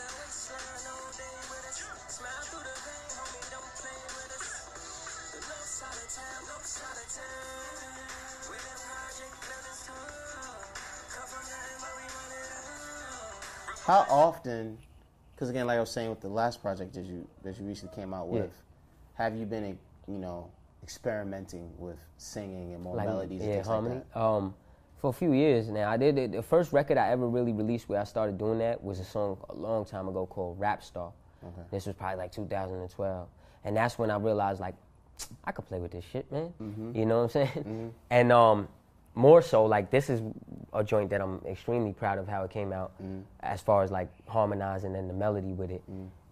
[13.85, 14.77] How often?
[15.35, 17.95] Because again, like I was saying with the last project that you that you recently
[17.95, 18.51] came out with,
[19.15, 19.77] have you been,
[20.07, 20.49] you know,
[20.83, 23.95] experimenting with singing and more like melodies and yeah, things harmony.
[23.95, 24.19] like that?
[24.19, 24.53] Um,
[24.99, 26.31] for a few years now, I did it.
[26.31, 29.37] The first record I ever really released where I started doing that was a song
[29.49, 31.11] a long time ago called Rap Star.
[31.71, 33.27] This was probably like 2012,
[33.63, 34.75] and that's when I realized like
[35.43, 36.53] I could play with this shit, man.
[36.61, 36.95] Mm-hmm.
[36.95, 37.93] You know what I'm saying?
[38.11, 38.67] And um,
[39.15, 40.21] more so, like this is
[40.73, 43.21] a joint that I'm extremely proud of how it came out, Mm-hmm.
[43.41, 45.83] as far as like harmonizing and the melody with it.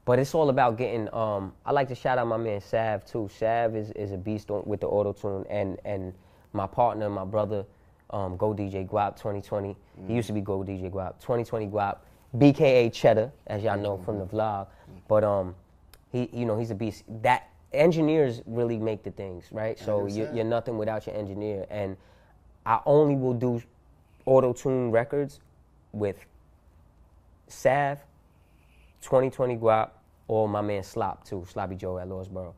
[0.05, 1.13] But it's all about getting.
[1.13, 3.29] Um, I like to shout out my man Sav too.
[3.37, 6.13] Sav is, is a beast on, with the auto tune, and and
[6.53, 7.65] my partner, my brother,
[8.09, 9.75] um, Go DJ Guap 2020.
[10.07, 11.97] He used to be Go DJ Guap 2020 Guap,
[12.37, 14.67] BKA Cheddar, as y'all know from the vlog.
[15.07, 15.53] But um,
[16.11, 17.03] he you know he's a beast.
[17.21, 19.77] That engineers really make the things right.
[19.77, 20.35] So you, 100%.
[20.35, 21.95] you're nothing without your engineer, and
[22.69, 23.63] I only will do
[24.27, 25.39] auto tune records
[25.91, 26.23] with
[27.47, 27.97] Sav,
[29.01, 29.89] 2020 Guap,
[30.27, 32.53] or my man Slop too, Sloppy Joe at Lawsboro.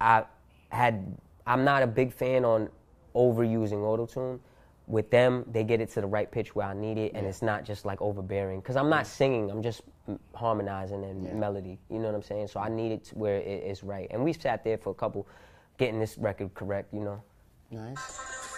[0.00, 0.24] I
[0.70, 1.14] had
[1.46, 2.70] I'm not a big fan on
[3.14, 4.40] overusing auto tune.
[4.86, 7.42] With them, they get it to the right pitch where I need it, and it's
[7.42, 8.62] not just like overbearing.
[8.62, 9.82] Cause I'm not singing, I'm just
[10.34, 11.34] harmonizing and Yeah.
[11.34, 11.78] melody.
[11.90, 12.48] You know what I'm saying?
[12.48, 14.08] So I need it to where it is right.
[14.10, 15.26] And we sat there for a couple,
[15.76, 16.94] getting this record correct.
[16.94, 17.22] You know.
[17.70, 18.57] Nice.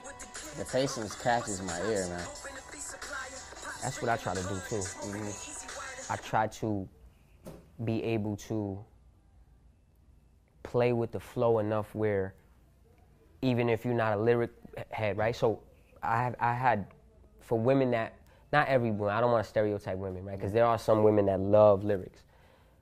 [0.57, 2.25] The pacing catches my ear, man.
[3.81, 4.83] That's what I try to do too.
[6.09, 6.87] I try to
[7.83, 8.83] be able to
[10.63, 12.35] play with the flow enough where
[13.41, 14.51] even if you're not a lyric
[14.91, 15.35] head, right?
[15.35, 15.61] So
[16.03, 16.85] I have, I had
[17.39, 18.13] for women that
[18.53, 20.37] not every woman, I don't want to stereotype women, right?
[20.37, 22.23] Because there are some women that love lyrics,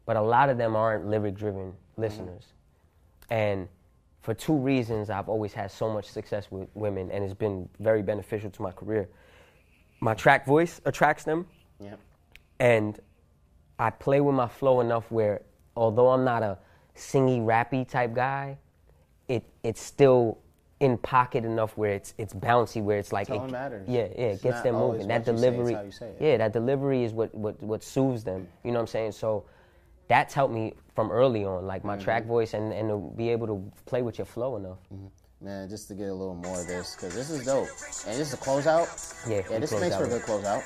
[0.06, 2.54] but a lot of them aren't lyric driven listeners.
[3.30, 3.68] And
[4.30, 8.04] for two reasons, I've always had so much success with women, and it's been very
[8.04, 9.10] beneficial to my career.
[10.02, 11.48] My track voice attracts them,
[11.80, 12.00] Yep.
[12.60, 13.00] and
[13.80, 15.42] I play with my flow enough where,
[15.76, 16.60] although I'm not a
[16.96, 18.60] singy, rappy type guy,
[19.28, 20.38] it it's still
[20.80, 23.88] in pocket enough where it's it's bouncy, where it's like Tone it, matters.
[23.90, 25.08] Yeah, yeah, it It's gets not them moving.
[25.08, 26.18] That what say, it's delivery, say it.
[26.20, 28.48] yeah, that delivery is what what what soothes them.
[28.64, 29.14] You know what I'm saying?
[29.14, 29.46] So
[30.10, 32.32] that's helped me from early on, like my track Mm-hmm.
[32.32, 34.80] voice and and to be able to play with your flow enough.
[35.42, 37.70] Man, just to get a little more of this, because this is dope.
[38.06, 38.88] And this is a closeout.
[39.30, 40.64] Yeah, Yeah, this makes for a good closeout.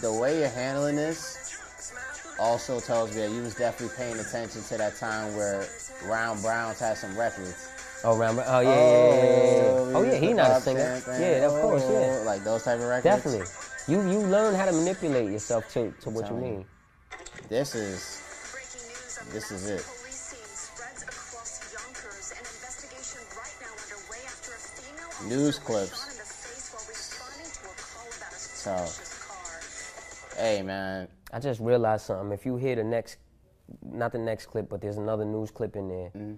[0.00, 1.36] The way you're handling this
[2.38, 5.66] also tells me that you was definitely paying attention to that time where
[6.06, 7.69] Ron Browz had some records.
[8.02, 9.62] Oh, round, oh yeah, yeah, yeah, yeah, yeah.
[9.62, 10.96] Oh, oh yeah, used he not a singer.
[11.00, 11.20] thing.
[11.20, 12.18] Yeah, of course, yeah.
[12.20, 13.04] Oh, Like those type of records.
[13.04, 13.46] Definitely.
[13.88, 16.64] You you learn how to manipulate yourself to, to what you mean.
[17.48, 18.22] This is
[19.32, 19.84] this is it.
[25.28, 26.06] news clips.
[28.62, 28.86] So,
[30.36, 32.32] hey man, I just realized something.
[32.32, 33.18] If you hear the next,
[33.82, 36.10] not the next clip, but there's another news clip in there.
[36.16, 36.34] Mm-hmm.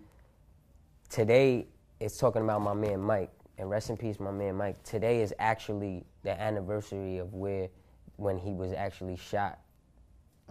[1.13, 1.67] Today
[2.01, 3.29] it's talking about my man Mike,
[3.59, 4.83] and rest in peace, my man Mike.
[4.83, 7.69] Today is actually the anniversary of where,
[8.17, 9.59] when he was actually shot,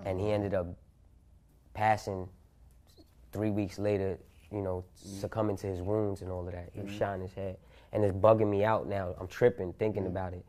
[0.05, 0.35] and he uh-huh.
[0.35, 0.67] ended up
[1.73, 2.29] passing
[3.31, 4.19] three weeks later.
[4.51, 5.19] You know, mm-hmm.
[5.21, 6.69] succumbing to his wounds and all of that.
[6.73, 6.99] He was mm-hmm.
[6.99, 7.57] shot in his head,
[7.91, 9.15] and it's bugging me out now.
[9.19, 10.11] I'm tripping thinking mm-hmm.
[10.11, 10.45] about it,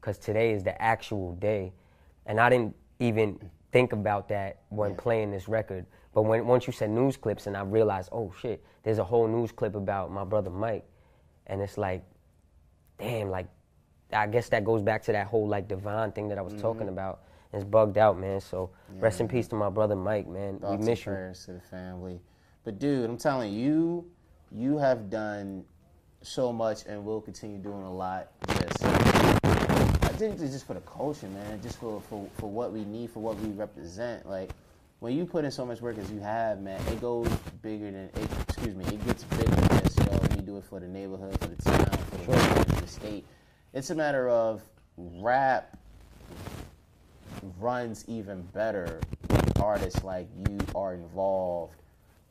[0.00, 1.72] because today is the actual day,
[2.26, 3.40] and I didn't even
[3.72, 5.84] think about that when playing this record.
[6.18, 9.28] But when once you said news clips, and I realized, oh shit, there's a whole
[9.28, 10.84] news clip about my brother Mike,
[11.46, 12.02] and it's like,
[12.98, 13.46] damn, like,
[14.12, 16.62] I guess that goes back to that whole like divine thing that I was mm-hmm.
[16.62, 17.20] talking about.
[17.52, 18.40] It's bugged out, man.
[18.40, 20.58] So rest in peace to my brother Mike, man.
[20.58, 21.12] thoughts we and miss you.
[21.12, 22.20] prayers to the family.
[22.64, 24.04] But dude, I'm telling you,
[24.50, 25.64] you have done
[26.22, 28.32] so much and will continue doing a lot.
[28.48, 31.62] Just, I think it's just for the culture, man.
[31.62, 34.28] Just for, for for what we need, for what we represent.
[34.28, 34.50] Like
[35.00, 37.28] when you put in so much work as you have, man, it goes
[37.62, 38.10] bigger than.
[38.14, 39.80] It, excuse me, it gets bigger than
[40.12, 40.18] yo.
[40.18, 43.24] When you do it for the neighborhood, for the town, for the, for the state.
[43.72, 44.62] It's a matter of
[44.96, 45.76] rap
[47.60, 49.00] runs even better
[49.30, 51.82] with artists like you are involved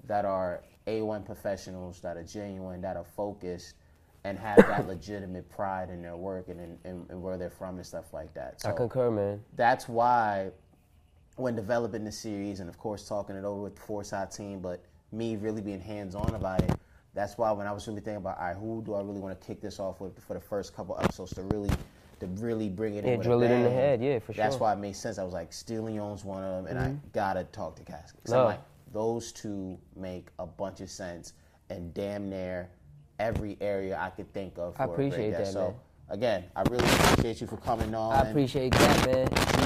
[0.06, 3.76] that are A1 professionals, that are genuine, that are focused,
[4.24, 7.78] and have that legitimate pride in their work and, in, and, and where they're from
[7.78, 8.62] and stuff like that.
[8.62, 9.42] So I concur, man.
[9.56, 10.52] that's why
[11.38, 14.84] when developing the series and of course talking it over with the Fourside team, but
[15.12, 16.72] me really being hands on about it,
[17.14, 19.40] that's why when I was really thinking about, all right, who do I really want
[19.40, 21.70] to kick this off with for the first couple episodes to really
[22.20, 23.12] to really bring it in.
[23.12, 24.56] Yeah, with drill it in the head, yeah, for That's sure.
[24.56, 24.64] Mm-hmm.
[24.64, 25.20] why it made sense.
[25.20, 28.20] I was like, Steelyone's one of them, and I gotta talk to Casket.
[28.28, 28.46] No.
[28.46, 28.62] like,
[28.92, 31.34] those two make a bunch of sense,
[31.70, 32.70] and damn near
[33.20, 34.76] every area I could think of.
[34.76, 35.76] For I appreciate that, So man.
[36.10, 38.14] again, I really appreciate you for coming on.
[38.14, 39.57] I appreciate that, man.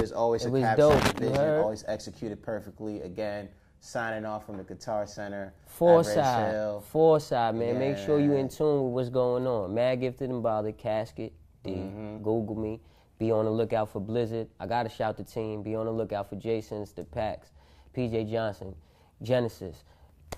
[0.00, 3.00] As always It for was capturing dope, you vision, always executed perfectly.
[3.02, 3.48] Again,
[3.80, 5.52] signing off from the Guitar Center.
[5.78, 7.78] Fourside, Fourside, man.
[7.78, 8.38] Make sure you Yeah.
[8.40, 9.74] in tune with what's going on.
[9.74, 11.32] Mad Gifted and Bothered, Casket,
[11.62, 11.72] D.
[11.72, 12.18] Mm-hmm.
[12.18, 12.80] Google me.
[13.18, 14.48] Be on the lookout for Blizzard.
[14.58, 15.62] I gotta shout the team.
[15.62, 17.52] Be on the lookout for Jason's, the Packs,
[17.94, 18.74] PJ Johnson,
[19.22, 19.84] Genesis,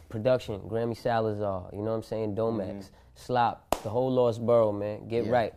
[0.09, 1.68] Production, Grammy Salazar.
[1.72, 2.34] You know what I'm saying?
[2.34, 5.06] Domex, Slop, the whole Lost Borough, man.
[5.09, 5.32] Get Mm-hmm.
[5.32, 5.39] Yeah.
[5.39, 5.55] right.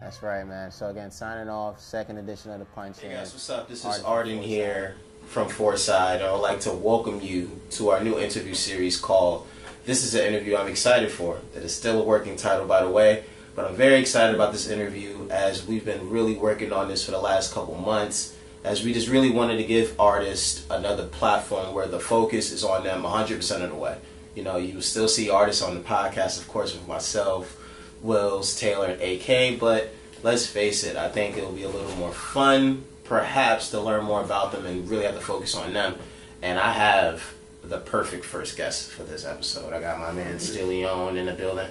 [0.00, 0.70] That's right, man.
[0.70, 3.00] So again, signing off, second edition of the Punch.
[3.00, 3.68] Hey guys, what's up?
[3.68, 4.94] This is Arden here
[5.26, 6.22] from Fourside.
[6.22, 9.48] I would like to welcome you to our new interview series called
[9.86, 11.40] This is an interview I'm excited for.
[11.52, 13.24] That is still a working title, by the way,
[13.56, 17.10] but I'm very excited about this interview as we've been really working on this for
[17.10, 18.36] the last couple months.
[18.62, 22.84] As we just really wanted to give artists another platform where the focus is on
[22.84, 23.98] them 100% of the way.
[24.36, 27.57] You know, you still see artists on the podcast, of course, with myself,
[28.02, 29.92] Wills, Taylor, and AK, but
[30.22, 34.22] let's face it, I think it'll be a little more fun, perhaps, to learn more
[34.22, 35.96] about them and really have to focus on them.
[36.42, 39.72] And I have the perfect first guest for this episode.
[39.72, 41.66] I got my man Steelyone in the building.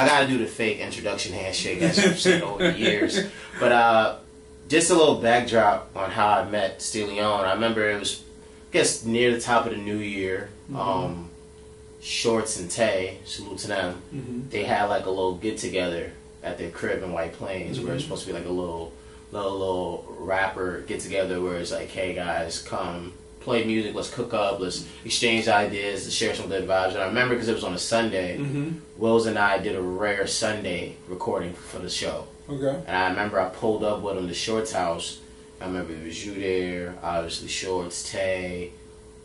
[0.00, 3.20] I gotta do the fake introduction handshake as I've said over the years.
[3.60, 4.16] But uh,
[4.68, 7.44] just a little backdrop on how I met Steelyone.
[7.44, 8.22] I remember it was,
[8.70, 10.50] I guess, near the top of the new year.
[10.70, 10.76] Mm-hmm.
[10.76, 11.30] Um,
[12.00, 14.02] Shorts and Tay, salute to them.
[14.14, 14.50] Mm-hmm.
[14.50, 16.12] They had like a little get together
[16.42, 18.08] at their crib in White Plains, where it's mm-hmm.
[18.08, 18.92] supposed to be like a little,
[19.32, 24.34] little, little rapper get together, where it's like, hey guys, come play music, let's cook
[24.34, 26.90] up, let's exchange ideas, let's share some good vibes.
[26.90, 28.36] And I remember because it was on a Sunday,
[28.98, 32.26] Wills and I did a rare Sunday recording for the show.
[32.50, 32.82] Okay.
[32.86, 35.20] And I remember I pulled up with him to Shorts' house.
[35.60, 38.72] I remember it was you there, obviously Shorts, Tay,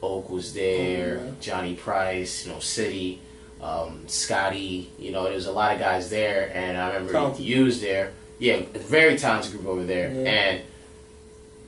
[0.01, 1.35] Oak was there, Oh.
[1.39, 3.19] Johnny Price, you know, City,
[3.61, 7.45] um, Scotty, you know, there was a lot of guys there, and I remember Talented.
[7.45, 8.11] you was there.
[8.39, 10.29] Yeah, very talented group over there, Yeah.
[10.29, 10.61] and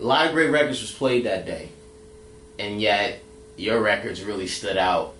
[0.01, 1.69] a lot of great records was played that day,
[2.59, 3.19] and yet
[3.55, 5.13] your records really stood out.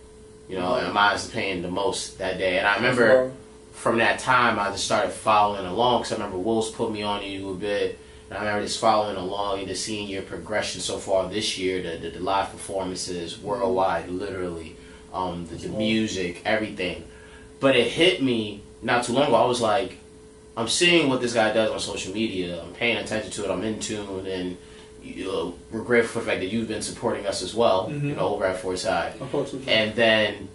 [0.49, 3.32] You know, in my opinion, the most that day, and I remember
[3.76, 7.23] from that time, I just started following along because I remember Wolves put me on
[7.23, 7.99] you a bit.
[8.30, 11.84] And I remember just following along and just seeing your progression so far this year,
[11.84, 14.76] the, the, the live performances worldwide, literally,
[15.14, 17.06] um, the, the music, everything.
[17.60, 19.35] But it hit me not too long ago.
[19.35, 19.97] I was like,
[20.57, 22.64] I'm seeing what this guy does on social media.
[22.64, 23.52] I'm paying attention to it.
[23.52, 24.57] I'm in tune, and
[25.03, 27.91] you know, we're grateful for the fact that you've been supporting us as well.
[27.91, 29.19] You know, over at Fourside.
[29.22, 29.53] Of course.
[29.68, 30.47] And then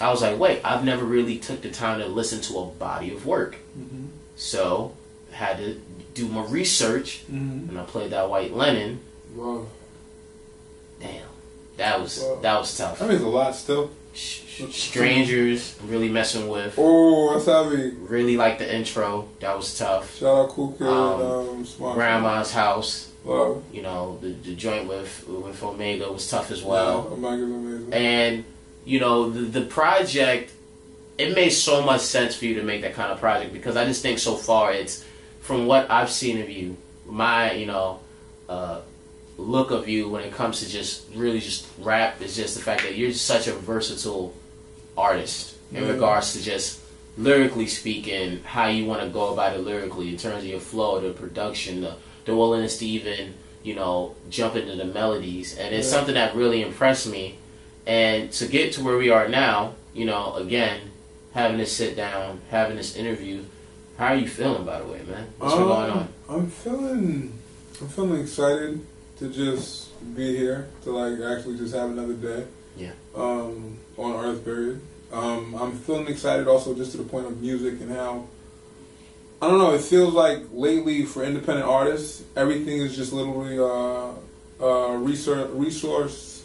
[0.00, 3.12] I was like, wait, I've never really took the time to listen to a body
[3.14, 3.56] of work.
[3.78, 4.06] Mm-hmm.
[4.36, 4.94] So
[5.32, 5.80] had to
[6.14, 9.00] do my research, and I played that White Lennon.
[9.34, 9.66] Wow.
[11.00, 11.22] Damn,
[11.76, 12.38] that was Wow.
[12.42, 12.98] that was tough.
[12.98, 13.90] That means a lot still.
[14.14, 16.74] Sh- sh- Strangers, really messing with.
[16.78, 17.90] Oh, that's heavy.
[18.00, 19.28] Really like the intro.
[19.40, 20.16] That was tough.
[20.16, 20.86] Shout out Cool Kid.
[20.86, 23.10] Um, Um, Grandma's house.
[23.24, 23.60] Wow.
[23.72, 26.72] You know, the, the joint with with Omega was tough as Wow.
[26.72, 27.12] well.
[27.12, 27.92] Omega's amazing.
[27.92, 28.44] And
[28.86, 30.52] you know, the the project.
[31.18, 33.86] It made so much sense for you to make that kind of project because I
[33.86, 35.02] just think so far it's
[35.40, 36.76] from what I've seen of you,
[37.06, 38.00] my you know,
[38.50, 38.80] uh,
[39.38, 42.82] look of you when it comes to just really just rap is just the fact
[42.82, 44.34] that you're such a versatile
[44.96, 45.92] artist in Yeah.
[45.92, 46.80] regards to just
[47.16, 51.00] lyrically speaking, how you want to go about it lyrically in terms of your flow,
[51.00, 51.94] the production, the,
[52.26, 53.32] the willingness to even,
[53.62, 55.56] you know, jump into the melodies.
[55.56, 55.94] And it's Yeah.
[55.96, 57.38] something that really impressed me.
[57.86, 60.80] And to get to where we are now, you know, again,
[61.32, 63.44] having this sit down, having this interview,
[63.96, 65.28] how are you feeling, by the way, man?
[65.38, 65.98] What's been going on?
[65.98, 67.38] Um, I'm feeling,
[67.80, 68.84] I'm feeling excited
[69.18, 72.46] to just be here to like actually just have another day.
[72.76, 72.92] Yeah.
[73.14, 74.80] Um, on Earth, period.
[75.12, 78.26] Um, I'm feeling excited also just to the point of music and how.
[79.40, 79.74] I don't know.
[79.74, 84.12] It feels like lately for independent artists, everything is just literally uh,
[84.64, 86.35] uh, resource, resource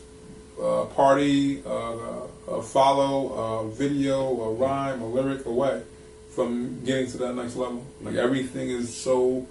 [0.62, 3.34] uh, party, uh, a follow,
[3.64, 5.84] a video, a rhyme, a lyric away
[6.30, 7.86] from getting to that next level.
[8.02, 9.48] Like everything is so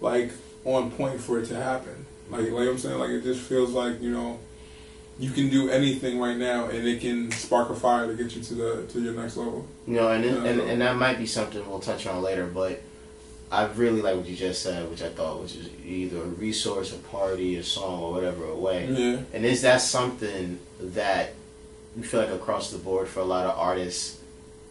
[0.00, 0.30] like
[0.64, 2.06] on point for it to happen.
[2.30, 4.38] Like like what I'm saying, like it just feels like you know
[5.18, 8.42] you can do anything right now and it can spark a fire to get you
[8.42, 9.66] to the to your next level.
[9.86, 10.44] You know, and, it, Yeah.
[10.44, 12.80] and and that might be something we'll touch on later, but
[13.52, 16.98] I really like what you just said, which I thought was either a resource, a
[16.98, 18.86] party, a song, or whatever away.
[18.88, 19.22] Yeah.
[19.32, 21.34] And is that something that
[21.96, 24.20] you feel like across the board for a lot of artists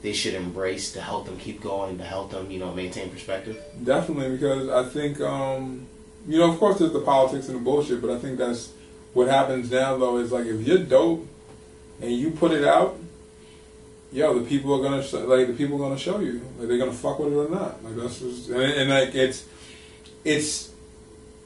[0.01, 3.61] they should embrace to help them keep going, to help them, you know, maintain perspective?
[3.83, 5.87] Definitely, because I think, um,
[6.25, 8.71] you know, of course, there's the politics and the bullshit, but I think that's
[9.13, 9.97] what happens now.
[9.97, 11.27] Though is like if you're dope
[12.01, 12.97] and you put it out,
[14.11, 16.77] yo, the people are gonna sh- like the people are gonna show you, like they're
[16.77, 17.83] gonna fuck with it or not.
[17.83, 19.45] Like that's just and, and like it's
[20.25, 20.71] it's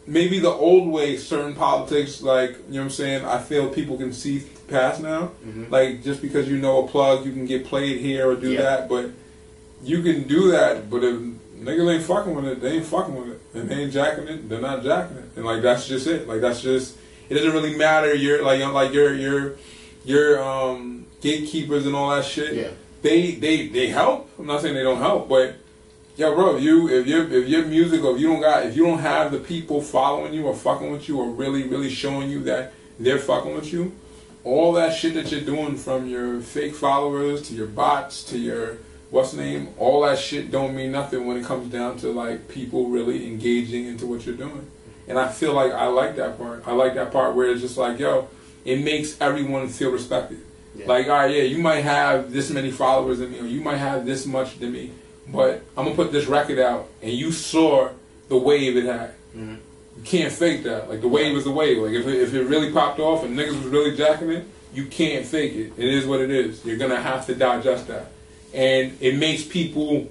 [0.06, 3.98] maybe the old way certain politics like you know what I'm saying I feel people
[3.98, 5.72] can see past now Mhm.
[5.72, 8.62] like just because you know a plug you can get played here or do Yeah.
[8.64, 9.12] that but
[9.82, 11.16] you can do that but if
[11.58, 14.50] niggas ain't fucking with it they ain't fucking with it and they ain't jacking it
[14.50, 16.98] they're not jacking it and like that's just it like that's just
[17.30, 19.54] it doesn't really matter you're like like you're you're
[20.04, 20.93] you're um
[21.24, 22.68] gatekeepers and all that shit Yeah.
[23.02, 25.56] they they they help I'm not saying they don't help but
[26.16, 28.78] Yo, bro, if you if your if your music or if you don't got if
[28.78, 32.30] you don't have the people following you or fucking with you or really really showing
[32.30, 33.92] you that they're fucking with you,
[34.44, 38.78] all that shit that you're doing from your fake followers to your bots to your
[39.10, 42.90] what's name, all that shit don't mean nothing when it comes down to like people
[42.90, 44.70] really engaging into what you're doing.
[45.08, 46.62] And I feel like I like that part.
[46.68, 48.28] I like that part where it's just like, yo,
[48.66, 50.42] it makes everyone feel respected.
[50.76, 50.88] Yeah.
[50.88, 53.78] Like, all right, yeah, you might have this many followers than me, or you might
[53.78, 54.92] have this much than me,
[55.28, 57.90] but I'm gonna put this record out, and you saw
[58.30, 59.12] the wave it had.
[59.38, 59.58] Mhm.
[59.98, 60.90] You can't fake that.
[60.90, 61.78] Like the wave is the wave.
[61.78, 64.86] Like if it, if it really popped off and niggas was really jacking it, you
[64.86, 65.74] can't fake it.
[65.78, 66.66] It is what it is.
[66.66, 68.08] You're gonna have to digest that,
[68.54, 70.08] and it makes people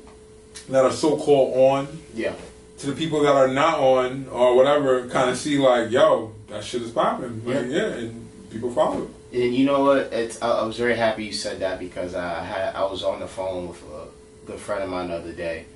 [0.68, 2.34] that are so called on Yeah.
[2.78, 6.62] to the people that are not on or whatever kind of see like, yo, that
[6.62, 7.42] shit is popping.
[7.44, 9.08] Like, yeah, and people follow.
[9.32, 10.12] And you know what?
[10.12, 13.20] It's I, I was very happy you said that because I had I was on
[13.20, 14.06] the phone with a
[14.46, 15.66] good friend of mine the other day.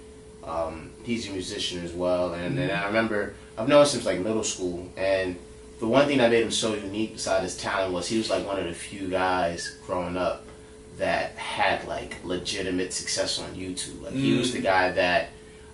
[0.45, 4.21] Um, he's a musician as well, and, and I remember I've known him since like
[4.21, 4.89] middle school.
[4.97, 5.37] And
[5.81, 8.47] the one thing that made him so unique, beside his talent, was he was like
[8.47, 10.45] one of the few guys growing up
[10.99, 14.03] that had like legitimate success on YouTube.
[14.03, 15.31] Like he was the guy that,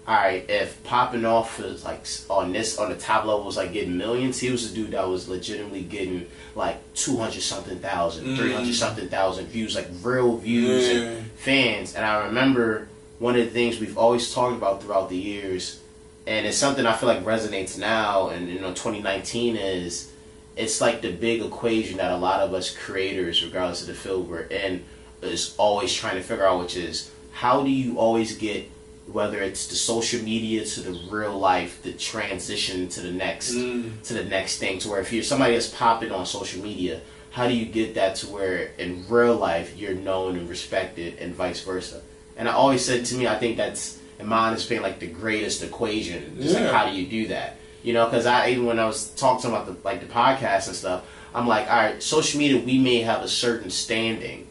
[0.06, 3.72] all right, if popping off was like on this on the top level was like
[3.72, 6.26] getting millions, he was a dude that was legitimately getting
[6.56, 8.36] like two hundred something thousand, mm.
[8.36, 11.24] three hundred something thousand views, like real views and mm.
[11.36, 11.94] fans.
[11.94, 12.88] And I remember
[13.20, 15.80] one of the things we've always talked about throughout the years,
[16.26, 20.10] and it's something I feel like resonates now, and you know, 2019 is
[20.56, 24.28] it's like the big equation that a lot of us creators, regardless of the field
[24.28, 24.84] we're in,
[25.22, 28.68] is always trying to figure out, which is how do you always get
[29.06, 34.00] whether it's the social media to the real life, the transition to the next mm.
[34.02, 34.78] to the next thing.
[34.80, 37.00] To where if you're somebody that's popping on social media,
[37.30, 41.34] how do you get that to where in real life you're known and respected, and
[41.34, 42.02] vice versa?
[42.36, 45.08] And I always said to me, I think that's in my honest opinion, like the
[45.08, 46.36] greatest equation.
[46.40, 46.72] Just like Yeah.
[46.72, 47.56] how do you do that?
[47.82, 50.76] You know, because I even when I was talking about the like the podcast and
[50.76, 51.02] stuff,
[51.34, 54.46] I'm like, all right, social media, we may have a certain standing,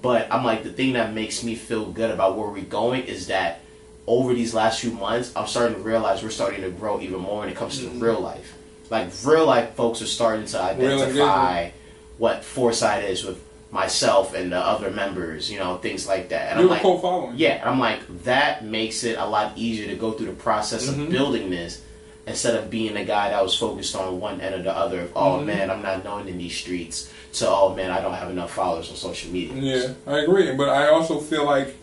[0.00, 3.26] but I'm like, the thing that makes me feel good about where we're going is
[3.26, 3.60] that
[4.06, 7.40] over these last few months, I'm starting to realize we're starting to grow even more
[7.40, 8.54] when it comes to real life.
[8.90, 11.70] Like real life folks are starting to identify
[12.18, 13.42] what Fourside is with
[13.72, 16.52] myself and the other members, you know, things like that.
[16.52, 17.34] And You I'm a like, following.
[17.36, 20.88] yeah, and I'm like, that makes it a lot easier to go through the process
[20.88, 21.02] Mm-hmm.
[21.02, 21.82] of building this
[22.26, 25.12] instead of being the guy that was focused on one end or the other of,
[25.16, 25.46] oh Mm-hmm.
[25.46, 28.88] man, I'm not known in these streets, to oh man, I don't have enough followers
[28.88, 29.54] on social media.
[29.56, 30.54] Yeah, I agree.
[30.54, 31.76] But I also feel like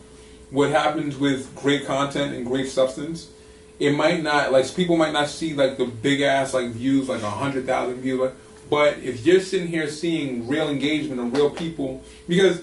[0.53, 3.29] what happens with great content and great substance,
[3.79, 7.23] it might not like people might not see like the big ass like views, like
[7.23, 8.19] a hundred thousand views.
[8.19, 8.33] Like,
[8.69, 12.61] but if you're sitting here seeing real engagement and real people, because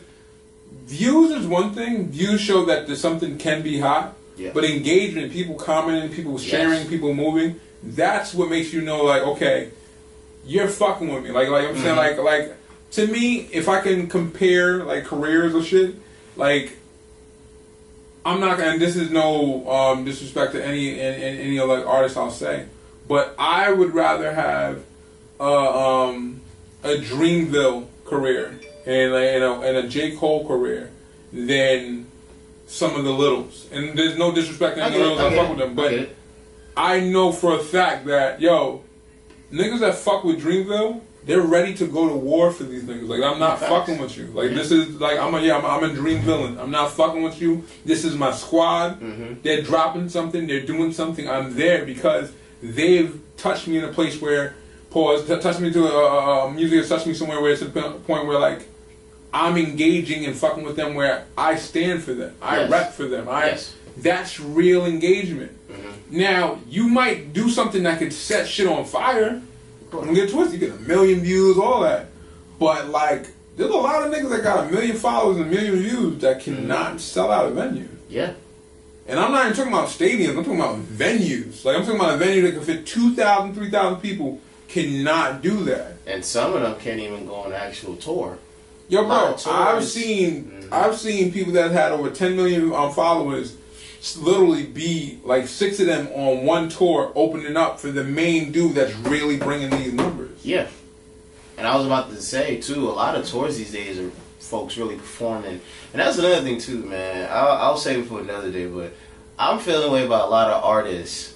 [0.84, 2.08] views is one thing.
[2.08, 4.16] Views show that there's something can be hot.
[4.36, 4.52] Yeah.
[4.54, 6.88] But engagement, people commenting, people sharing, Yes.
[6.88, 9.70] people moving, that's what makes you know like, okay,
[10.46, 11.32] you're fucking with me.
[11.32, 12.24] Like like I'm saying mm-hmm.
[12.24, 12.56] like like
[12.92, 15.96] to me, if I can compare like careers or shit,
[16.36, 16.76] like
[18.24, 18.72] I'm not gonna.
[18.72, 22.66] And this is no um, disrespect to any any, any of like artists I'll say,
[23.08, 24.82] but I would rather have
[25.38, 26.40] uh, um,
[26.82, 30.90] a Dreamville career and a, and, a, and a J Cole career
[31.32, 32.06] than
[32.66, 33.68] some of the littles.
[33.72, 35.32] And there's no disrespect to any get of it, those.
[35.32, 36.10] I I fuck with them, but.
[36.76, 38.82] I know for a fact that yo,
[39.52, 43.08] niggas that fuck with Dreamville, they're ready to go to war for these niggas.
[43.08, 44.26] Like I'm not fucking with you.
[44.28, 46.58] Like this is like I'm a yeah I'm, I'm a dream villain.
[46.58, 47.64] I'm not fucking with you.
[47.84, 49.00] This is my squad.
[49.00, 49.34] Mm-hmm.
[49.42, 50.46] They're dropping something.
[50.46, 51.28] They're doing something.
[51.28, 52.32] I'm there because
[52.62, 54.54] they've touched me in a place where
[54.90, 57.66] pause t- touched me to a uh, music has touched me somewhere where it's a
[57.70, 58.66] p- point where like
[59.32, 62.34] I'm engaging and fucking with them where I stand for them.
[62.42, 62.70] I Yes.
[62.70, 63.28] rep for them.
[63.28, 63.74] I Yes.
[63.98, 65.52] that's real engagement.
[66.10, 69.40] Now you might do something that could set shit on fire.
[69.90, 70.60] Don't get twisted.
[70.60, 72.06] You get a million views, all that.
[72.58, 73.26] But like,
[73.56, 76.40] there's a lot of niggas that got a million followers and a million views that
[76.40, 77.88] cannot sell out a venue.
[78.08, 78.32] Yeah.
[79.06, 80.30] And I'm not even talking about stadiums.
[80.30, 81.64] I'm talking about venues.
[81.64, 84.40] Like I'm talking about a venue that can fit 2,000, 3,000 people.
[84.68, 85.94] Cannot do that.
[86.06, 88.38] And some of them can't even go on an actual tour.
[88.88, 93.56] Yo, bro, I've seen I've seen people that had over 10 million um, followers
[94.16, 98.74] literally be like six of them on one tour opening up for the main dude
[98.74, 100.44] that's really bringing these numbers.
[100.44, 100.68] Yeah.
[101.58, 104.78] And I was about to say too, a lot of tours these days are folks
[104.78, 105.60] really performing,
[105.92, 107.28] and that's another thing too, man.
[107.30, 108.92] I'll, I'll save it for another day, but
[109.38, 111.34] I'm feeling way about a lot of artists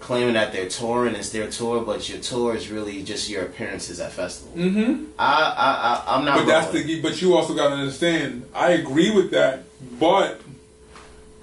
[0.00, 4.00] claiming that they're touring it's their tour, but your tour is really just your appearances
[4.00, 4.56] at festivals.
[4.56, 5.04] Mm-hmm.
[5.18, 6.38] I, I, I I'm not.
[6.38, 8.46] But that's the but you also got to understand.
[8.54, 9.64] I agree with that,
[10.00, 10.40] but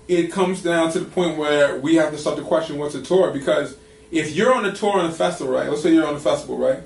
[0.08, 3.02] it comes down to the point where we have to start to question what's a
[3.02, 3.78] tour because
[4.12, 5.70] if you're on a tour on a festival, right?
[5.70, 6.80] Let's say you're on a festival, right?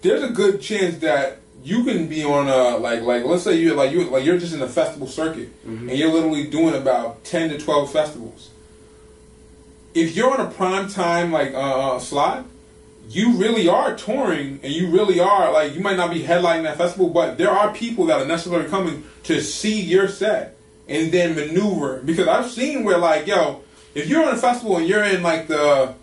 [0.00, 3.76] There's a good chance that you can be on a like like let's say you're
[3.76, 5.50] like you like you're just in the festival circuit
[5.88, 8.50] and you're literally doing about ten to twelve festivals.
[9.94, 12.46] If you're on a prime time like uh, uh, slot,
[13.08, 16.78] you really are touring and you really are like you might not be headlining that
[16.78, 20.56] festival, but there are people that are necessarily coming to see your set
[20.92, 22.00] and then maneuver.
[22.04, 23.62] Because I've seen where like, yo,
[23.94, 25.94] if you're on a festival and you're in like the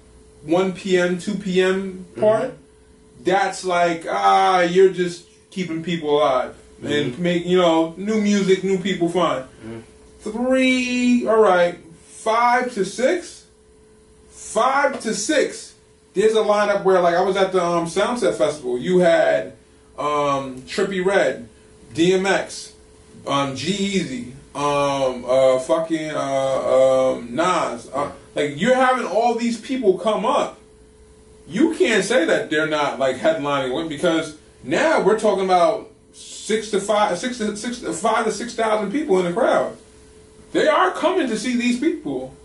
[0.44, 2.58] one PM, two PM part,
[3.24, 8.80] that's like ah, you're just keeping people alive and make you know new music, new
[8.80, 9.46] people fun.
[10.22, 13.46] Three, all right, five to six,
[14.30, 15.76] five to six.
[16.14, 18.78] There's a lineup where like I was at the um, Soundset Festival.
[18.78, 19.54] You had
[19.98, 21.48] um, Trippie Redd,
[21.94, 22.74] DMX,
[23.28, 27.90] um, G-Eazy, um, uh, fucking uh, um, Nas.
[27.94, 30.60] Uh, like you're having all these people come up.
[31.48, 36.72] You can't say that they're not like headlining with because now we're talking about six
[36.72, 39.78] to five, six to six, five to six thousand people in the crowd.
[40.52, 42.36] They are coming to see these people.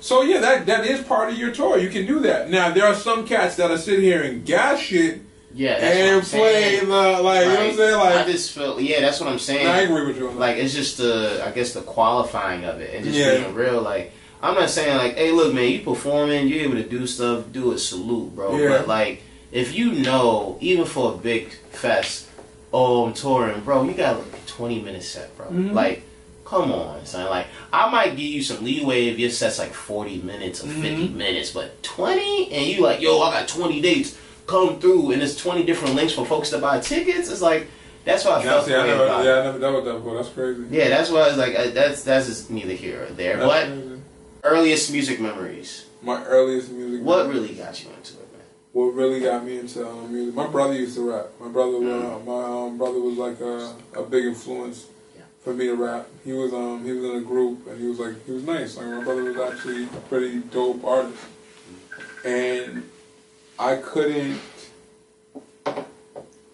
[0.00, 1.78] So yeah, that that is part of your tour.
[1.78, 2.50] You can do that.
[2.50, 5.20] Now there are some cats that are sitting here and gas shit
[5.56, 6.88] yeah, that's and what I'm play saying.
[6.88, 7.40] the like.
[7.42, 7.98] You know what I'm saying?
[7.98, 9.66] Like, I just feel yeah, that's what I'm saying.
[9.66, 10.30] I agree with you.
[10.30, 13.38] Like it's just the I guess the qualifying of it and just Yeah.
[13.40, 13.80] being real.
[13.82, 14.12] Like
[14.42, 17.72] I'm not saying like, hey, look, man, you performing, you're able to do stuff, do
[17.72, 18.56] a salute, bro.
[18.56, 18.68] Yeah.
[18.68, 22.28] But like, if you know, even for a big fest,
[22.72, 25.46] oh, I'm touring, bro, you got like a 20 minute set, bro.
[25.46, 25.72] Mm-hmm.
[25.74, 26.02] Like.
[26.44, 27.28] Come on, son.
[27.28, 31.08] Like, I might give you some leeway if your set's like 40 minutes or 50
[31.08, 31.18] Mm-hmm.
[31.18, 32.52] minutes, but 20?
[32.52, 34.16] And you like, yo, I got 20 dates.
[34.46, 37.30] Come through, and there's 20 different links for folks to buy tickets.
[37.30, 37.68] It's like,
[38.04, 40.16] that's why I felt yeah, I never, about yeah, I never dealt with that before.
[40.16, 40.64] That's crazy.
[40.70, 43.36] Yeah, that's why I was like, uh, that's that's just neither here or there.
[43.36, 44.00] That's but crazy.
[44.44, 45.86] earliest music memories.
[46.02, 47.04] My earliest music.
[47.04, 48.42] What really got you into it, man?
[48.72, 50.36] What really got me into um, music?
[50.36, 51.26] My brother used to rap.
[51.40, 54.86] My brother, uh, my um, brother was like a, a big influence
[55.46, 56.08] for me to rap.
[56.24, 58.76] He was um he was in a group and he was like he was nice.
[58.76, 61.24] Like my brother was actually a pretty dope artist,
[62.24, 62.82] and
[63.58, 64.40] I couldn't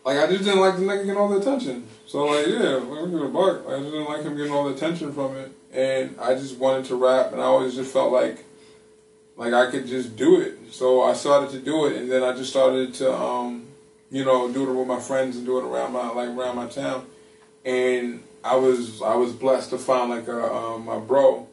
[0.04, 1.86] like I just didn't like the nigga getting all the attention.
[2.06, 3.64] So like yeah, I'm gonna bark.
[3.68, 6.84] I just didn't like him getting all the attention from it, and I just wanted
[6.86, 8.44] to rap, and I always just felt like
[9.36, 10.58] like I could just do it.
[10.70, 13.66] So I started to do it, and then I just started to um
[14.10, 16.66] you know do it with my friends and do it around my like around my
[16.66, 17.06] town,
[17.64, 21.48] and I was I was blessed to find like a um, my bro,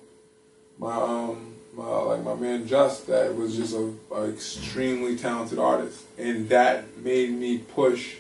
[0.77, 1.48] my um
[1.79, 6.97] my like my man Just that was just a, a extremely talented artist, and that
[6.97, 8.15] made me push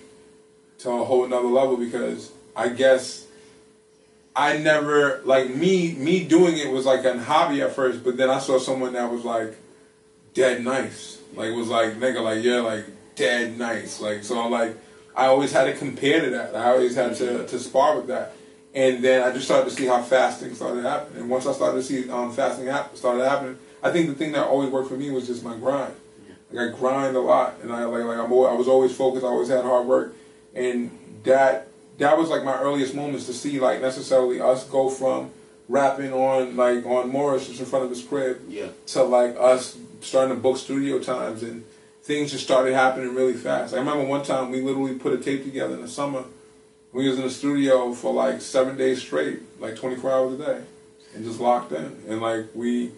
[0.79, 3.27] to a whole nother level because I guess
[4.35, 8.29] I never like me me doing it was like a hobby at first, but then
[8.29, 9.57] I saw someone that was like
[10.33, 14.77] dead nice, like was like nigga like yeah like dead nice, like so I'm like
[15.15, 16.55] I always had to compare to that.
[16.55, 18.33] I always had to to spar with that.
[18.75, 21.21] And then I just started to see how fasting started happening.
[21.21, 24.31] And once I started to see um, fasting hap- started happening, I think the thing
[24.33, 25.93] that always worked for me was just my grind.
[26.51, 29.23] Like I grind a lot, and I like like I'm always, I was always focused.
[29.23, 30.15] I always had hard work,
[30.55, 30.89] and
[31.23, 31.67] that
[31.99, 35.31] that was like my earliest moments to see like necessarily us go from
[35.67, 38.67] rapping on like on Morris just in front of his crib Yeah.
[38.87, 41.63] to like us starting to book studio times and
[42.01, 43.73] things just started happening really fast.
[43.75, 46.23] I remember one time we literally put a tape together in the summer.
[46.91, 50.61] We was in the studio for like seven days straight, like 24 hours a day,
[51.15, 52.01] and just locked in.
[52.07, 52.91] And like we,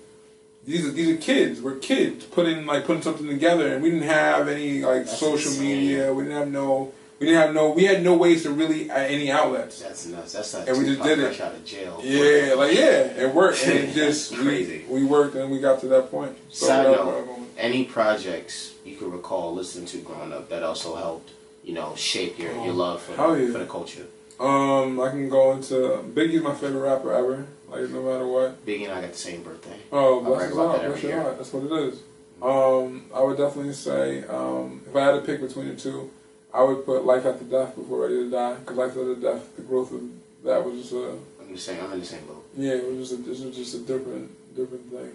[0.65, 1.61] these are these are kids.
[1.61, 5.51] We're kids putting like putting something together, and we didn't have any like That's social
[5.51, 5.68] insane.
[5.80, 6.13] media.
[6.13, 6.93] We didn't have no.
[7.19, 7.69] We didn't have no.
[7.72, 9.80] We had no ways to really uh, any outlets.
[9.81, 10.34] That's nuts.
[10.34, 11.35] That's not And we just did it.
[11.35, 11.99] fresh out of jail.
[12.03, 14.85] Yeah, like yeah, it worked, and it just Crazy.
[14.89, 16.35] we we worked and we got to that point.
[16.49, 17.27] So Side note,
[17.57, 21.31] any projects you could recall listening to growing up that also helped,
[21.72, 23.49] you know, shape your, your love for, Hell yeah.
[23.53, 24.06] for the culture?
[24.41, 27.48] Um, I can go into Biggie's my favorite rapper ever.
[27.69, 28.65] Like no matter what.
[28.65, 29.77] Biggie and I got the same birthday.
[29.89, 31.38] Oh, bless his heart, that bless every your heart.
[31.38, 32.02] That's what it is.
[32.41, 36.11] Um, I would definitely say um, if I had to pick between the two,
[36.53, 38.53] I would put Life After Death before Ready to Die.
[38.56, 40.02] Because Life After Death, the growth of
[40.43, 41.81] that was just a I'm the same.
[41.85, 42.45] I'm in the same boat.
[42.57, 45.11] yeah, it was just a, this was just a different different thing.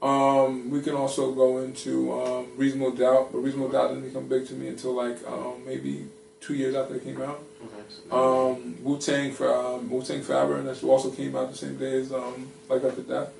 [0.00, 4.46] Um, we can also go into um, Reasonable Doubt, but Reasonable Doubt didn't become big
[4.48, 6.06] to me until like um, maybe
[6.40, 7.42] two years after it came out.
[8.12, 11.76] Um, Wu Tang for um, Wu Tang Forever, and that also came out the same
[11.76, 13.32] day as um, Life After Death.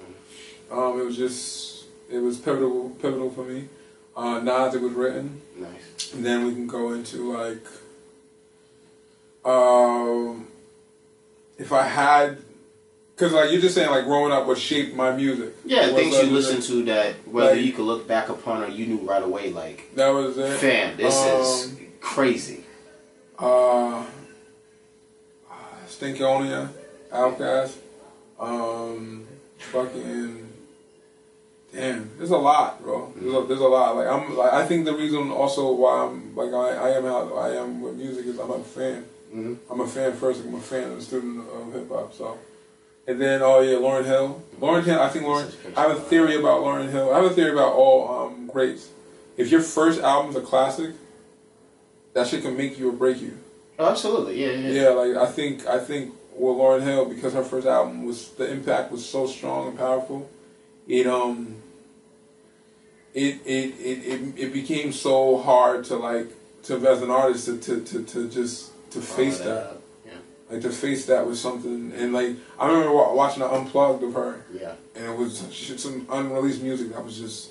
[0.71, 3.69] Um, it was just it was pivotal pivotal for me.
[4.17, 5.41] Uh, Nas, it was written.
[5.57, 6.13] nice.
[6.13, 7.65] And then we can go into like,
[9.45, 10.49] um,
[11.57, 12.39] if I had,
[13.19, 15.53] because like you're just saying like growing up, what shaped my music.
[15.65, 18.69] Yeah, was, things you listen to that whether like- you could look back upon or
[18.69, 20.59] you knew right away, like, That was it.
[20.59, 22.65] fam, this is Um, crazy.
[23.39, 24.05] Uh,
[25.89, 26.69] Stankonia,
[27.13, 27.75] OutKast,
[28.39, 29.27] um,
[29.59, 30.49] fucking,
[31.73, 33.13] damn, there's a lot, bro.
[33.17, 33.97] There's a, there's a lot.
[33.97, 37.35] Like I'm, like I think the reason also why I'm like I, I am how
[37.37, 39.05] I am with music is I'm a fan.
[39.35, 39.57] Mhm.
[39.71, 40.43] I'm a fan first.
[40.45, 42.15] I'm a fan and a student of hip hop.
[42.15, 42.39] So,
[43.09, 44.43] and then oh yeah, Lauryn Hill.
[44.61, 45.01] Lauryn Hill.
[45.01, 45.51] I think Lauryn.
[45.77, 47.13] I have a theory about Lauryn Hill.
[47.13, 48.91] I have a theory about all um, greats.
[49.37, 50.95] If your first album's a classic,
[52.13, 53.39] that shit can make you or break you.
[53.79, 54.45] Oh, absolutely.
[54.45, 54.83] Yeah, yeah.
[54.83, 58.51] Yeah, like I think I think with Lauryn Hill because her first album was the
[58.51, 60.29] impact was so strong and powerful.
[60.87, 61.57] It um
[63.15, 66.29] it it it, it, it became so hard to like
[66.65, 69.67] to as an artist to to, to, to just to face Follow that.
[69.71, 69.78] up.
[70.51, 74.15] Like to face that with something and like I remember wa- watching an unplugged of
[74.15, 74.73] her Yeah.
[74.97, 75.39] and it was
[75.77, 77.51] some unreleased music that was just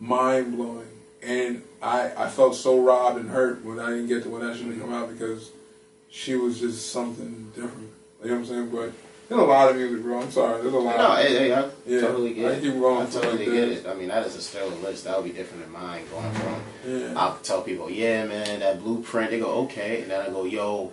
[0.00, 0.88] mind blowing.
[1.22, 4.56] And I I felt so robbed and hurt when I didn't get to when that
[4.56, 5.50] didn't come out because
[6.08, 7.90] she was just something different.
[8.22, 8.70] You know what I'm saying?
[8.70, 8.92] But
[9.28, 10.20] there's a lot of music, bro.
[10.22, 10.62] I'm sorry.
[10.62, 10.96] There's a lot.
[10.96, 12.58] No, of hey, hey, I Yeah, totally get I it.
[12.58, 13.86] I totally like get it.
[13.86, 15.04] I mean, that is a stellar list.
[15.04, 16.02] That would be different than mine.
[16.10, 17.12] Going from, Yeah.
[17.14, 19.30] I'll tell people, yeah, man, that blueprint.
[19.32, 20.92] They go, okay, and then I go, yo,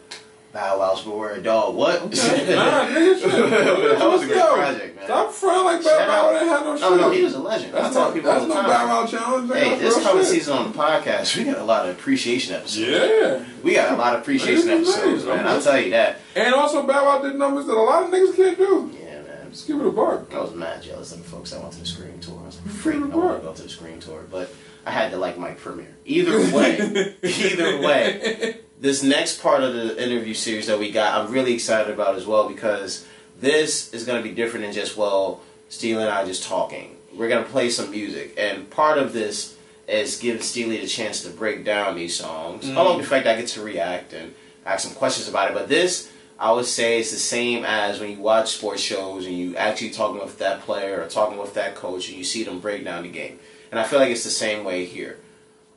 [0.55, 1.75] Bow Wow's for word, dog.
[1.75, 2.01] What?
[2.01, 3.29] nah, nigga, shit.
[3.99, 5.03] that was a great project, man.
[5.03, 6.81] Stop fronting like Bow Wow didn't have no shit.
[6.81, 7.75] No, no, he was a legend.
[7.75, 8.69] I tell people all that's the no time.
[8.69, 9.49] Bow Wow challenge.
[9.49, 9.55] nigga.
[9.57, 10.31] Hey, That's this coming shit.
[10.33, 12.79] season on the podcast, we got a lot of appreciation episodes.
[12.89, 13.45] Yeah.
[13.63, 15.45] We got a lot of appreciation episodes, man.
[15.45, 16.19] I'll tell you that.
[16.37, 18.91] And also Bow Wow did numbers that a lot of niggas can't do.
[18.97, 19.51] Yeah, man.
[19.51, 20.33] Just give it a bark.
[20.33, 22.39] I was mad jealous of the folks that went to the Scream tour.
[22.41, 24.53] I was like, freak, I want to go to the Scream tour, but
[24.85, 25.93] I had to like Mike Premier.
[26.05, 31.31] Either way, either way, this next part of the interview series that we got, I'm
[31.31, 33.05] really excited about as well because
[33.39, 36.97] this is going to be different than just well, Steely and I just talking.
[37.13, 39.57] We're going to play some music, and part of this
[39.87, 42.75] is giving Steely the chance to break down these songs, mm.
[42.75, 44.33] along with the fact I get to react and
[44.65, 45.53] ask some questions about it.
[45.53, 49.37] But this I would say it's the same as when you watch sports shows and
[49.37, 52.59] you actually talking with that player or talking with that coach and you see them
[52.59, 53.39] break down the game.
[53.71, 55.17] And I feel like it's the same way here.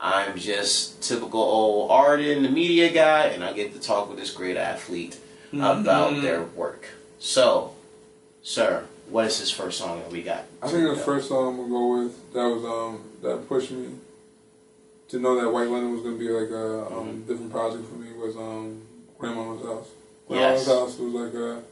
[0.00, 4.30] I'm just typical old Arden, the media guy, and I get to talk with this
[4.30, 5.18] great athlete
[5.52, 6.86] about their work.
[7.18, 7.74] So,
[8.42, 10.44] sir, what is this first song that we got?
[10.62, 13.88] I think the first song I'm gonna go with that was um that pushed me
[15.08, 18.12] to know that White London was gonna be like a um, different project for me
[18.12, 18.82] was um
[19.18, 19.88] Grandmama's house.
[20.28, 20.66] Grandma's Yes.
[20.66, 21.62] house was like a.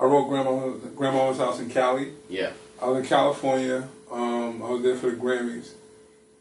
[0.00, 2.12] I wrote Grandma Grandmama's house in Cali.
[2.28, 2.52] Yeah.
[2.80, 3.86] I was in California.
[4.10, 5.72] Um, I was there for the Grammys.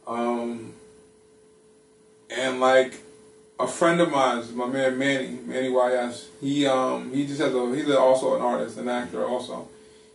[0.07, 0.73] Um,
[2.29, 2.93] and like
[3.59, 7.75] a friend of mine, my man Manny, Manny YS, he um he just has a
[7.75, 9.67] he's also an artist, an actor also.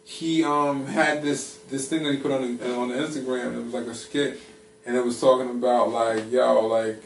[0.05, 3.57] He um had this this thing that he put on the, on the Instagram.
[3.57, 4.41] It was like a skit,
[4.87, 7.03] and it was talking about like yo like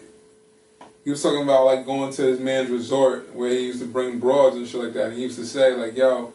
[1.04, 4.18] he was talking about like going to his man's resort where he used to bring
[4.18, 5.06] broads and shit like that.
[5.06, 6.32] And he used to say like yo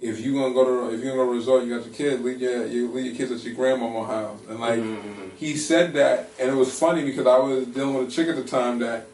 [0.00, 1.94] if you gonna go to if you gonna go to a resort, you got your
[1.94, 4.38] kids, leave your you leave your kids at your grandmama house.
[4.48, 5.36] And like mm-hmm, mm-hmm.
[5.36, 8.36] he said that, and it was funny because I was dealing with a chick at
[8.36, 9.06] the time that,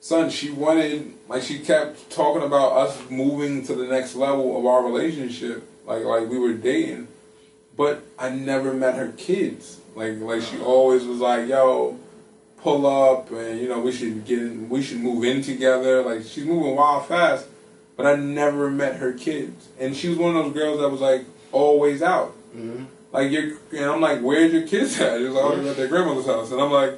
[0.00, 4.66] son, she wanted like she kept talking about us moving to the next level of
[4.66, 7.06] our relationship, like like we were dating,
[7.76, 9.80] but I never met her kids.
[9.94, 10.66] Like like she uh-huh.
[10.66, 11.98] always was like, yo.
[12.60, 16.02] Pull up, and you know we should get in, we should move in together.
[16.02, 17.46] Like she's moving wild fast,
[17.98, 19.68] but I never met her kids.
[19.78, 22.32] And she was one of those girls that was like always out.
[22.56, 22.84] Mm-hmm.
[23.12, 25.18] Like you're, and I'm like, where's your kids at?
[25.18, 26.94] She was like, oh, they're at their grandmother's house, and I'm like,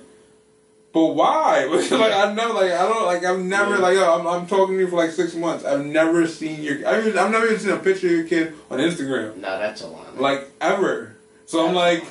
[0.93, 1.64] but why?
[1.90, 4.81] like I never, like I don't, like I've never, like yo, I'm, I'm talking to
[4.81, 5.64] you for like six months.
[5.64, 8.52] I've never seen your, I mean, I've never even seen a picture of your kid
[8.70, 10.05] on Instagram, No, that's a lie.
[10.16, 11.16] like ever.
[11.47, 12.05] So I'm like.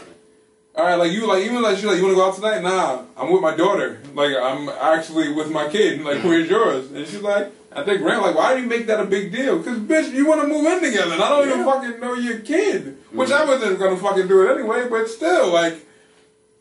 [0.75, 2.61] All right, like you, like even like she like you want to go out tonight?
[2.61, 3.99] Nah, I'm with my daughter.
[4.13, 5.99] Like I'm actually with my kid.
[6.01, 6.89] Like where's yours?
[6.91, 8.21] And she's like, I think Grant.
[8.21, 9.57] Like why do you make that a big deal?
[9.57, 12.39] Because bitch, you want to move in together, and I don't even fucking know your
[12.39, 12.97] kid.
[13.11, 13.49] Which I mm-hmm.
[13.49, 14.87] wasn't gonna fucking do it anyway.
[14.89, 15.85] But still, like.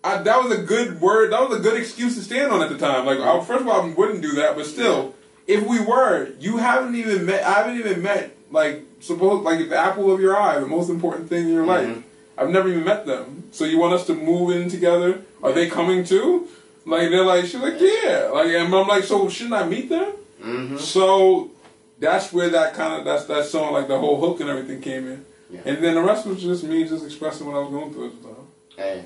[0.05, 1.33] I, that was a good word.
[1.33, 3.05] That was a good excuse to stand on at the time.
[3.05, 5.17] Like, I, first of all, I wouldn't do that, but still,
[5.49, 7.43] if we were, you haven't even met.
[7.43, 11.29] I haven't even met like suppose like the apple of your eye, the most important
[11.29, 11.93] thing in your mm-hmm.
[11.93, 12.05] life.
[12.37, 13.45] I've never even met them.
[13.51, 15.23] So you want us to move in together?
[15.43, 16.47] Are they coming too?
[16.87, 18.31] Like they're like, she's like, yeah.
[18.33, 20.13] Like, and I'm like, so shouldn't I meet them?
[20.41, 20.77] Mm-hmm.
[20.79, 21.51] So
[21.99, 25.07] that's where that kind of that's that song, like the whole hook and everything came
[25.09, 25.25] in.
[25.51, 25.61] Yeah.
[25.65, 28.23] And then the rest was just me just expressing what I was going through at
[28.23, 28.37] the time.
[28.77, 29.05] Hey,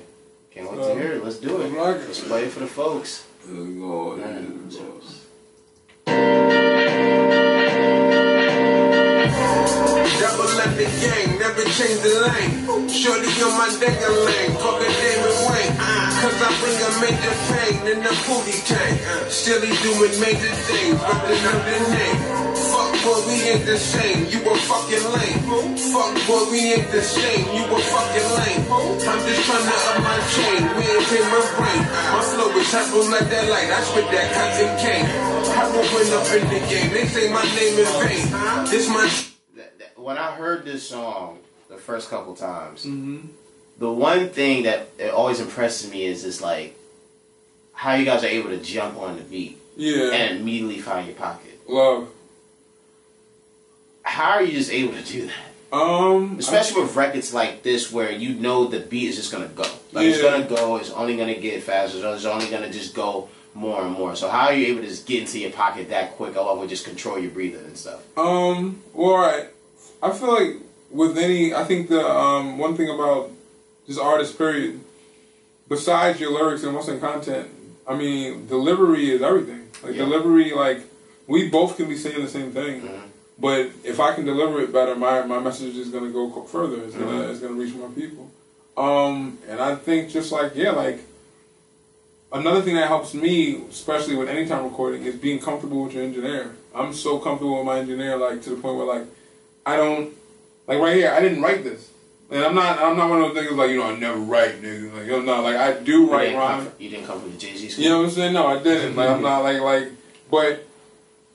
[0.51, 1.23] can't wait So, to hear it.
[1.23, 1.69] Let's do it.
[1.69, 2.05] rock it.
[2.07, 3.25] Let's play it for the folks.
[3.47, 4.69] Lord, Man,
[10.19, 12.87] Double up the gang, never change the lane.
[12.89, 15.32] Shorty on my nigga lane, fuck a David Wayne.
[16.23, 18.95] Cause I bring a major pain in the booty tank.
[19.27, 22.17] Still he doing major things, but another name.
[22.71, 25.39] Fuck boy, we ain't the same, you a fucking lame.
[25.91, 28.63] Fuck boy, we ain't the same, you a fucking lame.
[29.03, 31.81] I'm just trying to up my chain, we ain't pay my brain.
[32.15, 35.07] My flow is hyper like that light, I spit that cotton cane.
[35.59, 38.23] I went up in the game, they say my name in vain.
[38.71, 39.05] This my
[39.59, 41.39] That- that- When I heard this song
[41.69, 43.27] the first couple times, Mm-hmm.
[43.77, 46.75] The one thing that it always impresses me is is like
[47.73, 51.15] how you guys are able to jump on the beat Yeah, and immediately find your
[51.15, 51.59] pocket.
[51.67, 52.07] love.
[54.03, 55.75] How are you just able to do that?
[55.75, 59.63] Um, Especially with records like this, where you know the beat is just gonna go.
[59.91, 60.75] Like it's gonna go.
[60.77, 61.97] It's only gonna get faster.
[62.13, 64.15] It's only gonna just go more and more.
[64.15, 66.69] So how are you able to just get into your pocket that quick, along with
[66.69, 68.03] just control your breathing and stuff?
[68.17, 69.47] Um, well, right.
[70.03, 70.57] I feel like
[70.91, 73.31] with any, I think the um, one thing about
[73.87, 74.79] just artist period,
[75.67, 77.49] besides your lyrics and what's in content,
[77.87, 79.67] I mean, delivery is everything.
[79.83, 80.05] Like Yeah.
[80.05, 80.81] delivery, like
[81.27, 82.81] we both can be saying the same thing,
[83.39, 86.81] but if I can deliver it better, my my message is gonna go further.
[86.83, 88.29] It's gonna it's gonna reach more people.
[88.77, 90.99] Um, and I think just like yeah, like
[92.31, 96.03] another thing that helps me, especially with any time recording, is being comfortable with your
[96.03, 96.55] engineer.
[96.73, 99.05] I'm so comfortable with my engineer, like to the point where like
[99.65, 100.13] I don't
[100.67, 101.11] like right here.
[101.11, 101.89] I didn't write this,
[102.31, 102.79] and I'm not.
[102.79, 104.93] I'm not one of those niggas like you know I never write, nigga.
[104.93, 106.31] Like you know, no, like I do write
[106.79, 107.83] You didn't come from the Jay Z school.
[107.83, 108.33] You know what I'm saying?
[108.33, 108.95] No, I didn't.
[108.95, 109.89] Like I'm not like like.
[110.31, 110.65] But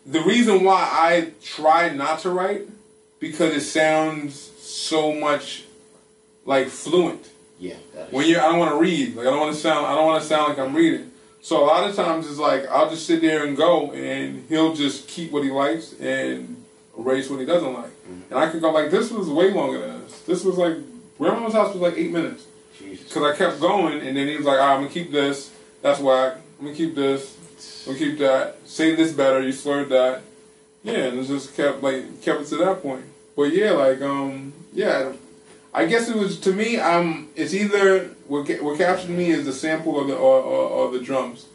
[0.07, 2.63] the reason why I try not to write
[3.21, 5.65] because it sounds so much
[6.45, 7.75] like fluent Yeah.
[7.95, 9.15] that is when you're, I don't want to read.
[9.17, 11.11] Like I don't want to sound I don't want to sound like I'm reading.
[11.41, 14.75] So a lot of times it's like I'll just sit there and go, and he'll
[14.75, 16.65] just keep what he likes and
[16.99, 17.91] erase what he doesn't like.
[17.91, 18.35] Mm-hmm.
[18.35, 19.98] And I could go like this was way longer than this.
[20.29, 20.77] This was like
[21.19, 22.45] Grandma's house was like eight minutes
[22.81, 25.51] because I kept going, and then he was like, "All right, I'm gonna keep this.
[25.83, 26.35] That's whack.
[26.61, 27.35] I'm gonna keep this.
[27.87, 28.57] I'm gonna keep that.
[28.67, 29.43] Say this better.
[29.43, 30.21] You slurred that."
[30.85, 33.05] Yeah, and it just kept like kept it to that point.
[33.37, 35.13] But yeah, like um, yeah,
[35.75, 36.77] I guess it was to me.
[36.77, 40.91] Um, it's either what what captured me is the sample or the or, or, or
[40.93, 41.47] the drums.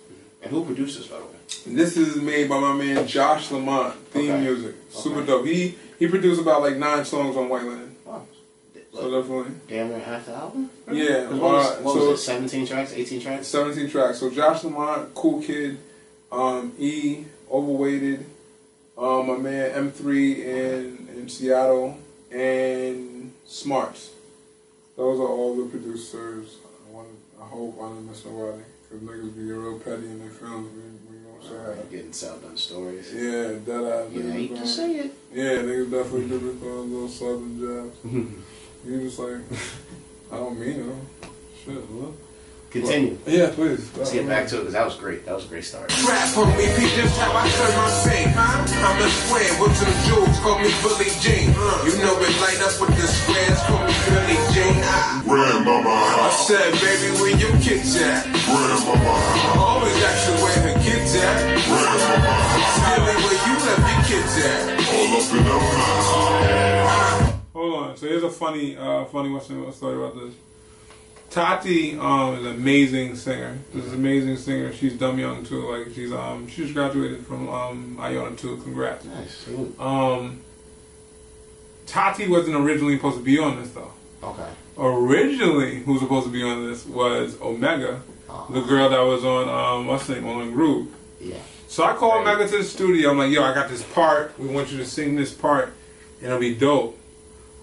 [0.41, 1.29] And who produces, by the way?
[1.67, 4.41] And this is made by my man Josh Lamont, theme Okay.
[4.41, 5.27] music, super Okay.
[5.27, 5.45] dope.
[5.45, 7.92] He he produced about like nine songs on White Land,
[8.93, 10.69] So definitely Damn near half the album?
[10.91, 11.27] yeah.
[11.29, 13.47] What was, uh, what so was it, 17 tracks, 18 tracks?
[13.47, 14.19] 17 tracks.
[14.19, 15.77] So Josh Lamont, Cool Kid,
[16.31, 18.25] um, E, Overweighted,
[18.97, 21.97] um, my man M3 in, in Seattle,
[22.31, 24.11] and Smarts.
[24.95, 26.57] Those are all the producers.
[26.87, 27.07] I, want,
[27.41, 28.61] I hope I didn't miss nobody.
[28.89, 30.69] Because niggas be real petty in their films.
[30.71, 31.91] We, we gonna say that.
[31.91, 33.11] getting South done stories.
[33.11, 35.13] Yeah, that uh, You hate gonna- say it.
[35.33, 38.35] Yeah, niggas definitely do throwing little southern jabs.
[38.85, 39.41] you just like,
[40.31, 41.29] I don't mean it.
[41.63, 42.15] Shit, look.
[42.73, 43.21] Continue.
[43.29, 43.85] Yeah, please.
[43.93, 45.29] Let's get back to it because that was great.
[45.29, 45.93] That was a great start.
[46.09, 48.33] Rap on me, peep just how I turn my fame.
[48.33, 51.53] I'm a square with some jewels, call me Billie Jean.
[51.85, 54.73] You know it light up with the squares, call me Billie Jean.
[54.81, 58.25] I, Grandmama I said, baby, where your kids at?
[58.25, 61.45] grandmama I always ask her where her kids at.
[61.69, 62.41] grandmama
[62.81, 64.61] Tell me where you left your kids at.
[64.89, 66.72] all up in the house.
[67.63, 67.95] Hold on.
[67.95, 70.33] So here's a funny, uh, funny Western story about this.
[71.29, 73.57] Tati um, is an amazing singer.
[73.73, 74.73] This is an amazing singer.
[74.73, 75.71] She's dumb young too.
[75.71, 78.57] Like she's um she just graduated from um Iona too.
[78.57, 79.05] Congrats.
[79.05, 79.47] Nice.
[79.79, 80.41] Um,
[81.87, 83.93] Tati wasn't originally supposed to be on this though.
[84.21, 84.49] Okay.
[84.77, 88.01] Originally, who was supposed to be on this was Omega,
[88.49, 90.93] the girl that was on um what's her name on Groove.
[91.21, 91.37] Yeah.
[91.69, 93.11] So I called Omega to the studio.
[93.11, 94.37] I'm like, yo, I got this part.
[94.37, 95.71] We want you to sing this part,
[96.19, 96.99] and it'll be dope.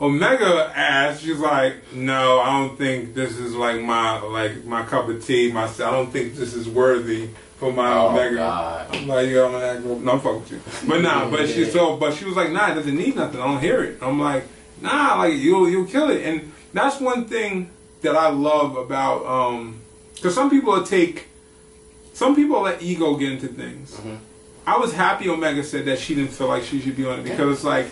[0.00, 5.08] Omega asked, she's like, no, I don't think this is like my like my cup
[5.08, 5.52] of tea.
[5.52, 7.28] My, I don't think this is worthy
[7.58, 8.36] for my Oh, Omega.
[8.36, 8.96] God.
[8.96, 9.82] I'm like, yo, I'm gonna act.
[9.84, 10.60] No, I'm fucking with you.
[10.88, 13.40] But nah, but she so, but she was like, nah, it doesn't need nothing.
[13.40, 13.98] I don't hear it.
[14.00, 14.44] I'm like,
[14.80, 16.22] nah, like you'll you'll kill it.
[16.24, 17.68] And that's one thing
[18.00, 19.80] that I love about um,
[20.14, 21.28] because some people take,
[22.14, 24.00] some people let ego get into things.
[24.66, 27.24] I was happy Omega said that she didn't feel like she should be on it
[27.24, 27.86] because it's like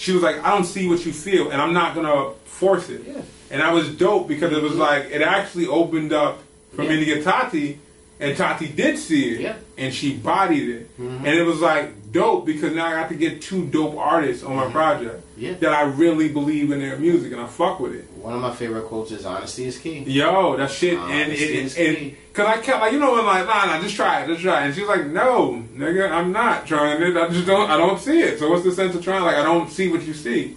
[0.00, 3.02] she was like, I don't see what you feel, and I'm not gonna force it.
[3.06, 3.20] Yeah.
[3.50, 6.38] And I was dope because it was like it actually opened up
[6.74, 6.88] for Yeah.
[6.88, 7.78] me to get Tati,
[8.18, 9.56] and Tati did see it, Yeah.
[9.76, 11.26] and she bodied it, mm-hmm.
[11.26, 14.56] and it was like dope because now I got to get two dope artists on
[14.56, 14.72] my mm-hmm.
[14.72, 15.52] project Yeah.
[15.60, 18.06] that I really believe in their music and I fuck with it.
[18.20, 20.00] One of my favorite quotes is honesty is key.
[20.00, 22.16] Yo, that shit, Nah, and is and key.
[22.34, 24.62] cause I kept like, you know, I'm like, nah, nah, just try it, just try
[24.62, 27.16] it, and she's like, no, nigga, I'm not trying it.
[27.16, 28.38] I just don't, I don't see it.
[28.38, 29.22] So what's the sense of trying?
[29.24, 30.56] Like, I don't see what you see.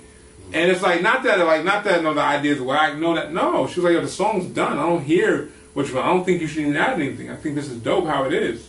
[0.51, 3.65] And it's like, not that, like, not that, no, the ideas whack, no, that, no.
[3.67, 4.77] She was like, yo, the song's done.
[4.77, 5.99] I don't hear what you.
[5.99, 7.29] I don't think you should even add anything.
[7.31, 8.67] I think this is dope how it is.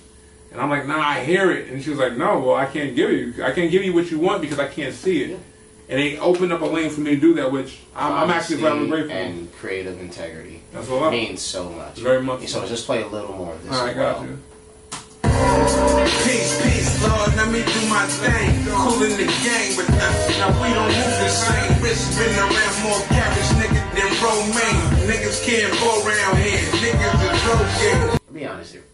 [0.52, 1.68] And I'm like, nah, I hear it.
[1.68, 4.10] And she was like, no, well, I can't give you, I can't give you what
[4.10, 5.38] you want because I can't see it.
[5.88, 8.56] And they opened up a lane for me to do that, which I'm, I'm actually
[8.58, 9.12] glad I'm grateful.
[9.12, 10.62] And creative integrity.
[10.72, 11.12] That's a lot.
[11.12, 11.98] Means so much.
[11.98, 12.66] Very much So so.
[12.66, 13.72] just play a little more of this.
[13.76, 14.14] All right, well.
[14.14, 14.38] got you.
[16.24, 18.64] Peace, peace, Lord, let me do my thing.
[18.64, 21.82] Cool in the game, but now, now we don't move the same.
[21.82, 25.08] Wrist been around more carrots, nigga, than romaine.
[25.08, 26.60] Niggas can't go around here.
[26.80, 28.10] Niggas is rogaine.
[28.12, 28.84] Let be honest here.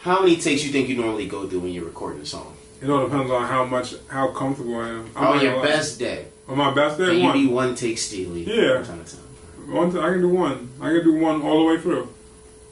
[0.00, 2.55] How many takes you think you normally go through when you're recording a song?
[2.82, 5.10] It all depends on how much, how comfortable I am.
[5.16, 7.50] I'm your best day, On my best can day, you one.
[7.50, 8.42] one take steely?
[8.44, 8.82] Yeah.
[8.82, 9.72] From time to time?
[9.72, 10.68] One, t- I can do one.
[10.80, 12.08] I can do one all the way through,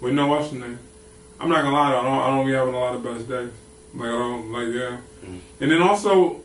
[0.00, 0.78] with no what's the name.
[1.40, 1.98] I'm not gonna lie though.
[2.00, 2.20] I don't.
[2.20, 3.50] I don't be having a lot of best days.
[3.94, 4.52] Like I don't.
[4.52, 4.98] Like yeah.
[5.26, 5.40] Mm.
[5.60, 6.42] And then also,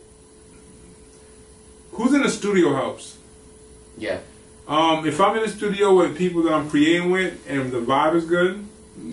[1.91, 3.18] who's in the studio helps.
[3.98, 4.19] Yeah.
[4.68, 8.15] Um, if I'm in the studio with people that I'm creating with and the vibe
[8.15, 8.65] is good,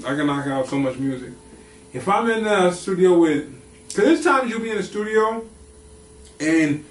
[0.07, 1.33] I can knock out so much music.
[1.93, 3.53] If I'm in the studio with,
[3.97, 5.45] cause there's times you'll be in the studio,
[6.39, 6.85] and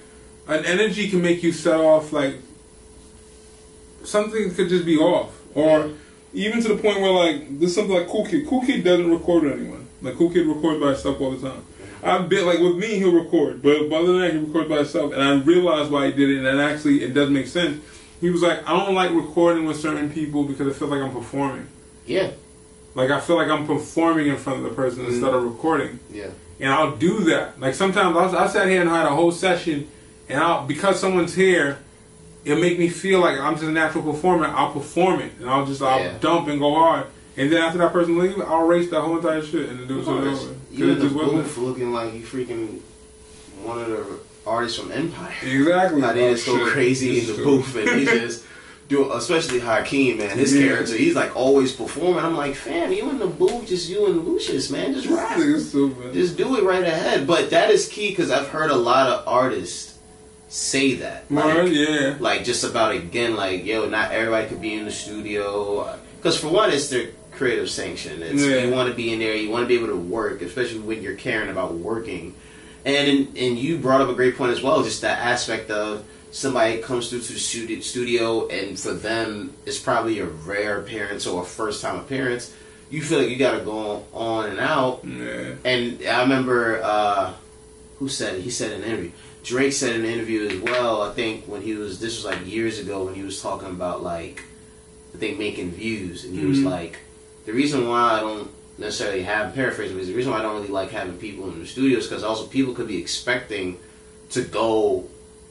[0.47, 2.35] an energy can make you set off like
[4.03, 5.91] something could just be off, or
[6.33, 8.47] even to the point where like there's something like Cool Kid.
[8.47, 9.87] Cool Kid doesn't record with anyone.
[10.01, 11.65] Like Cool Kid records by himself all the time.
[12.03, 15.13] I've been like with me, he'll record, but other than that, he records by himself,
[15.13, 17.83] and I realized why he did it, and actually it does make sense.
[18.21, 21.11] He was like, I don't like recording with certain people because it feels like I'm
[21.11, 21.67] performing.
[22.05, 22.31] Yeah.
[22.93, 26.29] Like I feel like I'm performing in front of the person instead of recording, Yeah.
[26.59, 27.59] And I'll do that.
[27.59, 29.87] Like sometimes I, I sat here and had a whole session,
[30.29, 31.79] and I'll because someone's here,
[32.43, 34.47] it'll make me feel like I'm just a natural performer.
[34.47, 36.17] I'll perform it, and I'll just I'll Yeah.
[36.19, 37.07] dump and go hard.
[37.37, 40.29] And then after that person leaves, I'll erase that whole entire shit and do something
[40.31, 40.47] else.
[40.71, 42.79] You in it the just wasn't- booth looking like you freaking
[43.63, 44.05] one of the
[44.47, 45.33] artists from Empire.
[45.43, 45.99] Exactly.
[46.01, 47.57] How they Oh, just go oh, crazy This in the true.
[47.57, 48.45] booth and they just
[48.87, 50.37] do especially Hakeem, man.
[50.37, 50.67] His Yeah.
[50.67, 52.23] character, he's like always performing.
[52.23, 55.37] I'm like, fam, you in the booth, just you and Lucious, man, just rap.
[55.37, 57.25] Just do it right ahead.
[57.25, 59.93] But that is key because I've heard a lot of artists
[60.47, 61.25] say that.
[61.31, 62.15] Like, yeah.
[62.19, 65.97] like just about again, like yo, not everybody could be in the studio.
[66.17, 68.21] Because for one, it's their creative sanction.
[68.21, 68.63] It's Yeah.
[68.65, 71.01] you want to be in there, you want to be able to work, especially when
[71.01, 72.35] you're caring about working.
[72.85, 76.03] And and you brought up a great point as well, just that aspect of
[76.35, 81.43] somebody comes through to the studio, and for them, it's probably a rare appearance or
[81.43, 82.53] a first time appearance.
[82.89, 85.55] You feel like you got to go on and out, Yeah.
[85.63, 87.33] and I remember uh,
[87.99, 88.41] who said it?
[88.41, 89.11] He said in an interview.
[89.43, 91.01] Drake said in an interview as well.
[91.03, 94.03] I think when he was this was like years ago when he was talking about
[94.03, 94.43] like
[95.13, 96.65] I think making views, and he was Mhm.
[96.69, 96.97] like,
[97.45, 100.67] the reason why I don't necessarily have paraphrasing is the reason why I don't really
[100.67, 103.77] like having people in the studios because also people could be expecting
[104.31, 105.05] to go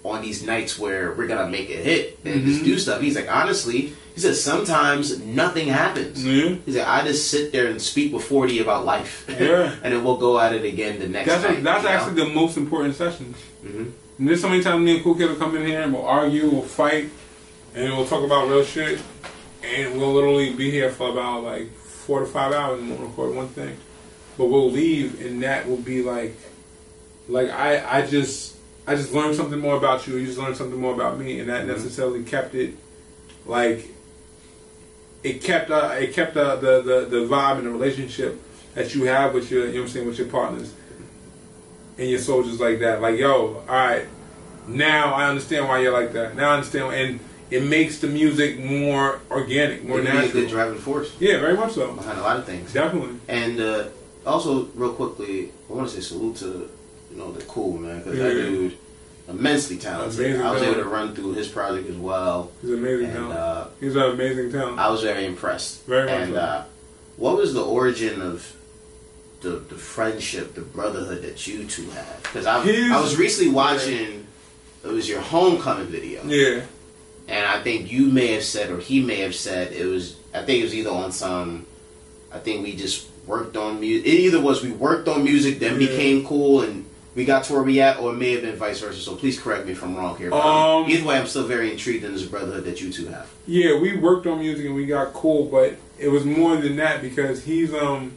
[0.04, 2.64] on these nights where we're gonna make a hit and just Mhm.
[2.64, 3.00] do stuff.
[3.00, 6.22] He's like, honestly, he said sometimes nothing happens.
[6.24, 6.56] Yeah.
[6.66, 9.72] He's like, I just sit there and speak with forty about life, Yeah.
[9.82, 11.64] and then we'll go at it again the next That's night.
[11.64, 11.94] that's you know?
[11.96, 13.36] actually the most important sessions.
[13.66, 13.90] Mhm.
[14.18, 16.04] And there's so many times me and Cool Kid will come in here and we'll
[16.06, 17.08] argue, we'll fight,
[17.74, 19.00] and we'll talk about real shit,
[19.64, 23.34] and we'll literally be here for about like four to five hours and we'll record
[23.34, 23.74] one thing.
[24.36, 26.36] But we'll leave, and that will be like,
[27.28, 28.52] like I I just
[28.86, 30.16] I just learned something more about you.
[30.16, 32.74] You just learned something more about me, and that necessarily kept it
[33.46, 33.88] like
[35.22, 38.40] it kept uh, it kept uh, the, the the vibe and the relationship
[38.74, 40.74] that you have with your you know what I'm saying with your partners
[41.96, 43.00] and your soldiers like that.
[43.00, 44.06] Like yo, all right,
[44.68, 46.36] now I understand why you're like that.
[46.36, 47.20] Now I understand, and
[47.50, 50.42] it makes the music more organic, more It can be a natural.
[50.42, 51.94] good driving force Yeah, very much so.
[51.94, 52.72] behind a lot of things.
[52.72, 53.16] Definitely.
[53.28, 53.88] And uh,
[54.26, 56.70] also, real quickly, I want to say salute to
[57.14, 58.76] you know the cool man because that dude
[59.28, 60.18] immensely talented.
[60.20, 63.38] Amazing I was able to run through his project as well, He's amazing and talent.
[63.38, 64.78] uh, He's an amazing talent.
[64.78, 65.84] I was very impressed.
[65.86, 66.64] Very much And uh,
[67.16, 68.54] what was the origin of
[69.40, 72.22] the the friendship, the brotherhood that you two have?
[72.22, 74.26] Because I His- I was recently watching.
[74.84, 76.22] It was your homecoming video.
[76.26, 76.62] yeah.
[77.26, 80.16] And I think you may have said, or he may have said, it was.
[80.34, 81.64] I think it was either on some.
[82.30, 84.06] I think we just worked on music.
[84.06, 85.86] It either was we worked on music, then Yeah.
[85.88, 86.84] became cool, and
[87.14, 89.00] we got to where we at, or it may have been vice versa.
[89.00, 90.30] So please correct me if I'm wrong here.
[90.30, 93.28] But Um, either way, I'm still very intrigued in this brotherhood that you two have.
[93.46, 97.02] Yeah, we worked on music and we got cool, but it was more than that
[97.02, 98.12] because he's um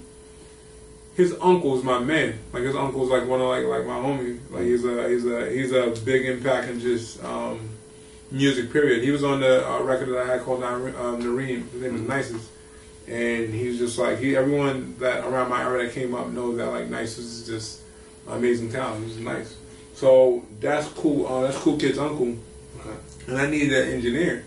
[1.15, 2.39] his uncle's my man.
[2.53, 4.39] Like his uncle's like one of like like my homie.
[4.51, 7.69] Like he's a he's a he's a big impact in just um
[8.31, 9.03] music period.
[9.03, 10.81] He was on the uh, record that I had called um,
[11.21, 11.71] Nareem.
[11.71, 12.49] His name is Nicest.
[13.07, 16.67] And he's just like he everyone that around my area that came up knows that
[16.67, 17.81] like Nice is just
[18.29, 19.05] amazing talent.
[19.05, 19.55] He's nice.
[19.93, 21.27] So that's cool.
[21.27, 22.37] Uh, that's cool kid's uncle.
[23.27, 24.45] And I needed an engineer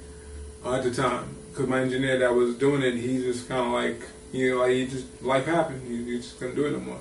[0.65, 3.73] uh, at the time because my engineer that was doing it, he just kind of
[3.73, 4.01] like
[4.33, 5.87] you know like he just life happened.
[5.87, 7.01] He, he just couldn't do it no more.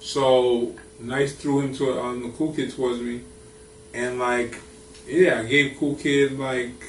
[0.00, 3.20] So Nice threw him to um, the cool kid towards me,
[3.94, 4.60] and like
[5.06, 6.82] yeah, I gave cool kid like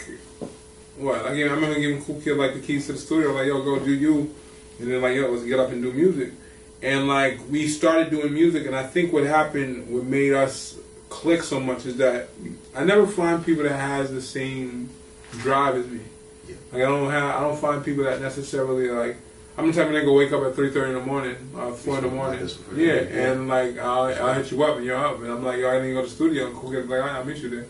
[0.98, 1.52] what I gave.
[1.52, 3.94] I remember giving cool kid like the keys to the studio, like yo go do
[3.94, 4.34] you,
[4.80, 6.34] and then like yo let's get up and do music.
[6.82, 10.78] And like we started doing music, and I think what happened, what made us
[11.10, 12.30] click so much is that
[12.76, 14.90] I never find people that has the same
[15.32, 16.02] drive as me.
[16.48, 16.56] yeah.
[16.72, 19.18] Like I don't have, I don't find people that necessarily like.
[19.58, 21.98] I'm the type of nigga wake up at three thirty in the morning, uh, four
[21.98, 22.48] in the morning.
[22.74, 23.32] Yeah, yeah.
[23.32, 25.80] and like I'll, I'll hit you up and you're up, and I'm like, yo, I
[25.80, 26.48] didn't go to the studio.
[26.48, 27.66] And cool like, I'll meet you there.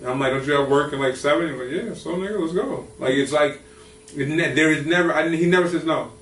[0.00, 1.50] And I'm like, don't you have work at like seven?
[1.50, 2.86] He's like, yeah, so nigga, let's go.
[3.00, 3.60] Like it's like,
[4.16, 6.12] it ne- there is never, I, he never says no.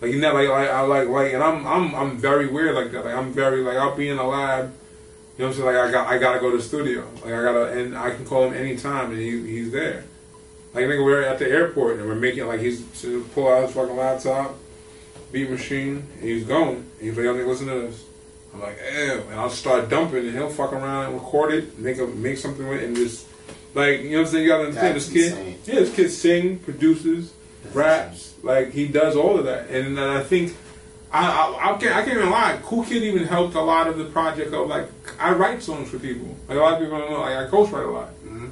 [0.00, 3.04] Like he never, like, I like, like, and I'm, I'm, I'm very weird like that.
[3.04, 4.72] Like I'm very, like, I'll be in a lab.
[5.36, 5.66] You know what I'm saying?
[5.66, 7.06] Like I got, I gotta go to the studio.
[7.16, 10.04] Like I gotta, and I can call him anytime, and he, he's there.
[10.74, 13.74] Like nigga, we're at the airport and we're making like he's to pull out his
[13.74, 14.54] fucking laptop,
[15.32, 16.76] beat machine, and he's going.
[16.76, 18.04] And he's like, yo, nigga, listen to this.
[18.54, 21.98] I'm like, ew, and I'll start dumping, and he'll fuck around and record it, make
[21.98, 23.26] a make something with it, and just
[23.74, 24.44] like you know what I'm saying.
[24.44, 25.38] You gotta understand That's this kid.
[25.38, 25.58] insane.
[25.64, 27.32] Yeah, this kid sing, produces,
[27.74, 30.56] raps, like he does all of that, and then I think.
[31.12, 32.56] I, I, I, can't, I can't even lie.
[32.62, 34.86] Cool Kid even helped a lot of the project of like
[35.18, 36.36] I write songs for people.
[36.46, 37.20] Like a lot of people don't know.
[37.22, 38.14] Like I ghostwrite a lot.
[38.24, 38.48] Mm-hmm.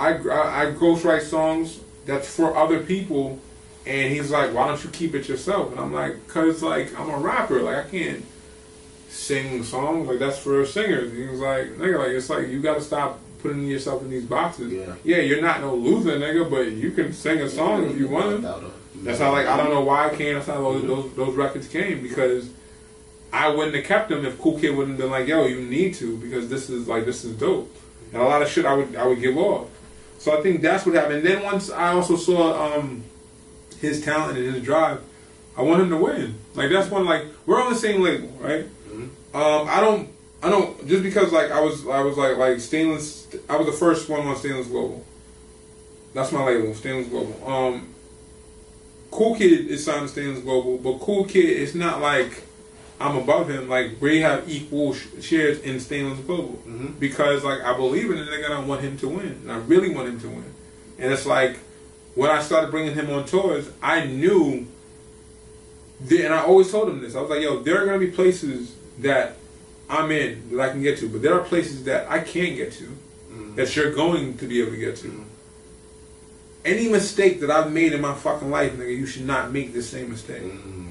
[0.00, 3.38] I, I, I ghostwrite songs that's for other people,
[3.86, 7.08] and he's like, "Why don't you keep it yourself?" And I'm like, "Cause like I'm
[7.08, 8.24] a rapper, like I can't
[9.08, 12.60] sing songs like that's for singers." And he was like, "Nigga, like it's like you
[12.60, 14.72] got to stop putting yourself in these boxes.
[14.72, 14.94] Yeah.
[15.04, 18.42] yeah, you're not no loser, nigga, but you can sing a song if you want."
[19.04, 20.34] That's how like I don't know why I came.
[20.34, 22.50] That's how those, those those records came because
[23.32, 25.94] I wouldn't have kept them if Cool Kid wouldn't have been like, "Yo, you need
[25.94, 27.74] to because this is like this is dope."
[28.12, 29.68] And a lot of shit I would I would give off.
[30.18, 31.16] So I think that's what happened.
[31.16, 33.02] And then once I also saw um,
[33.80, 35.00] his talent and his drive,
[35.56, 36.36] I want him to win.
[36.54, 38.66] Like that's one like we're on the same label, right?
[39.34, 40.10] Um, I don't,
[40.42, 43.28] I don't just because like I was, I was like like stainless.
[43.48, 45.04] I was the first one on stainless global.
[46.14, 47.48] That's my label, stainless global.
[47.48, 47.88] Um,
[49.12, 52.42] Cool Kid is signed to Stainless Global, but Cool Kid it's not like
[52.98, 53.68] I'm above him.
[53.68, 56.58] Like we have equal sh- shares in Stainless Global
[56.98, 59.58] because like I believe in the nigga and I want him to win, and I
[59.58, 60.54] really want him to win.
[60.98, 61.58] And it's like
[62.14, 64.66] when I started bringing him on tours, I knew.
[66.10, 67.14] And I always told him this.
[67.14, 69.36] I was like, "Yo, there are gonna be places that
[69.88, 72.72] I'm in that I can get to, but there are places that I can't get
[72.72, 73.54] to, mm-hmm.
[73.56, 75.22] that you're going to be able to get to." Mm-hmm.
[76.64, 79.82] any mistake that I've made in my fucking life, nigga, you should not make the
[79.82, 80.42] same mistake.
[80.42, 80.88] Mm-hmm.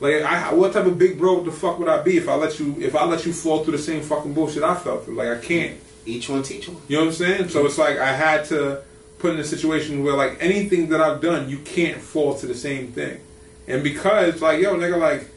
[0.00, 2.58] Like, I, what type of big bro the fuck would I be if I let
[2.58, 5.14] you if I let you fall through the same fucking bullshit I fell through?
[5.14, 5.78] Like, I can't.
[6.04, 6.82] Each one teach one.
[6.88, 7.48] You know what I'm saying?
[7.50, 8.82] So it's like I had to
[9.20, 12.56] put in a situation where like anything that I've done, you can't fall to the
[12.56, 13.20] same thing.
[13.68, 15.28] And because like yo nigga like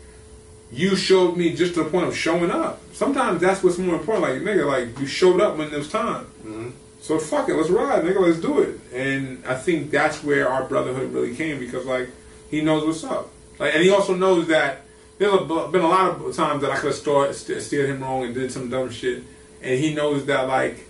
[0.75, 2.81] you showed me just to the point of showing up.
[2.91, 4.23] Sometimes that's what's more important.
[4.23, 6.25] Like nigga like you showed up when there's time.
[6.43, 6.69] Mm-hmm.
[6.99, 8.79] So fuck it, let's ride, nigga, let's do it.
[8.93, 12.09] And I think that's where our brotherhood really came because like
[12.49, 13.29] he knows what's up.
[13.57, 14.81] Like and he also knows that
[15.17, 18.33] there's a, been a lot of times that I could have steered him wrong and
[18.33, 19.23] did some dumb shit,
[19.61, 20.84] and he knows that like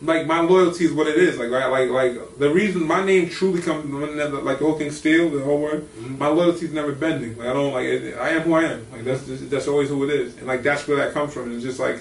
[0.00, 1.38] like my loyalty is what it is.
[1.38, 5.28] Like right, like like the reason my name truly comes like the whole thing steal
[5.30, 5.82] the whole word.
[5.82, 6.18] Mm-hmm.
[6.18, 7.36] My loyalty is never bending.
[7.36, 8.86] Like I don't like it, I am who I am.
[8.92, 11.44] Like that's just, that's always who it is, and like that's where that comes from.
[11.44, 12.00] And it's just like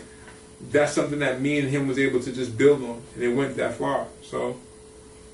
[0.72, 3.56] that's something that me and him was able to just build on, and it went
[3.57, 4.07] that far.
[4.22, 4.57] So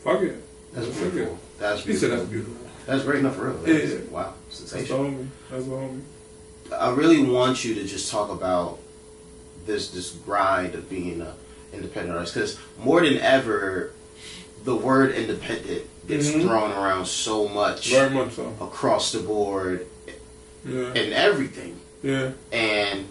[0.04, 0.36] fuck it.
[0.74, 1.12] That's Fuck it.
[1.14, 1.40] beautiful.
[1.60, 2.18] That's He said beautiful.
[2.18, 2.58] that's beautiful.
[2.86, 3.70] That's great enough for real.
[3.70, 4.00] Yeah.
[4.10, 5.28] Wow, That's the homie.
[5.50, 6.02] That's the homie.
[6.78, 8.80] I really want you to just talk about
[9.66, 11.36] this this grind of being a
[11.74, 13.92] independent artist because more than ever,
[14.64, 16.42] the word independent gets Mhm.
[16.44, 18.54] thrown around so much Very much so.
[18.62, 19.86] across the board
[20.66, 20.88] Yeah.
[20.96, 22.32] and everything, Yeah.
[22.52, 23.06] and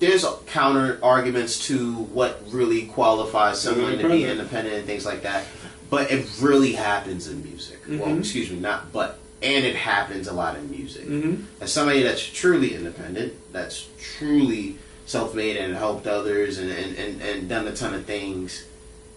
[0.00, 4.76] there's counter arguments to what really qualifies someone to be Independent.
[4.76, 5.44] and things like that.
[5.90, 7.78] But it really happens in music.
[7.88, 8.20] Well, Mhm.
[8.20, 11.08] excuse me, not but, and it happens a lot in music.
[11.08, 11.44] Mhm.
[11.60, 14.76] As somebody that's truly independent, that's truly
[15.08, 18.66] self-made and helped others and, and, and, and done a ton of things,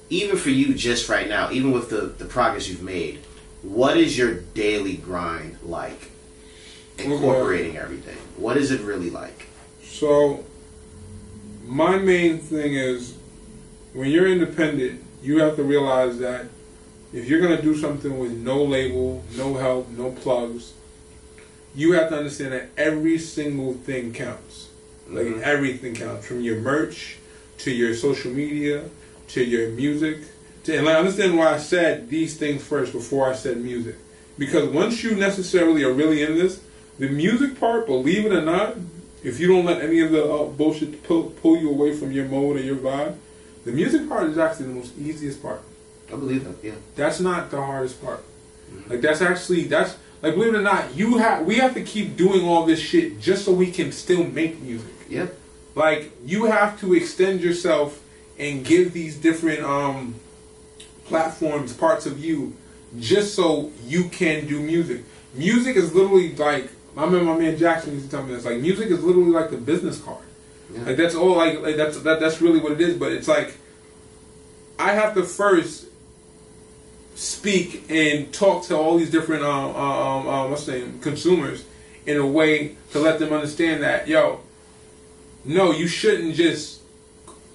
[0.10, 3.20] even for you just right now, even with the, the progress you've made,
[3.62, 6.10] what is your daily grind like?
[6.98, 8.18] Incorporating everything.
[8.38, 9.48] What is it really like?
[9.84, 10.46] So,
[11.66, 13.18] my main thing is
[13.94, 16.46] when you're independent, you have to realize that
[17.14, 20.74] if you're going to do something with no label, no help, no plugs,
[21.76, 24.70] you have to understand that every single thing counts.
[25.12, 27.18] Like everything counts from your merch
[27.60, 28.90] to your social media
[29.32, 30.20] to your music.
[30.66, 33.96] To, and I understand why I said these things first before I said music.
[34.38, 36.62] Because once you necessarily are really in this,
[37.00, 38.78] the music part, believe it or not,
[39.24, 42.26] if you don't let any of the uh, bullshit pull, pull you away from your
[42.26, 43.16] mode or your vibe,
[43.66, 45.62] the music part is actually the most easiest part.
[46.08, 46.76] I believe that, yeah.
[46.96, 48.24] That's not the hardest part.
[48.88, 52.18] Like that's actually that's like believe it or not, you have we have to keep
[52.18, 54.94] doing all this shit just so we can still make music.
[55.12, 55.28] Yeah.
[55.76, 58.02] Like you have to extend yourself
[58.40, 60.16] and give these different um
[61.06, 62.56] platforms parts of you
[63.00, 65.04] just so you can do music.
[65.34, 68.46] Music is literally like I remember my man Jackson used to tell me this.
[68.46, 70.24] Like music is literally like the business card.
[70.74, 70.84] Yeah.
[70.84, 71.36] Like that's all.
[71.36, 72.98] Like, like that's that, that's really what it is.
[72.98, 73.58] But it's like
[74.80, 75.88] I have to first
[77.16, 81.66] speak and talk to all these different um, um, um what's the name consumers
[82.06, 84.40] in a way to let them understand that yo,
[85.46, 86.82] no, you shouldn't just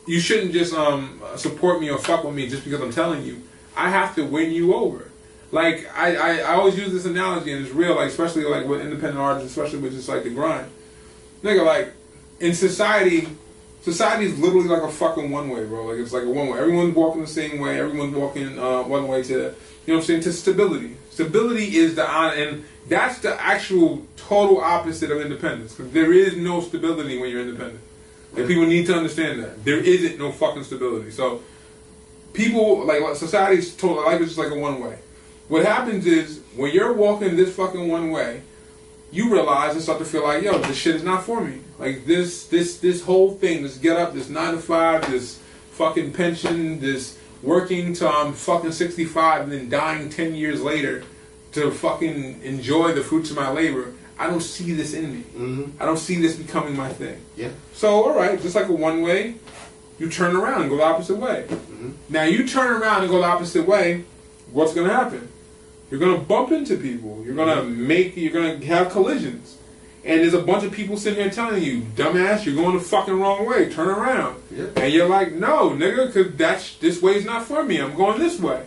[0.06, 3.42] you shouldn't just um support me or fuck with me just because I'm telling you.
[3.76, 5.10] I have to win you over.
[5.52, 8.80] Like I, I, I always use this analogy and it's real, like especially like with
[8.80, 10.70] independent artists, especially with just like the grind.
[11.42, 11.92] Nigga, like
[12.40, 13.28] in society,
[13.82, 15.86] society is literally like a fucking one way, bro.
[15.86, 16.58] Like it's like a one way.
[16.58, 17.78] Everyone's walking the same way.
[17.78, 19.52] Everyone's walking uh, one way to, you know
[19.86, 20.96] what I'm saying, to stability.
[21.10, 25.74] Stability is the and that's the actual total opposite of independence.
[25.74, 27.80] Because there is no stability when you're independent.
[28.36, 31.10] And people need to understand that there isn't no fucking stability.
[31.10, 31.42] So
[32.32, 34.98] people like society's told life is just like a one way.
[35.48, 38.42] What happens is when you're walking this fucking one way,
[39.12, 41.60] you realize and start to feel like, yo, this shit is not for me.
[41.78, 45.40] Like this, this, this whole thing, this get up, this nine to five, this
[45.70, 51.04] fucking pension, this working till I'm fucking 65 and then dying 10 years later
[51.52, 53.94] to fucking enjoy the fruits of my labor.
[54.18, 55.20] I don't see this in me.
[55.20, 55.82] Mm-hmm.
[55.82, 57.20] I don't see this becoming my thing.
[57.36, 57.50] Yeah.
[57.74, 59.36] So, all right, just like a one way,
[59.98, 61.46] You turn around and go the opposite way.
[62.08, 64.04] Now you turn around and go the opposite way.
[64.52, 65.28] What's gonna happen?
[65.90, 67.22] You're gonna bump into people.
[67.24, 68.16] You're gonna make.
[68.16, 69.56] You're gonna have collisions.
[70.04, 73.18] And there's a bunch of people sitting here telling you, "Dumbass, you're going the fucking
[73.18, 73.70] wrong way.
[73.72, 74.66] Turn around." Yeah.
[74.76, 77.80] And you're like, "No, nigga, because that's this way's not for me.
[77.80, 78.62] I'm going this way."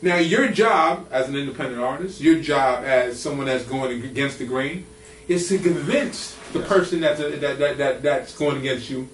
[0.00, 4.46] Now, your job as an independent artist, your job as someone that's going against the
[4.46, 4.86] grain,
[5.26, 9.08] is to convince the person that's uh, that, that, that that's going against you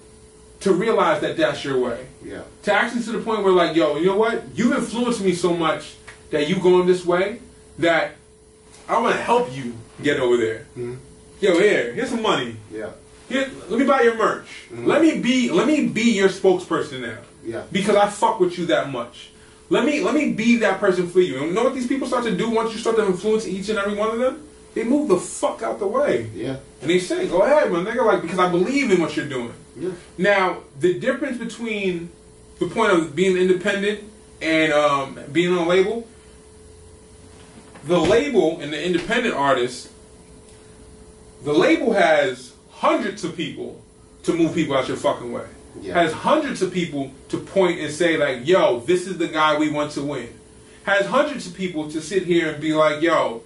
[0.61, 2.05] to realize that that's your way.
[2.23, 2.43] Yeah.
[2.63, 4.43] To actually to the point where, like, yo, you know what?
[4.53, 5.95] You've influenced me so much
[6.29, 7.39] that you going this way
[7.79, 8.15] that
[8.87, 10.59] I want to help you get over there.
[10.77, 10.95] Mm-hmm.
[11.41, 12.55] Yo, here, here's some money.
[12.71, 12.91] Yeah.
[13.27, 14.45] Here, let me buy your merch.
[14.69, 14.85] Mm-hmm.
[14.85, 17.17] Let me be let me be your spokesperson now.
[17.43, 17.63] Yeah.
[17.71, 19.31] Because I fuck with you that much.
[19.69, 21.37] Let me let me be that person for you.
[21.37, 23.69] And you know what these people start to do once you start to influence each
[23.69, 24.47] and every one of them?
[24.75, 26.29] They move the fuck out the way.
[26.33, 26.57] Yeah.
[26.81, 29.53] And they say, go ahead, man, nigga, like because I believe in what you're doing.
[29.77, 29.91] Yeah.
[30.17, 32.11] Now, the difference between
[32.59, 34.03] the point of being independent
[34.41, 36.07] and um, being on a label,
[37.85, 39.91] the label and the independent artist,
[41.43, 43.81] the label has hundreds of people
[44.23, 45.45] to move people out your fucking way.
[45.81, 46.01] Yeah.
[46.01, 49.69] Has hundreds of people to point and say like, "Yo, this is the guy we
[49.69, 50.29] want to win."
[50.83, 53.43] Has hundreds of people to sit here and be like, "Yo,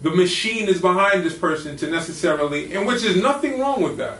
[0.00, 4.18] the machine is behind this person to necessarily," and which is nothing wrong with that.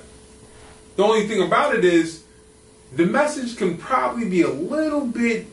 [0.97, 2.23] The only thing about it is
[2.95, 5.47] the message can probably be a little bit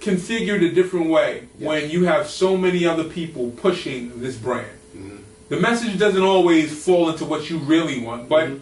[0.00, 4.66] configured a different way when you have so many other people pushing this brand.
[4.96, 5.16] Mm-hmm.
[5.48, 8.58] The message doesn't always fall into what you really want, but mm-hmm.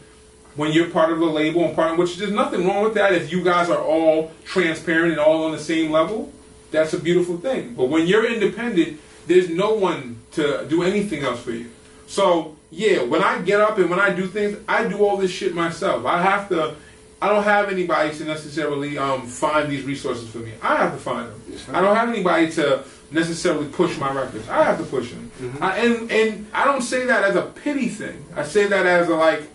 [0.56, 3.12] When you're part of the label and part, of which there's nothing wrong with that
[3.12, 6.32] if you guys are all transparent and all on the same level,
[6.70, 7.74] that's a beautiful thing.
[7.74, 11.70] But when you're independent, there's no one to do anything else for you.
[12.06, 15.31] So yeah, when I get up and when I do things, I do all this
[15.31, 16.05] shit myself.
[16.05, 16.74] I have to.
[17.22, 20.52] I don't have anybody to necessarily um, find these resources for me.
[20.60, 21.40] I have to find them.
[21.72, 24.47] I don't have anybody to necessarily push my records.
[24.48, 25.31] I have to push them.
[25.60, 28.26] I, and and I don't say that as a pity thing.
[28.36, 29.48] I say that as a like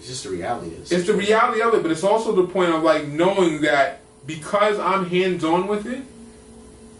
[0.00, 0.90] It's just the reality is.
[0.90, 4.78] it's the reality of it, but it's also the point of like knowing that because
[4.78, 6.02] I'm hands on with it,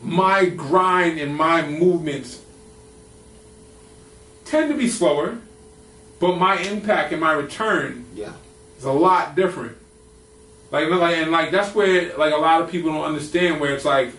[0.02, 2.42] my grind and my movements
[4.44, 5.38] tend to be slower,
[6.18, 8.34] but my impact and my return yeah.
[8.76, 9.78] is a lot different.
[10.70, 13.86] Like, like, and like that's where like a lot of people don't understand where it's
[13.86, 14.12] like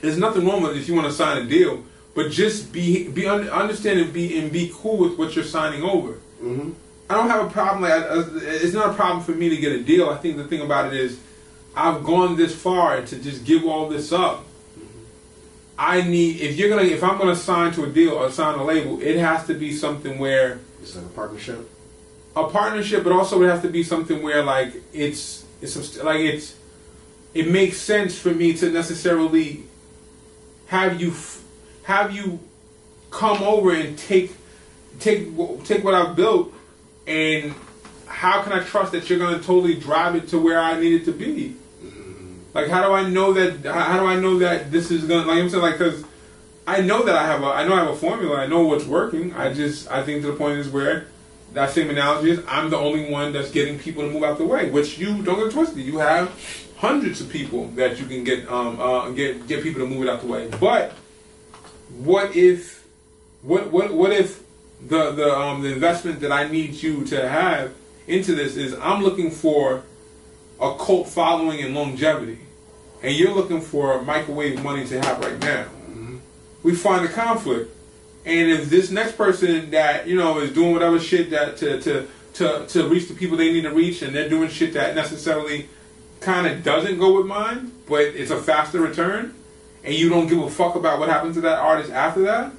[0.00, 3.08] there's nothing wrong with it if you want to sign a deal, but just be
[3.08, 6.14] be understand and be and be cool with what you're signing over.
[6.42, 6.70] Mm-hmm.
[7.10, 7.82] I don't have a problem.
[7.82, 8.04] Like,
[8.42, 10.08] it's not a problem for me to get a deal.
[10.08, 11.20] I think the thing about it is,
[11.74, 14.44] I've gone this far to just give all this up.
[15.78, 18.64] I need if you're gonna if I'm gonna sign to a deal or sign a
[18.64, 21.68] label, it has to be something where It's like a partnership.
[22.36, 26.56] a partnership, but also it has to be something where like it's it's like it's
[27.34, 29.64] it makes sense for me to necessarily
[30.66, 31.14] have you
[31.84, 32.38] have you
[33.10, 34.32] come over and take
[35.00, 35.28] take
[35.64, 36.52] take what I've built
[37.06, 37.54] and
[38.06, 41.00] how can I trust that you're going to totally drive it to where I need
[41.00, 41.56] it to be?
[42.54, 45.28] Like how do I know that how do I know that this is going to
[45.28, 46.04] like I'm saying like cuz
[46.66, 48.36] I know that I have a I know I have a formula.
[48.36, 49.34] I know what's working.
[49.34, 51.06] I just I think to the point is where
[51.54, 54.44] that same analogy is I'm the only one that's getting people to move out the
[54.44, 54.70] way.
[54.70, 55.78] Which you don't get twisted.
[55.78, 56.30] You have
[56.76, 60.08] hundreds of people that you can get um uh, get get people to move it
[60.08, 60.48] out the way.
[60.60, 60.92] But
[61.96, 62.86] what if
[63.42, 64.42] what what what if
[64.86, 67.72] the the um the investment that I need you to have
[68.06, 69.84] into this is I'm looking for
[70.60, 72.38] a cult following and longevity,
[73.02, 75.66] and you're looking for microwave money to have right now.
[76.62, 77.74] We find a conflict,
[78.24, 82.08] and if this next person that you know is doing whatever shit that to to
[82.34, 85.68] to, to reach the people they need to reach, and they're doing shit that necessarily
[86.20, 89.34] kind of doesn't go with mine, but it's a faster return,
[89.84, 92.52] and you don't give a fuck about what happens to that artist after that.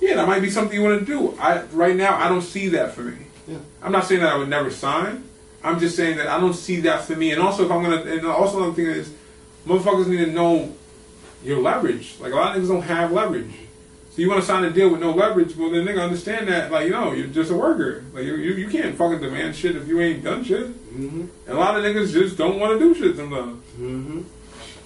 [0.00, 1.36] Yeah, that might be something you want to do.
[1.38, 3.26] I right now I don't see that for me.
[3.46, 3.58] Yeah.
[3.82, 5.24] I'm not saying that I would never sign.
[5.62, 7.32] I'm just saying that I don't see that for me.
[7.32, 9.12] And also, if I'm gonna, and also another thing is,
[9.66, 10.74] motherfuckers need to know
[11.42, 12.16] your leverage.
[12.18, 13.52] Like a lot of niggas don't have leverage.
[14.10, 15.54] So you want to sign a deal with no leverage?
[15.54, 18.04] Well, then nigga understand that, like you know, you're just a worker.
[18.12, 20.66] Like you, you, you can't fucking demand shit if you ain't done shit.
[20.66, 21.20] Mm-hmm.
[21.46, 23.62] And a lot of niggas just don't want to do shit sometimes.
[23.78, 24.22] Mm-hmm.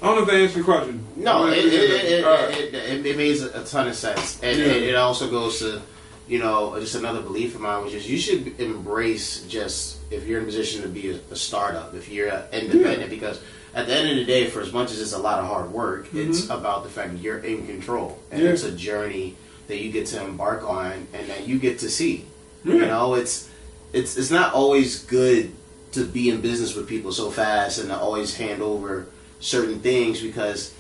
[0.05, 1.07] I don't know if that answers your question.
[1.17, 4.67] No, it, it, it, it, makes a ton of sense, and Yeah.
[4.67, 5.81] it, it also goes to,
[6.29, 10.41] you know, just another belief of mine, which is you should embrace just if you're
[10.41, 13.41] in a position to be a, startup, if you're independent, because
[13.75, 15.73] at the end of the day, for as much as it's a lot of hard
[15.73, 16.53] work, it's mm-hmm.
[16.53, 18.51] about the fact that you're in control, and Yeah.
[18.51, 19.37] it's a journey
[19.69, 22.27] that you get to embark on, and that you get to see.
[22.63, 23.49] You know, it's
[23.95, 25.53] it's it's not always good
[25.93, 29.07] to be in business with people so fast and to always hand over
[29.45, 30.73] certain things because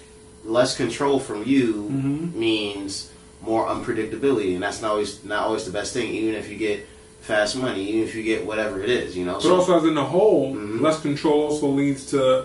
[0.44, 2.34] less control from you Mhm.
[2.34, 3.10] means
[3.42, 6.12] more unpredictability, and that's not always not always the best thing.
[6.14, 6.86] Even if you get
[7.20, 9.34] fast money, even if you get whatever it is, you know.
[9.42, 10.80] But also, as in the whole, Mhm.
[10.80, 12.44] less control also leads to.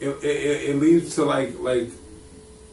[0.00, 1.90] It, it, it leads to like like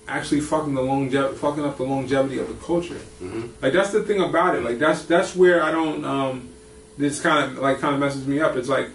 [0.07, 3.01] actually fucking the longev- fucking up the longevity of the culture.
[3.21, 3.49] Mhm.
[3.61, 4.63] Like that's the thing about it.
[4.63, 6.05] Like that's that's where I don't.
[6.05, 6.49] Um,
[6.97, 8.55] this kind of like kind of messes me up.
[8.55, 8.89] It's like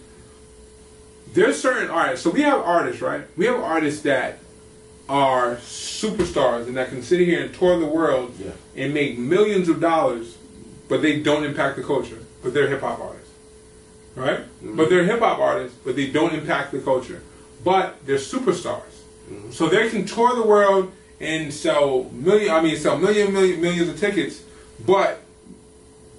[1.34, 2.22] there's certain artists.
[2.24, 3.22] So we have artists, right?
[3.36, 4.38] We have artists that
[5.08, 8.50] are superstars and that can sit here and tour the world Yeah.
[8.76, 10.36] and make millions of dollars,
[10.88, 12.18] but they don't impact the culture.
[12.42, 13.30] But they're hip hop artists,
[14.14, 14.40] right?
[14.40, 14.76] Mm-hmm.
[14.76, 17.22] But they're hip hop artists, but they don't impact the culture.
[17.64, 18.94] But they're superstars,
[19.30, 19.52] mm-hmm.
[19.52, 20.90] so they can tour the world
[21.20, 22.52] and sell million.
[22.52, 24.42] I mean, sell million, million, millions of tickets,
[24.84, 25.21] but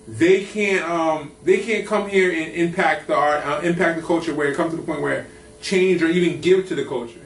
[0.07, 0.83] they can't.
[0.89, 4.55] Um, they can't come here and impact the art, uh, impact the culture where it
[4.55, 5.27] comes to the point where
[5.61, 7.19] change or even give to the culture.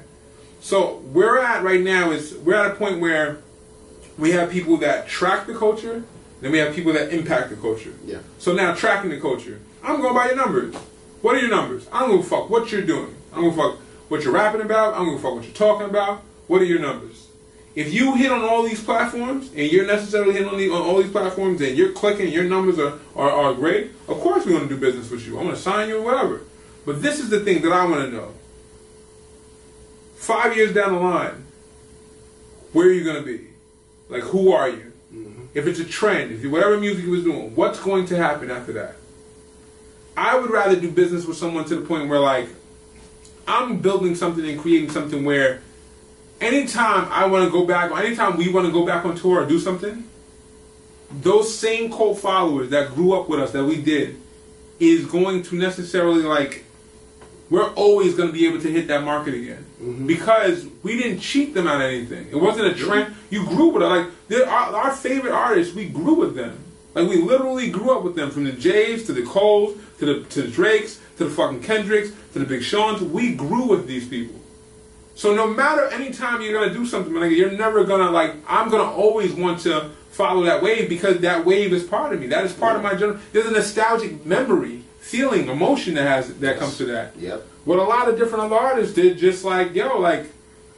[0.62, 3.40] So where we're at right now is we're at a point where
[4.18, 6.04] we have people that track the culture,
[6.42, 7.94] then we have people that impact the culture.
[8.06, 8.20] Yeah.
[8.38, 10.76] So now tracking the culture, I'm going by your numbers.
[11.22, 11.88] What are your numbers?
[11.92, 13.16] I am gonna fuck what you're doing.
[13.34, 13.80] I am gonna fuck
[14.10, 14.94] what you're rapping about.
[14.94, 16.22] I am gonna fuck what you're talking about.
[16.48, 17.27] What are your numbers?
[17.78, 21.00] If you hit on all these platforms and you're necessarily hitting on, the, on all
[21.00, 24.68] these platforms and you're clicking, your numbers are, are, are great, of course we want
[24.68, 25.38] to do business with you.
[25.38, 26.42] I'm going to sign you or whatever.
[26.88, 28.34] But this is the thing that I want to know.
[30.16, 31.46] Five years down the line,
[32.74, 33.46] where are you going to be?
[34.10, 34.92] Like, who are you?
[35.14, 35.44] Mm-hmm.
[35.54, 38.50] If it's a trend, if you, whatever music you was doing, what's going to happen
[38.50, 38.96] after that?
[40.18, 42.50] I would rather do business with someone to the point where, like,
[43.48, 45.62] I'm building something and creating something where
[46.42, 49.44] anytime I want to go back, or anytime we want to go back on tour
[49.44, 50.04] or do something,
[51.12, 54.20] those same cult followers that grew up with us, that we did,
[54.80, 56.66] is going to necessarily, like,
[57.50, 60.06] we're always going to be able to hit that market again mm-hmm.
[60.06, 62.28] because we didn't cheat them out of anything.
[62.30, 63.16] It wasn't a trend.
[63.30, 63.86] You grew with it.
[63.86, 66.60] Like our, our favorite artists, we grew with them.
[66.94, 70.24] Like we literally grew up with them, from the Jays to the Coles to the
[70.30, 73.02] to the Drakes to the fucking Kendricks to the Big Sean's.
[73.02, 74.42] We grew with these people.
[75.18, 78.36] So no matter any time you're gonna do something, like you're never gonna like.
[78.48, 82.28] I'm gonna always want to follow that wave because that wave is part of me.
[82.28, 83.20] That is part of my journey.
[83.34, 87.18] There's a nostalgic memory, feeling, emotion that has that comes to that.
[87.18, 87.48] Yep.
[87.66, 90.28] What a lot of different artists did, just like yo, like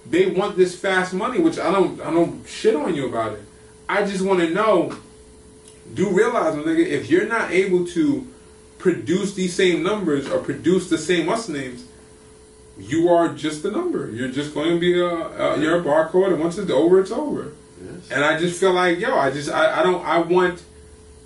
[0.10, 3.42] they want this fast money, which I don't, I don't shit on you about it.
[3.90, 4.98] I just want to know.
[5.94, 8.26] Do realize, my nigga, if you're not able to
[8.78, 11.89] produce these same numbers or produce the same what's names,
[12.80, 14.10] you are just a number.
[14.10, 16.72] You're just going to be uh, uh, a, a you're a barcode, and once it's
[16.72, 17.54] over, it's over.
[18.12, 20.64] And I just feel like yo, I just I, I don't I want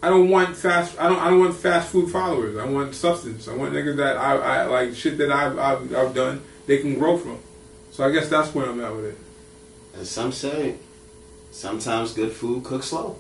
[0.02, 2.58] I don't want fast I don't I don't want fast food followers.
[2.58, 3.48] I want substance.
[3.48, 6.98] I want niggas that I, I like shit that I've, I've I've done they can
[6.98, 7.40] grow from.
[7.92, 9.18] So I guess that's where I'm at with it.
[10.00, 10.76] As some say,
[11.52, 13.18] sometimes good food cooks slow.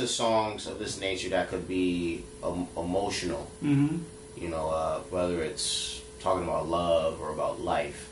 [0.00, 3.98] To songs of this nature that could be um, emotional, Mm-hmm.
[4.36, 8.08] you know, uh, whether it's talking about love or about life,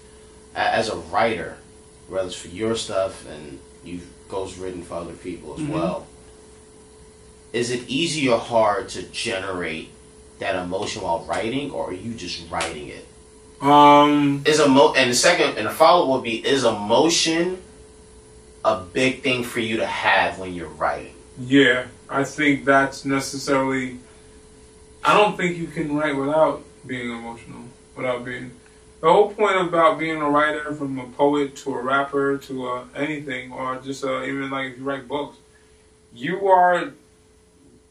[0.54, 1.56] a- as a writer,
[2.08, 5.68] whether it's for your stuff and you've ghostwritten for other people as Mhm.
[5.70, 6.06] well,
[7.52, 9.88] is it easy or hard to generate
[10.38, 13.06] that emotion while writing, or are you just writing it?
[13.62, 17.60] Um, Is emo and the second and the follow up would be is emotion
[18.64, 21.14] a big thing for you to have when you're writing?
[21.38, 23.98] Yeah, I think that's necessarily.
[25.04, 27.64] I don't think you can write without being emotional.
[27.96, 28.52] without being.
[29.00, 32.84] The whole point about being a writer, from a poet to a rapper to uh,
[32.96, 35.38] anything, or just uh, even like if you write books,
[36.12, 36.92] you are.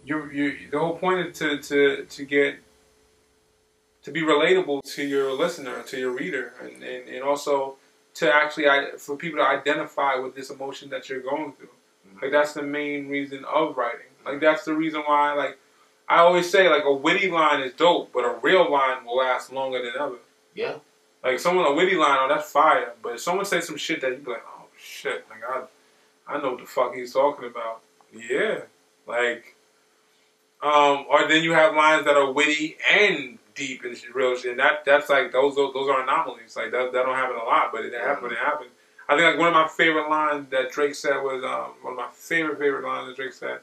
[0.05, 0.57] You you.
[0.69, 2.59] The whole point is to to to get.
[4.03, 7.75] To be relatable to your listener, to your reader, and, and, and also
[8.13, 8.65] to actually
[8.97, 11.67] for people to identify with this emotion that you're going through.
[12.21, 14.07] Like that's the main reason of writing.
[14.25, 15.57] Like that's the reason why like
[16.09, 19.51] I always say like a witty line is dope, but a real line will last
[19.51, 20.17] longer than ever.
[20.55, 20.75] Yeah.
[21.23, 22.93] Like someone a witty line, oh that's fire.
[23.01, 25.63] But if someone says some shit that you be like, oh shit, like I
[26.27, 27.81] I know what the fuck he's talking about.
[28.13, 28.61] Yeah.
[29.05, 29.55] Like
[30.61, 34.51] um or then you have lines that are witty and deep and real shit.
[34.51, 36.55] And that that's like those those, those are anomalies.
[36.55, 38.71] Like that that don't happen a lot, but it happens when it happens.
[39.09, 41.97] I think like one of my favorite lines that Drake said was um, one of
[41.97, 43.59] my favorite favorite lines that Drake said.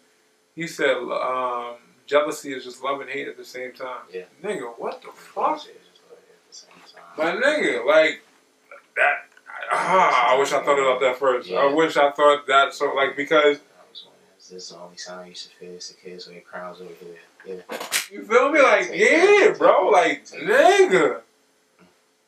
[0.54, 1.76] He said, um,
[2.06, 4.24] "Jealousy is just love and hate at the same time." Yeah.
[4.42, 5.60] nigga, what the fuck?
[7.18, 8.22] My nigga, like
[8.96, 9.26] that.
[9.70, 11.50] Ah, I wish I thought about that first.
[11.50, 13.58] I wish I thought that so like because
[14.36, 17.16] This Is the only sound you should the kids with your crowns over here?
[17.46, 17.78] Yeah.
[18.10, 21.20] you feel me, like yeah, bro, like nigga.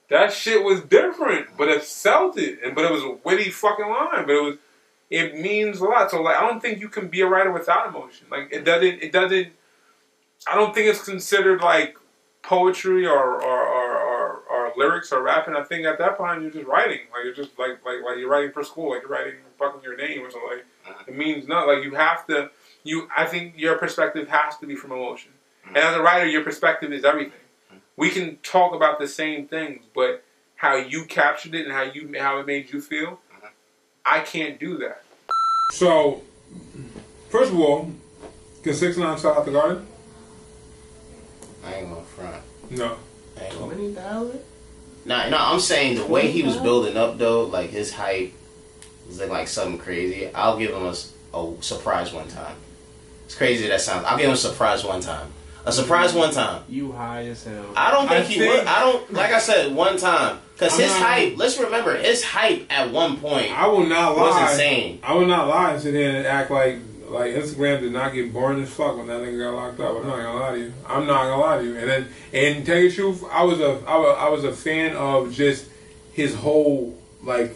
[0.08, 3.88] That shit was different, but it felt it, and but it was a witty fucking
[3.88, 4.26] line.
[4.26, 4.56] But it was,
[5.10, 6.10] it means a lot.
[6.10, 8.26] So like, I don't think you can be a writer without emotion.
[8.30, 9.48] Like it doesn't, it doesn't.
[10.46, 11.96] I don't think it's considered like
[12.42, 15.56] poetry or or, or, or, or lyrics or rapping.
[15.56, 17.00] I think at that point you're just writing.
[17.12, 18.90] Like you're just like like like you're writing for school.
[18.90, 20.50] Like you're writing fucking your name or something.
[20.50, 21.04] Like, uh-huh.
[21.08, 21.74] it means nothing.
[21.74, 22.50] like you have to.
[22.84, 25.32] You, I think your perspective has to be from emotion.
[25.66, 25.76] Mm-hmm.
[25.76, 27.40] And as a writer, your perspective is everything.
[27.96, 30.22] We can talk about the same things, but
[30.56, 33.46] how you captured it and how you how it made you feel, mm-hmm.
[34.04, 35.02] I can't do that.
[35.72, 36.22] So,
[37.30, 37.90] first of all,
[38.62, 39.86] can six nine sell out the garden?
[41.64, 42.42] I ain't gonna front.
[42.70, 42.96] No.
[43.38, 43.74] I ain't gonna.
[43.74, 44.40] Twenty thousand.
[45.04, 48.32] Nah, no, I'm saying the way he was building up though, like his hype
[49.06, 50.32] was like, like something crazy.
[50.34, 52.56] I'll give him a, a surprise one time.
[53.24, 54.04] It's crazy that sounds.
[54.04, 55.32] I'll give him a surprise one time.
[55.66, 56.62] A surprise one time.
[56.68, 57.66] You high as hell.
[57.76, 58.66] I don't think I he think- would.
[58.66, 59.12] I don't.
[59.12, 60.38] Like I said, one time.
[60.54, 61.36] Because his not- hype.
[61.36, 63.50] Let's remember his hype at one point.
[63.52, 64.22] I will not lie.
[64.42, 65.00] Was insane.
[65.02, 66.78] I will not lie and sit here and act like
[67.08, 69.96] like Instagram did not get boring as fuck when that nigga got locked up.
[69.96, 70.72] I'm not gonna lie to you.
[70.88, 71.76] I'm not gonna lie to you.
[71.78, 74.52] And then and tell you the truth, I was a I was, I was a
[74.52, 75.66] fan of just
[76.12, 77.54] his whole like.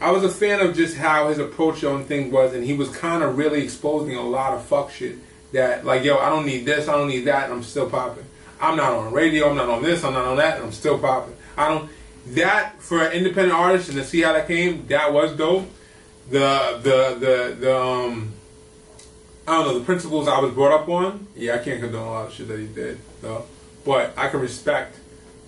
[0.00, 2.94] I was a fan of just how his approach on things was, and he was
[2.94, 5.16] kind of really exposing a lot of fuck shit.
[5.54, 8.24] That like, yo, I don't need this, I don't need that, I'm still popping.
[8.60, 11.36] I'm not on radio, I'm not on this, I'm not on that, I'm still popping.
[11.56, 11.90] I don't.
[12.28, 15.70] That for an independent artist and to see how that came, that was dope.
[16.30, 18.32] The the the the um.
[19.46, 21.28] I don't know the principles I was brought up on.
[21.36, 23.44] Yeah, I can't condone a lot of shit that he did, though.
[23.84, 24.96] But I can respect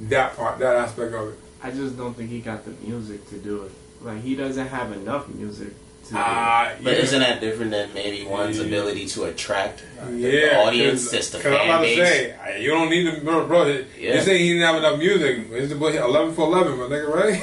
[0.00, 1.38] that part, that aspect of it.
[1.62, 3.72] I just don't think he got the music to do it.
[4.02, 5.72] Like he doesn't have enough music
[6.08, 6.14] to.
[6.16, 7.02] Ah, But yeah.
[7.02, 8.64] isn't that different than maybe one's Yeah.
[8.66, 11.98] ability to attract the Yeah, audience, cause, just the 'cause I'm fan about base?
[11.98, 13.46] to say, you don't need to, bro.
[13.46, 14.12] bro Yeah.
[14.12, 15.46] This ain't he didn't have enough music.
[15.52, 17.42] It's boy eleven for eleven, my nigga, right?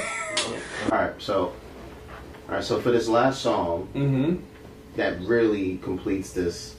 [0.92, 1.52] All right, so,
[2.48, 4.36] all right, so for this last song mm-hmm.
[4.96, 6.74] that really completes this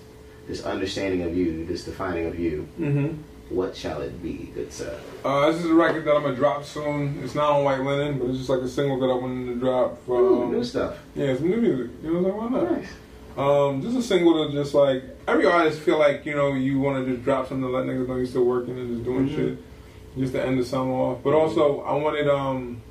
[0.48, 3.16] this understanding of you, this defining of you, Mm-hmm.
[3.50, 5.00] What shall it be, good sir?
[5.24, 7.20] Uh, this is a record that I'm gonna drop soon.
[7.24, 9.60] It's not on White Linen, but it's just like a single that I wanted to
[9.60, 10.04] drop.
[10.06, 10.98] For, Ooh, new stuff.
[11.16, 11.92] Yeah, some new music.
[12.04, 12.64] You know what I'm saying?
[12.64, 12.72] Why not?
[12.82, 12.90] Nice.
[13.38, 17.06] Um, just a single to just like every artist feel like you know you want
[17.06, 19.36] to just drop something to let niggas know you're still working and just doing Mhm.
[19.36, 19.58] shit,
[20.18, 21.18] just to end the summer off.
[21.24, 22.82] But also I wanted um,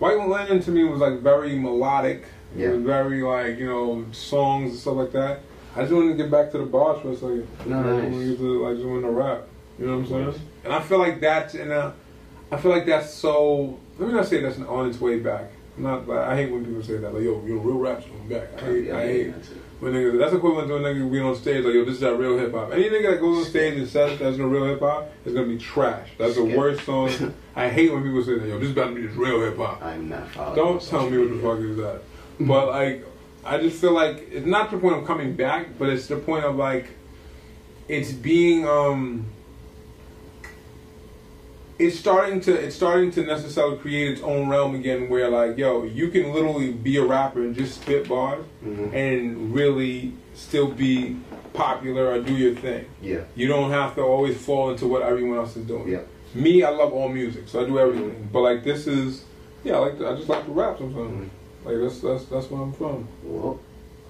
[0.00, 2.24] White Linen to me was like very melodic.
[2.56, 2.70] It Yeah.
[2.70, 5.40] was very like you know songs and stuff like that.
[5.76, 7.46] I just wanted to get back to the bars for a second.
[7.64, 7.84] Nice.
[7.86, 9.46] I want to get to like just want to rap.
[9.80, 10.46] You know what I'm saying?
[10.64, 11.94] And I feel like that's in a,
[12.52, 13.80] I feel like that's so.
[13.98, 15.50] Let me not say that's on its way back.
[15.76, 16.06] I'm not.
[16.06, 17.14] Like, I hate when people say that.
[17.14, 18.48] Like, yo, your real rap's coming back.
[18.58, 18.84] I hate.
[18.84, 19.32] Yeah, I yeah, hate.
[19.32, 19.56] that's it.
[19.80, 22.14] When niggas, that's equivalent to a nigga being on stage like, yo, this is that
[22.16, 22.70] real hip hop.
[22.70, 25.46] Any nigga that goes on stage and says that's no real hip hop is gonna
[25.46, 26.10] be trash.
[26.18, 27.34] That's the worst song.
[27.56, 29.56] I hate when people say that, yo, this is about to be this real hip
[29.56, 29.82] hop.
[29.82, 30.56] I'm not following.
[30.56, 32.02] Don't tell me what the fuck is that.
[32.40, 33.06] But like,
[33.42, 36.44] I just feel like it's not the point of coming back, but it's the point
[36.44, 36.88] of like,
[37.88, 39.24] it's being um.
[41.80, 45.84] It's starting to it's starting to necessarily create its own realm again, where like, yo,
[45.84, 48.92] you can literally be a rapper and just spit bars, Mhm.
[48.94, 51.16] and really still be
[51.54, 52.84] popular or do your thing.
[53.02, 53.20] Yeah.
[53.34, 55.88] You don't have to always fall into what everyone else is doing.
[55.88, 56.00] Yeah.
[56.34, 58.28] Me, I love all music, so I do everything.
[58.32, 59.24] But like this is,
[59.64, 61.12] yeah, I like to, I just like to rap sometimes.
[61.12, 61.28] Mhm.
[61.66, 63.08] Like that's that's that's where I'm from.
[63.24, 63.58] Well,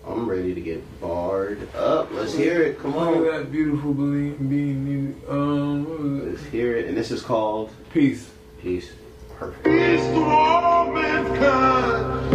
[0.06, 2.10] I'm ready to get barred up.
[2.12, 2.78] Let's hear it.
[2.81, 3.27] Come Look on.
[3.27, 5.22] at that beautiful being, being music.
[5.28, 6.86] Um, Let's hear it.
[6.86, 7.70] And this is called?
[7.93, 8.31] Peace.
[8.60, 8.93] Peace.
[9.39, 9.64] Perfect.
[9.64, 12.31] Peace to all mankind.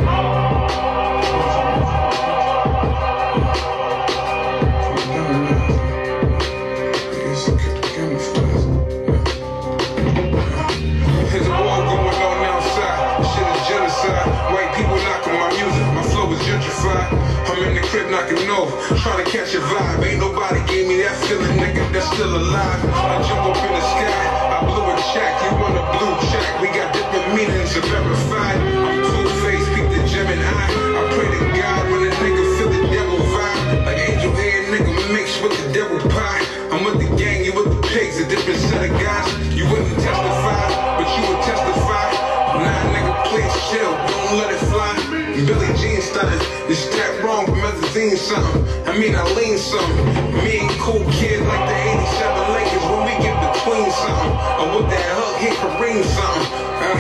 [19.02, 20.06] Trying to catch a vibe.
[20.06, 21.86] Ain't nobody gave me that feeling, nigga.
[21.94, 22.82] That's still alive.
[22.94, 24.26] I jump up in the sky.
[24.54, 25.34] I blew a check.
[25.46, 26.46] You want a blue check?
[26.62, 28.54] We got different meanings to verify.
[28.58, 30.46] I'm two-faced, peep the Gemini.
[30.46, 33.86] I pray to God when a nigga feel the devil vibe.
[33.86, 36.44] Like angel hair, nigga mixed with the devil pie.
[36.72, 39.30] I'm with the gang, you with the pigs, a different set of guys.
[39.56, 40.68] You wouldn't testify,
[40.98, 42.10] but you would testify.
[42.60, 44.94] Nah, nigga, please chill, don't let it fly.
[45.46, 47.45] Billie Jean stunning, this that wrong
[48.26, 48.66] something.
[48.90, 50.06] I mean, I lean something.
[50.42, 51.78] Me and cool kid like the
[52.10, 54.34] 87 Lakers when we get between something.
[54.62, 56.46] Or with that hook, hit Kareem something.
[56.82, 56.98] Uh,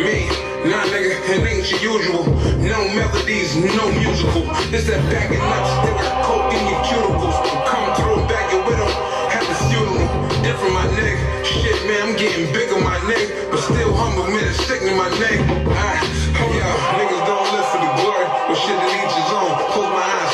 [0.00, 0.32] me,
[0.64, 2.24] nah, nigga, it ain't your usual.
[2.64, 4.48] No melodies, no musical.
[4.72, 7.36] This that bagging up, still got coke in your cuticles.
[7.68, 8.92] Come through, bag it with 'em.
[9.28, 10.08] Have the funeral,
[10.40, 11.16] different my neck.
[11.44, 14.96] Shit, man, I'm getting big on my neck, but still humble, man, it's sticking to
[14.96, 15.36] my neck.
[15.68, 16.00] Ah,
[16.40, 19.41] yo, niggas don't live for the glory, but shit to each his own.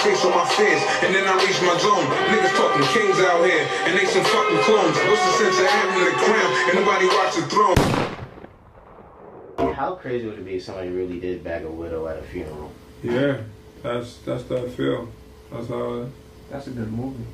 [0.09, 2.07] Close my face my fears, and then I reach my zone.
[2.33, 4.97] Niggas talking kings out here, and they some fucking clones.
[5.05, 7.77] What's the sense of having the crown and nobody watch the throne?
[9.75, 12.73] How crazy would it be if somebody really did bag a widow at a funeral?
[13.03, 13.37] Yeah,
[13.83, 15.09] that's that's that feel.
[15.53, 16.07] That's how.
[16.51, 17.25] That's a good movie.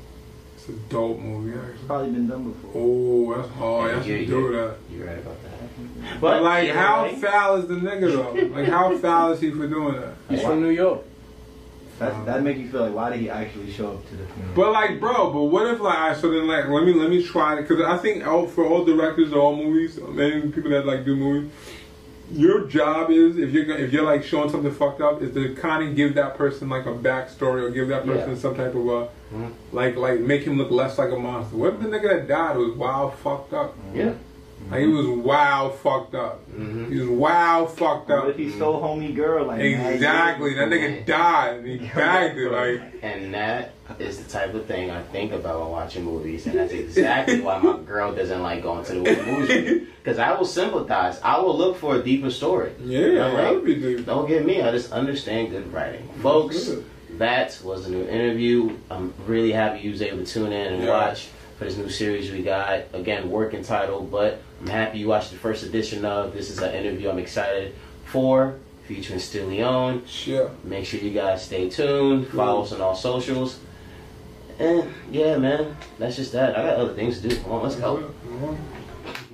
[0.57, 1.57] It's a dope movie.
[1.57, 2.71] It's probably been done before.
[2.75, 3.89] Oh, that's hard.
[3.89, 4.75] Yeah, That's you- you- do that.
[4.91, 6.19] You're right about that.
[6.21, 8.33] But like, how way- foul is the nigga though?
[8.53, 10.13] Like, how foul is he for doing that?
[10.29, 11.01] He's from New York.
[11.99, 14.53] That that make you feel like why did he actually show up to the funeral?
[14.55, 17.23] But like, bro, but what if like, alright, so then like, let me let me
[17.23, 20.85] try it because I think all, for all directors of all movies, many people that
[20.85, 21.51] like do movies,
[22.33, 25.87] your job is if you're if you're like showing something fucked up, is to kind
[25.87, 28.37] of give that person like a backstory or give that person Yeah.
[28.37, 29.51] some type of a Mhm.
[29.71, 31.55] like like make him look less like a monster.
[31.55, 33.73] What if the nigga that died was wild fucked up?
[33.93, 34.13] Yeah.
[34.71, 36.41] Like he was wild fucked up.
[36.51, 36.91] Mhm.
[36.91, 38.27] He was wild fucked What up.
[38.29, 40.55] if he stole homie girl like Exactly.
[40.55, 42.81] That nigga died and he bagged it like.
[43.03, 46.73] And that is the type of thing I think about when watching movies, and that's
[46.73, 49.87] exactly why my girl doesn't like going to the movies.
[50.03, 51.19] Because I will sympathize.
[51.23, 52.71] I will look for a deeper story.
[52.83, 54.05] Yeah, that like, would be deep.
[54.07, 54.61] Don't get me.
[54.61, 56.67] I just understand good writing, folks.
[56.69, 56.85] Good.
[57.19, 58.75] That was a new interview.
[58.91, 60.89] I'm really happy you was able to tune in and Yeah.
[60.89, 62.83] watch for this new series we got.
[62.93, 66.33] Again, working title, but I'm happy you watched the first edition of.
[66.33, 67.73] This is an interview I'm excited
[68.05, 68.55] for,
[68.87, 70.07] featuring Steelyone.
[70.07, 70.51] Sure.
[70.63, 72.27] Make sure you guys stay tuned.
[72.27, 73.59] Follow us on all socials.
[74.59, 76.57] And yeah, man, that's just that.
[76.57, 77.35] I got other things to do.
[77.41, 78.11] Come on, let's go.
[78.25, 78.57] Mhm.